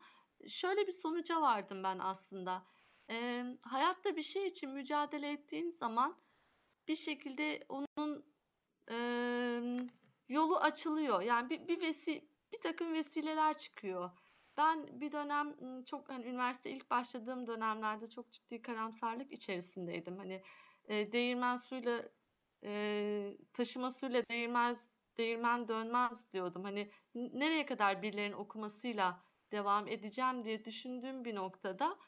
[0.48, 2.66] Şöyle bir sonuca vardım ben aslında
[3.10, 6.16] e, hayatta bir şey için mücadele ettiğin zaman
[6.88, 8.24] bir şekilde onun
[8.90, 8.96] e,
[10.28, 11.22] yolu açılıyor.
[11.22, 14.10] Yani bir, bir vesi bir takım vesileler çıkıyor.
[14.56, 20.18] Ben bir dönem çok hani üniversite ilk başladığım dönemlerde çok ciddi karamsarlık içerisindeydim.
[20.18, 20.42] Hani
[20.88, 22.02] e, değirmen suyla
[22.64, 24.88] e, taşıma suyla değirmez
[25.18, 26.64] değirmen dönmez diyordum.
[26.64, 29.22] Hani nereye kadar birilerinin okumasıyla
[29.52, 31.98] devam edeceğim diye düşündüğüm bir noktada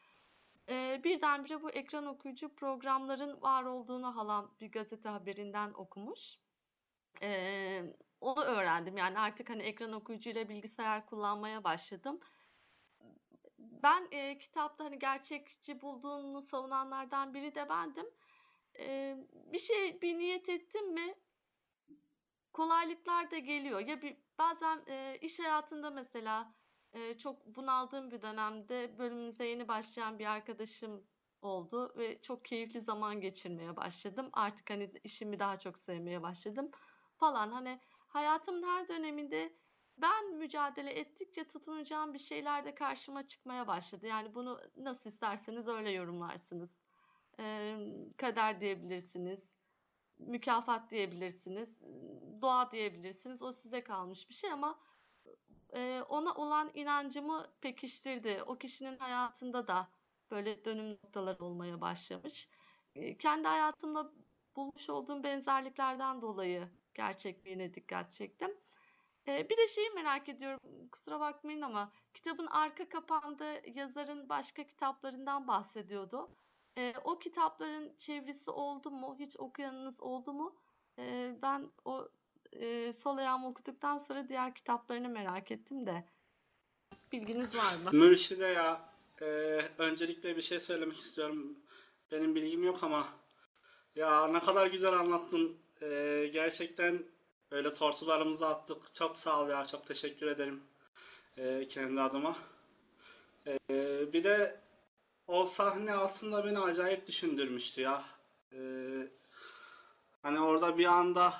[0.69, 6.39] e, birdenbire bu ekran okuyucu programların var olduğunu halam bir gazete haberinden okumuş.
[7.23, 7.83] E,
[8.21, 8.97] onu öğrendim.
[8.97, 12.21] Yani artık hani ekran okuyucuyla bilgisayar kullanmaya başladım.
[13.83, 18.07] Ben e, kitapta hani gerçekçi bulduğumu savunanlardan biri de bendim.
[18.79, 19.17] E,
[19.53, 21.15] bir şey bir niyet ettim mi
[22.53, 23.81] kolaylıklar da geliyor.
[23.81, 26.55] Ya bir bazen e, iş hayatında mesela
[26.93, 31.07] e, çok bunaldığım bir dönemde bölümümüze yeni başlayan bir arkadaşım
[31.43, 34.31] oldu ve çok keyifli zaman geçirmeye başladım.
[34.33, 36.71] Artık hani işimi daha çok sevmeye başladım
[37.17, 37.51] falan.
[37.51, 39.53] Hani hayatımın her döneminde
[40.49, 44.07] mücadele ettikçe tutunacağım bir şeyler de karşıma çıkmaya başladı.
[44.07, 46.79] Yani bunu nasıl isterseniz öyle yorumlarsınız.
[47.41, 47.77] Ee,
[48.17, 49.57] kader diyebilirsiniz,
[50.19, 51.81] mükafat diyebilirsiniz,
[52.43, 53.43] doğa diyebilirsiniz.
[53.43, 54.79] O size kalmış bir şey ama
[55.75, 58.43] e, ona olan inancımı pekiştirdi.
[58.47, 59.89] O kişinin hayatında da
[60.31, 62.49] böyle dönüm noktalar olmaya başlamış.
[62.95, 64.13] E, kendi hayatımda
[64.57, 68.51] bulmuş olduğum benzerliklerden dolayı gerçekliğine dikkat çektim.
[69.29, 70.61] Bir de şeyi merak ediyorum,
[70.93, 76.31] kusura bakmayın ama kitabın arka kapağında yazarın başka kitaplarından bahsediyordu.
[77.05, 79.17] O kitapların çevresi oldu mu?
[79.19, 80.57] Hiç okuyanınız oldu mu?
[81.43, 82.09] Ben o
[82.53, 86.05] e, sol ayağımı okuduktan sonra diğer kitaplarını merak ettim de.
[87.13, 87.99] Bilginiz var mı?
[87.99, 88.81] Mürşide ya
[89.21, 89.27] e,
[89.79, 91.59] öncelikle bir şey söylemek istiyorum.
[92.13, 93.09] Benim bilgim yok ama
[93.95, 95.57] ya ne kadar güzel anlattın.
[95.83, 97.03] E, gerçekten
[97.53, 98.95] böyle tortularımızı attık.
[98.95, 99.67] Çok sağ ol ya.
[99.67, 100.63] Çok teşekkür ederim
[101.39, 102.37] e, kendi adıma.
[103.47, 103.59] E,
[104.13, 104.61] bir de
[105.27, 108.05] o sahne aslında beni acayip düşündürmüştü ya.
[108.53, 108.61] E,
[110.23, 111.35] hani orada bir anda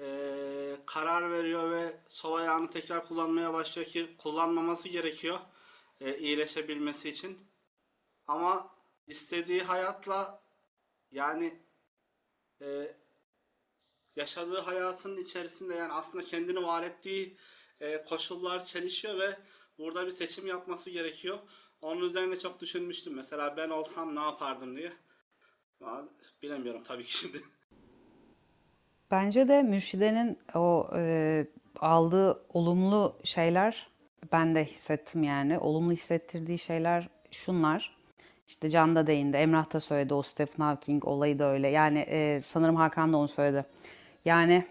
[0.00, 0.06] e,
[0.86, 5.38] karar veriyor ve sol ayağını tekrar kullanmaya başlıyor ki kullanmaması gerekiyor
[6.00, 7.38] e, iyileşebilmesi için.
[8.28, 8.74] Ama
[9.06, 10.40] istediği hayatla
[11.10, 11.62] yani
[12.62, 12.96] e,
[14.16, 17.36] yaşadığı hayatın içerisinde yani aslında kendini var ettiği
[17.80, 19.36] e, koşullar çelişiyor ve
[19.78, 21.38] burada bir seçim yapması gerekiyor.
[21.82, 23.14] Onun üzerine çok düşünmüştüm.
[23.16, 24.92] Mesela ben olsam ne yapardım diye.
[26.42, 27.38] Bilemiyorum tabii ki şimdi.
[29.10, 31.46] Bence de Mürşide'nin o e,
[31.80, 33.88] aldığı olumlu şeyler
[34.32, 35.58] ben de hissettim yani.
[35.58, 37.96] Olumlu hissettirdiği şeyler şunlar.
[38.48, 41.68] İşte Can da değindi, Emrah da söyledi o Stephen Hawking olayı da öyle.
[41.68, 43.64] Yani e, sanırım Hakan da onu söyledi.
[44.24, 44.64] Yani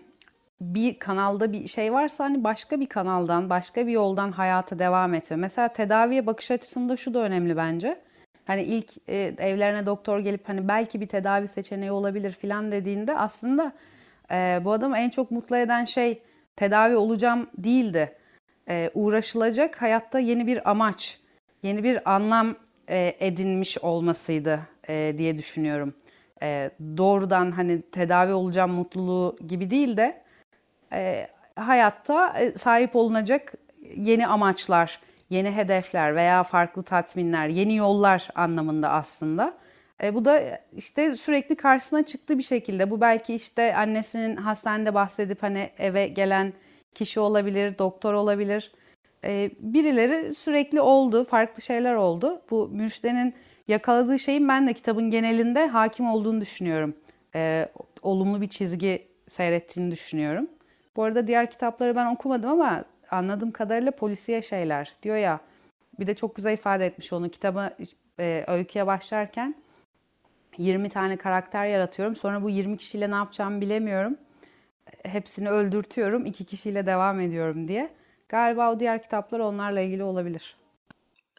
[0.62, 5.38] bir kanalda bir şey varsa hani başka bir kanaldan, başka bir yoldan hayata devam etme.
[5.38, 8.02] Mesela tedaviye bakış açısında şu da önemli bence.
[8.46, 13.72] Hani ilk e, evlerine doktor gelip hani belki bir tedavi seçeneği olabilir filan dediğinde aslında
[14.32, 16.22] e, bu adamı en çok mutlu eden şey
[16.56, 18.16] tedavi olacağım değildi.
[18.70, 21.20] E, uğraşılacak hayatta yeni bir amaç,
[21.64, 22.56] yeni bir anlam
[22.90, 24.60] e, edinmiş olmasıydı
[24.90, 25.94] e, diye düşünüyorum.
[26.44, 30.22] E, doğrudan hani tedavi olacağım mutluluğu gibi değil de
[30.94, 33.54] e, hayatta e, sahip olunacak
[33.96, 35.00] yeni amaçlar,
[35.30, 39.58] yeni hedefler veya farklı tatminler, yeni yollar anlamında aslında.
[40.04, 42.92] E, bu da işte sürekli karşısına çıktı bir şekilde.
[42.92, 46.54] Bu belki işte annesinin hastanede bahsedip hani eve gelen
[46.94, 48.72] kişi olabilir, doktor olabilir.
[49.26, 52.42] E, birileri sürekli oldu, farklı şeyler oldu.
[52.50, 53.34] Bu mürşidenin
[53.68, 56.96] yakaladığı şeyin ben de kitabın genelinde hakim olduğunu düşünüyorum.
[57.36, 57.70] E,
[58.02, 60.48] olumlu bir çizgi seyrettiğini düşünüyorum.
[60.96, 65.40] Bu arada diğer kitapları ben okumadım ama anladığım kadarıyla polisiye şeyler diyor ya.
[66.00, 67.30] Bir de çok güzel ifade etmiş onu.
[67.30, 67.70] Kitabı
[68.20, 69.56] e, öyküye başlarken
[70.58, 72.16] 20 tane karakter yaratıyorum.
[72.16, 74.18] Sonra bu 20 kişiyle ne yapacağımı bilemiyorum.
[75.04, 76.26] Hepsini öldürtüyorum.
[76.26, 77.90] iki kişiyle devam ediyorum diye.
[78.30, 80.56] Galiba o diğer kitaplar onlarla ilgili olabilir.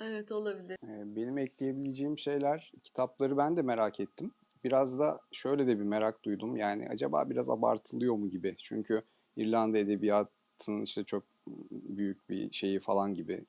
[0.00, 0.76] Evet olabilir.
[1.16, 4.30] Benim ekleyebileceğim şeyler, kitapları ben de merak ettim.
[4.64, 6.56] Biraz da şöyle de bir merak duydum.
[6.56, 8.56] Yani acaba biraz abartılıyor mu gibi.
[8.58, 9.02] Çünkü
[9.36, 11.22] İrlanda edebiyatının işte çok
[11.70, 13.44] büyük bir şeyi falan gibi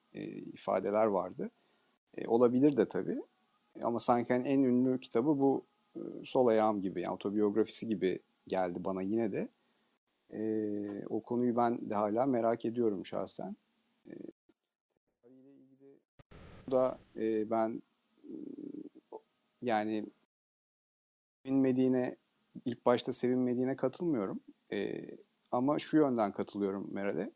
[0.53, 1.49] ifadeler vardı.
[2.27, 3.21] Olabilir de tabii.
[3.83, 5.65] Ama sanki hani en ünlü kitabı bu
[6.23, 9.47] Sol Ayağım gibi, yani otobiyografisi gibi geldi bana yine de.
[11.09, 13.55] O konuyu ben de hala merak ediyorum şahsen.
[16.67, 17.81] E, da e, ben
[19.61, 20.05] yani
[21.43, 22.15] sevinmediğine
[22.65, 24.39] ilk başta sevinmediğine katılmıyorum.
[24.71, 25.05] E,
[25.51, 27.31] ama şu yönden katılıyorum Meral'e.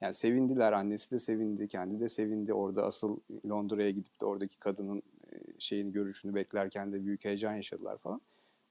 [0.00, 2.54] Yani sevindiler, annesi de sevindi, kendi de sevindi.
[2.54, 3.16] Orada asıl
[3.48, 5.02] Londra'ya gidip de oradaki kadının
[5.58, 8.20] şeyini görüşünü beklerken de büyük heyecan yaşadılar falan.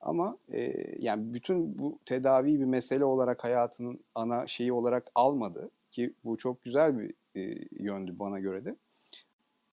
[0.01, 6.13] Ama e, yani bütün bu tedavi bir mesele olarak hayatının ana şeyi olarak almadı ki
[6.23, 8.75] bu çok güzel bir e, yöndü bana göre de.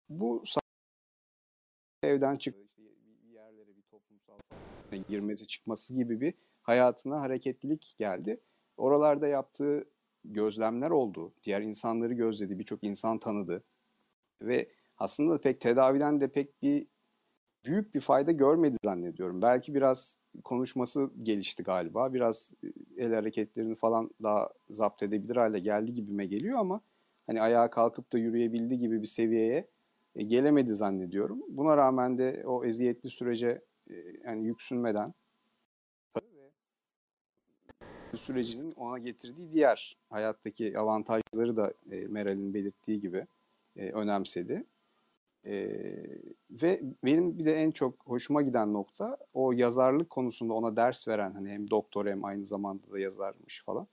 [0.09, 0.43] Bu
[2.03, 2.61] evden çıktı
[3.23, 4.37] bir yerlere bir toplumsal
[5.07, 8.41] girmesi çıkması gibi bir hayatına hareketlilik geldi.
[8.77, 9.89] Oralarda yaptığı
[10.25, 11.33] gözlemler oldu.
[11.43, 13.63] Diğer insanları gözledi, birçok insan tanıdı.
[14.41, 16.87] Ve aslında pek tedaviden de pek bir
[17.65, 19.41] büyük bir fayda görmedi zannediyorum.
[19.41, 22.13] Belki biraz konuşması gelişti galiba.
[22.13, 22.53] Biraz
[22.97, 26.81] el hareketlerini falan daha zapt edebilir hale geldi gibime geliyor ama
[27.27, 29.74] hani ayağa kalkıp da yürüyebildi gibi bir seviyeye
[30.15, 31.39] e, gelemedi zannediyorum.
[31.47, 33.93] Buna rağmen de o eziyetli sürece e,
[34.25, 35.13] yani yüksünmeden
[38.17, 43.27] sürecinin ona getirdiği diğer hayattaki avantajları da e, Meral'in belirttiği gibi
[43.75, 44.65] e, önemsedi.
[45.45, 45.53] E,
[46.51, 51.33] ve benim bir de en çok hoşuma giden nokta o yazarlık konusunda ona ders veren
[51.33, 53.87] hani hem doktor hem aynı zamanda da yazarmış falan.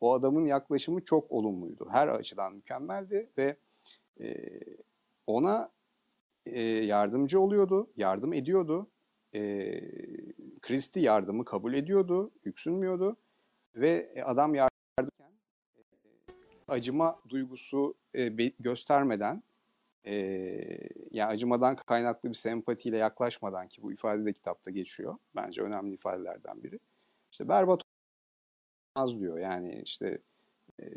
[0.00, 1.88] O adamın yaklaşımı çok olumluydu.
[1.90, 3.56] Her açıdan mükemmeldi ve
[4.20, 4.36] e,
[5.28, 5.70] ona
[6.46, 8.90] e, yardımcı oluyordu, yardım ediyordu.
[9.34, 9.80] E,
[10.62, 13.16] Christie yardımı kabul ediyordu, yüksünmüyordu
[13.74, 15.32] ve adam yardımken
[16.28, 16.32] e,
[16.68, 18.28] acıma duygusu e,
[18.60, 19.42] göstermeden
[20.06, 20.14] e,
[21.10, 25.16] yani acımadan kaynaklı bir sempatiyle yaklaşmadan ki bu ifade de kitapta geçiyor.
[25.36, 26.78] Bence önemli ifadelerden biri.
[27.32, 27.82] İşte berbat
[28.96, 29.38] olmaz diyor.
[29.38, 30.18] Yani işte e,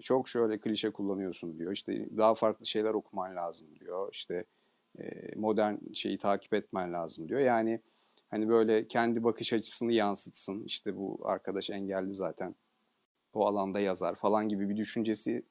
[0.02, 1.72] çok şöyle klişe kullanıyorsun diyor.
[1.72, 4.10] İşte daha farklı şeyler okuman lazım diyor.
[4.14, 4.46] İşte
[5.36, 7.40] modern şeyi takip etmen lazım diyor.
[7.40, 7.82] Yani
[8.30, 10.64] hani böyle kendi bakış açısını yansıtsın.
[10.64, 12.56] İşte bu arkadaş engelli zaten
[13.34, 15.44] o alanda yazar falan gibi bir düşüncesi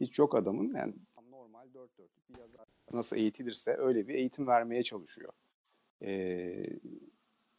[0.00, 0.74] hiç yok adamın.
[0.74, 0.94] Yani
[1.30, 5.32] normal dört dörtlük bir yazar nasıl eğitilirse öyle bir eğitim vermeye çalışıyor.
[6.02, 6.66] Ee,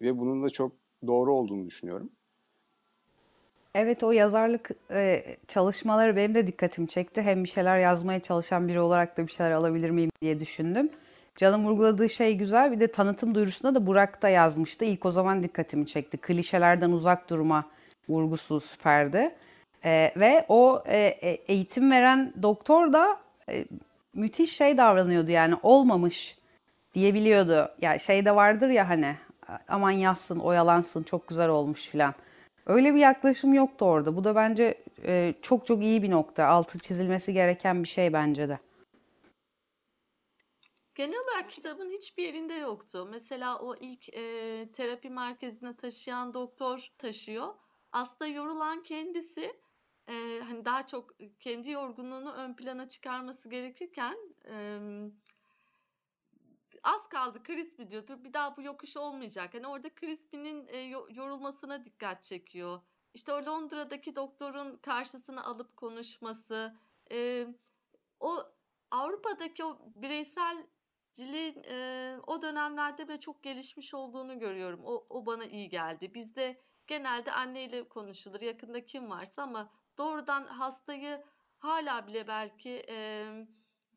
[0.02, 0.76] ve bunun da çok
[1.08, 2.12] doğru olduğunu düşünüyorum.
[3.76, 7.22] Evet o yazarlık e, çalışmaları benim de dikkatimi çekti.
[7.22, 10.90] Hem bir şeyler yazmaya çalışan biri olarak da bir şeyler alabilir miyim diye düşündüm.
[11.36, 12.72] Canım vurguladığı şey güzel.
[12.72, 14.86] Bir de tanıtım duyurusunda da Burak da yazmıştı.
[14.86, 16.18] İlk o zaman dikkatimi çekti.
[16.18, 17.66] Klişelerden uzak durma
[18.10, 19.36] vurgusu süperdi.
[19.86, 23.18] E, ve o e, e, eğitim veren doktor da
[23.50, 23.66] e,
[24.14, 26.38] müthiş şey davranıyordu yani olmamış
[26.94, 27.72] diyebiliyordu.
[27.82, 29.16] Ya şey de vardır ya hani
[29.68, 32.14] aman yazsın, oyalansın, çok güzel olmuş filan.
[32.66, 34.16] Öyle bir yaklaşım yoktu orada.
[34.16, 36.46] Bu da bence e, çok çok iyi bir nokta.
[36.46, 38.60] Altı çizilmesi gereken bir şey bence de.
[40.96, 43.08] Genel olarak kitabın hiçbir yerinde yoktu.
[43.12, 47.48] Mesela o ilk e, terapi merkezine taşıyan doktor taşıyor.
[47.92, 49.54] Aslında yorulan kendisi
[50.10, 54.18] e, hani daha çok kendi yorgunluğunu ön plana çıkarması gerekirken
[54.52, 54.80] e,
[56.84, 58.24] az kaldı Crispy diyordur.
[58.24, 59.54] Bir daha bu yokuş olmayacak.
[59.54, 60.78] Hani orada Crispy'nin e,
[61.10, 62.82] yorulmasına dikkat çekiyor.
[63.14, 66.76] İşte o Londra'daki doktorun karşısına alıp konuşması,
[67.12, 67.48] e,
[68.20, 68.38] o
[68.92, 74.80] Avrupa'daki o bireyselciliğin e, o dönemlerde bile çok gelişmiş olduğunu görüyorum.
[74.84, 76.14] O, o bana iyi geldi.
[76.14, 81.24] Bizde genelde anneyle konuşulur, yakında kim varsa ama doğrudan hastayı
[81.58, 83.26] hala bile belki e,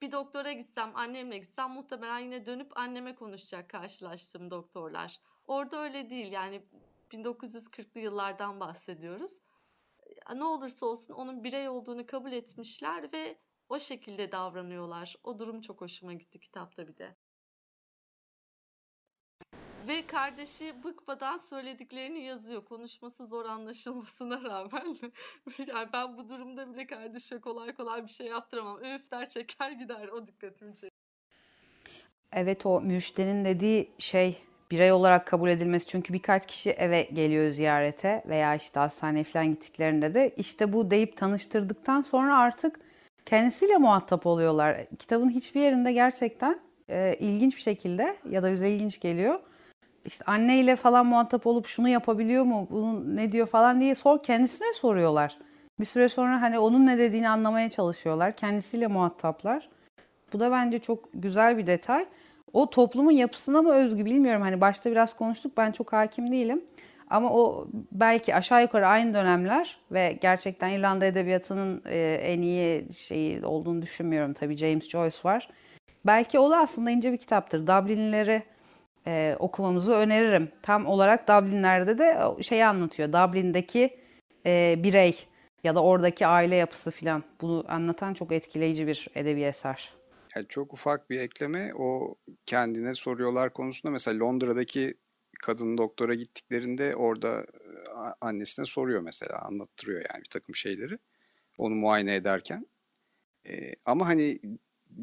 [0.02, 5.18] bir doktora gitsem, annemle gitsem muhtemelen yine dönüp anneme konuşacak karşılaştığım doktorlar.
[5.46, 6.62] Orada öyle değil yani
[7.10, 9.38] 1940'lı yıllardan bahsediyoruz.
[10.34, 13.38] Ne olursa olsun onun birey olduğunu kabul etmişler ve
[13.68, 15.16] o şekilde davranıyorlar.
[15.22, 17.16] O durum çok hoşuma gitti kitapta bir de.
[19.88, 22.64] Ve kardeşi bıkmadan söylediklerini yazıyor.
[22.64, 24.96] Konuşması zor anlaşılmasına rağmen.
[25.66, 28.78] yani ben bu durumda bile kardeşe kolay kolay bir şey yaptıramam.
[28.78, 30.08] Öf der çeker gider.
[30.08, 30.92] O dikkatimi çekiyor.
[32.32, 35.86] Evet o müşterinin dediği şey birey olarak kabul edilmesi.
[35.86, 41.16] Çünkü birkaç kişi eve geliyor ziyarete veya işte hastaneye falan gittiklerinde de işte bu deyip
[41.16, 42.80] tanıştırdıktan sonra artık
[43.26, 44.86] kendisiyle muhatap oluyorlar.
[44.98, 49.40] Kitabın hiçbir yerinde gerçekten e, ilginç bir şekilde ya da bize ilginç geliyor
[50.04, 54.72] işte anneyle falan muhatap olup şunu yapabiliyor mu, bunu ne diyor falan diye sor kendisine
[54.74, 55.38] soruyorlar.
[55.80, 58.36] Bir süre sonra hani onun ne dediğini anlamaya çalışıyorlar.
[58.36, 59.68] Kendisiyle muhataplar.
[60.32, 62.06] Bu da bence çok güzel bir detay.
[62.52, 64.42] O toplumun yapısına mı özgü bilmiyorum.
[64.42, 65.52] Hani başta biraz konuştuk.
[65.56, 66.62] Ben çok hakim değilim.
[67.10, 73.46] Ama o belki aşağı yukarı aynı dönemler ve gerçekten İrlanda edebiyatının e, en iyi şeyi
[73.46, 74.32] olduğunu düşünmüyorum.
[74.32, 75.48] Tabii James Joyce var.
[76.06, 77.66] Belki o da aslında ince bir kitaptır.
[77.66, 78.42] Dublinlileri
[79.06, 80.50] e, okumamızı öneririm.
[80.62, 83.08] Tam olarak Dublin'lerde de şeyi anlatıyor.
[83.08, 83.96] Dublin'deki
[84.46, 85.26] e, birey
[85.64, 87.24] ya da oradaki aile yapısı filan.
[87.40, 89.94] Bunu anlatan çok etkileyici bir edebi eser.
[90.36, 92.14] Yani çok ufak bir ekleme o
[92.46, 94.94] kendine soruyorlar konusunda mesela Londra'daki
[95.42, 97.46] kadın doktora gittiklerinde orada
[98.20, 100.98] annesine soruyor mesela anlattırıyor yani bir takım şeyleri
[101.58, 102.66] onu muayene ederken.
[103.48, 104.38] Ee, ama hani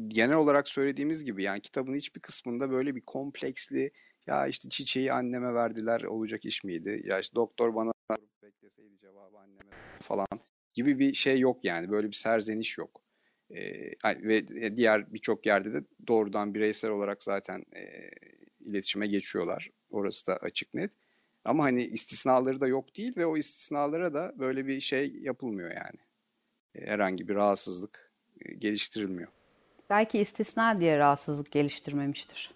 [0.08, 3.90] genel olarak söylediğimiz gibi yani kitabın hiçbir kısmında böyle bir kompleksli
[4.26, 7.02] ya işte çiçeği anneme verdiler olacak iş miydi?
[7.04, 7.92] Ya işte doktor bana
[8.42, 10.26] bekleseydi cevabı anneme falan
[10.74, 11.90] gibi bir şey yok yani.
[11.90, 13.02] Böyle bir serzeniş yok.
[13.50, 18.10] Ee, ve diğer birçok yerde de doğrudan bireysel olarak zaten e,
[18.60, 19.70] iletişime geçiyorlar.
[19.90, 20.92] Orası da açık net.
[21.44, 26.00] Ama hani istisnaları da yok değil ve o istisnalara da böyle bir şey yapılmıyor yani.
[26.74, 29.39] E, Herhangi bir rahatsızlık e, geliştirilmiyor.
[29.90, 32.50] Belki istisna diye rahatsızlık geliştirmemiştir.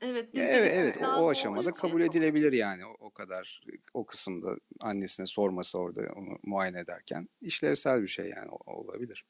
[0.00, 3.60] Evet, evet evet o, o aşamada için kabul edilebilir yani o, o kadar
[3.94, 9.24] o kısımda annesine sorması orada onu muayene ederken işlevsel bir şey yani o- olabilir.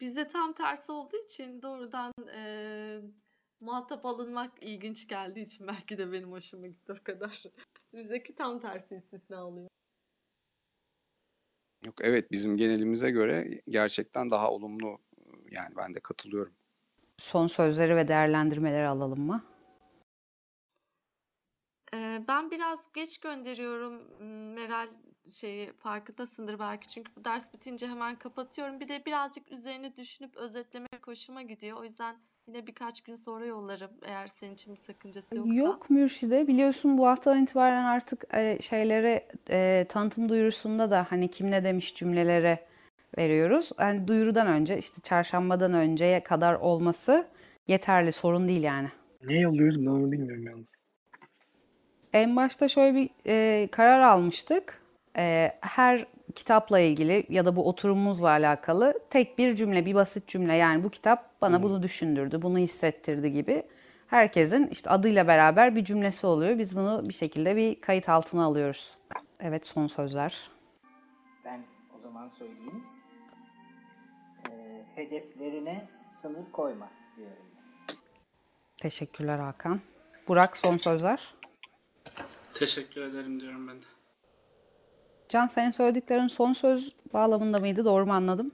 [0.00, 3.00] bizde tam tersi olduğu için doğrudan eee,
[3.60, 7.42] muhatap alınmak ilginç geldiği için belki de benim hoşuma gitti o kadar.
[7.92, 9.68] Bizdeki tam tersi istisna oluyor.
[11.86, 14.98] Yok evet bizim genelimize göre gerçekten daha olumlu
[15.50, 16.52] yani ben de katılıyorum.
[17.18, 19.44] Son sözleri ve değerlendirmeleri alalım mı?
[21.94, 24.88] Ee, ben biraz geç gönderiyorum m, Meral
[25.30, 28.80] şeyi farkındasındır belki çünkü bu ders bitince hemen kapatıyorum.
[28.80, 31.78] Bir de birazcık üzerine düşünüp özetlemek hoşuma gidiyor.
[31.80, 32.16] O yüzden
[32.46, 35.58] yine birkaç gün sonra yollarım eğer senin için bir sakıncası yoksa.
[35.58, 41.50] Yok Mürşide biliyorsun bu haftadan itibaren artık e, şeylere e, tanıtım duyurusunda da hani kim
[41.50, 42.68] ne demiş cümlelere
[43.18, 43.72] veriyoruz.
[43.80, 47.26] Yani duyurudan önce işte çarşambadan önceye kadar olması
[47.68, 48.88] yeterli sorun değil yani.
[49.24, 50.64] Ne yolluyoruz ben onu bilmiyorum yani.
[52.12, 54.82] En başta şöyle bir e, karar almıştık.
[55.16, 60.54] E, her kitapla ilgili ya da bu oturumumuzla alakalı tek bir cümle, bir basit cümle
[60.54, 63.62] yani bu kitap bana bunu düşündürdü, bunu hissettirdi gibi.
[64.06, 66.58] Herkesin işte adıyla beraber bir cümlesi oluyor.
[66.58, 68.98] Biz bunu bir şekilde bir kayıt altına alıyoruz.
[69.40, 70.50] Evet son sözler.
[71.44, 71.60] Ben
[71.98, 72.97] o zaman söyleyeyim.
[74.50, 77.46] Ee, hedeflerine sınır koyma diyorum.
[78.76, 79.80] Teşekkürler Hakan.
[80.28, 81.34] Burak son sözler.
[82.52, 83.84] Teşekkür ederim diyorum ben de.
[85.28, 87.84] Can senin söylediklerin son söz bağlamında mıydı?
[87.84, 88.52] Doğru mu anladım?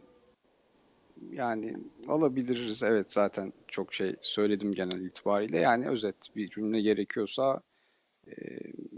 [1.30, 1.76] Yani
[2.08, 7.60] alabiliriz evet zaten çok şey söyledim genel itibariyle yani özet bir cümle gerekiyorsa
[8.26, 8.32] e,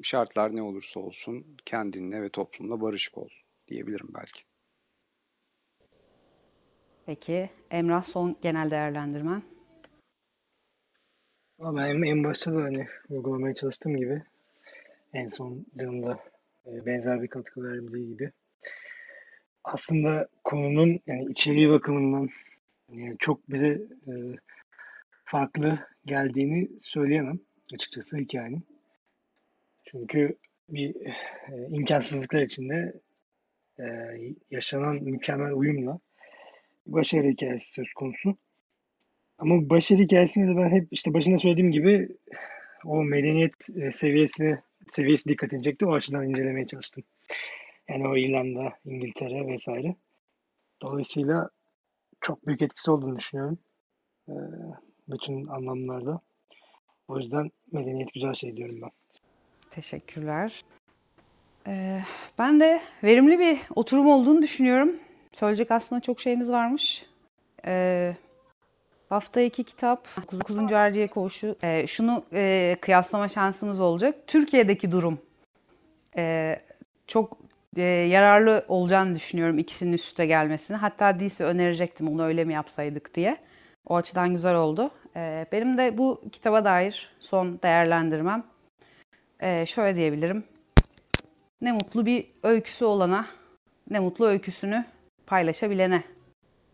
[0.03, 3.29] şartlar ne olursa olsun kendinle ve toplumla barışık ol
[3.69, 4.43] diyebilirim belki.
[7.07, 9.43] Peki Emrah son genel değerlendirmen.
[11.59, 14.23] Ben en, başta da hani uygulamaya çalıştığım gibi
[15.13, 16.19] en son yanında
[16.67, 18.33] e, benzer bir katkı verdiği gibi
[19.65, 22.29] aslında konunun yani içeriği bakımından
[22.93, 23.69] yani çok bize
[24.07, 24.13] e,
[25.25, 27.39] farklı geldiğini söyleyemem
[27.75, 28.67] açıkçası hikayenin.
[29.85, 30.37] Çünkü
[30.69, 33.01] bir e, imkansızlıklar içinde
[33.79, 33.85] e,
[34.51, 36.01] yaşanan mükemmel uyumla
[36.87, 38.37] başarı hikayesi söz konusu.
[39.39, 42.09] Ama başarı hikayesinde de ben hep işte başında söylediğim gibi
[42.85, 45.87] o medeniyet e, seviyesine seviyesi dikkatimi çekti.
[45.87, 47.05] O açıdan incelemeye çalıştım.
[47.89, 49.97] Yani o İrlanda, İngiltere vesaire.
[50.83, 51.51] Dolayısıyla
[52.21, 53.59] çok büyük etkisi olduğunu düşünüyorum.
[54.29, 54.33] Ee,
[55.09, 56.21] bütün anlamlarda.
[57.09, 58.91] O yüzden medeniyet güzel şey diyorum ben.
[59.71, 60.65] Teşekkürler.
[61.67, 62.01] Ee,
[62.39, 64.97] ben de verimli bir oturum olduğunu düşünüyorum.
[65.37, 67.07] Söyleyecek aslında çok şeyimiz varmış.
[67.67, 68.17] Ee,
[69.09, 70.73] hafta iki kitap, 9.
[70.73, 71.57] Erciye Koğuşu.
[71.63, 74.15] Ee, şunu e, kıyaslama şansımız olacak.
[74.27, 75.19] Türkiye'deki durum
[76.17, 76.57] e,
[77.07, 77.39] çok
[77.77, 80.77] e, yararlı olacağını düşünüyorum ikisinin üst üste gelmesini.
[80.77, 83.37] Hatta değilse önerecektim onu öyle mi yapsaydık diye.
[83.87, 84.91] O açıdan güzel oldu.
[85.17, 88.45] Ee, benim de bu kitaba dair son değerlendirmem
[89.41, 90.45] ee, şöyle diyebilirim.
[91.61, 93.27] Ne mutlu bir öyküsü olana,
[93.91, 94.85] ne mutlu öyküsünü
[95.27, 96.03] paylaşabilene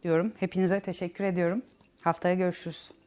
[0.04, 0.32] diyorum.
[0.40, 1.62] Hepinize teşekkür ediyorum.
[2.00, 3.01] Haftaya görüşürüz.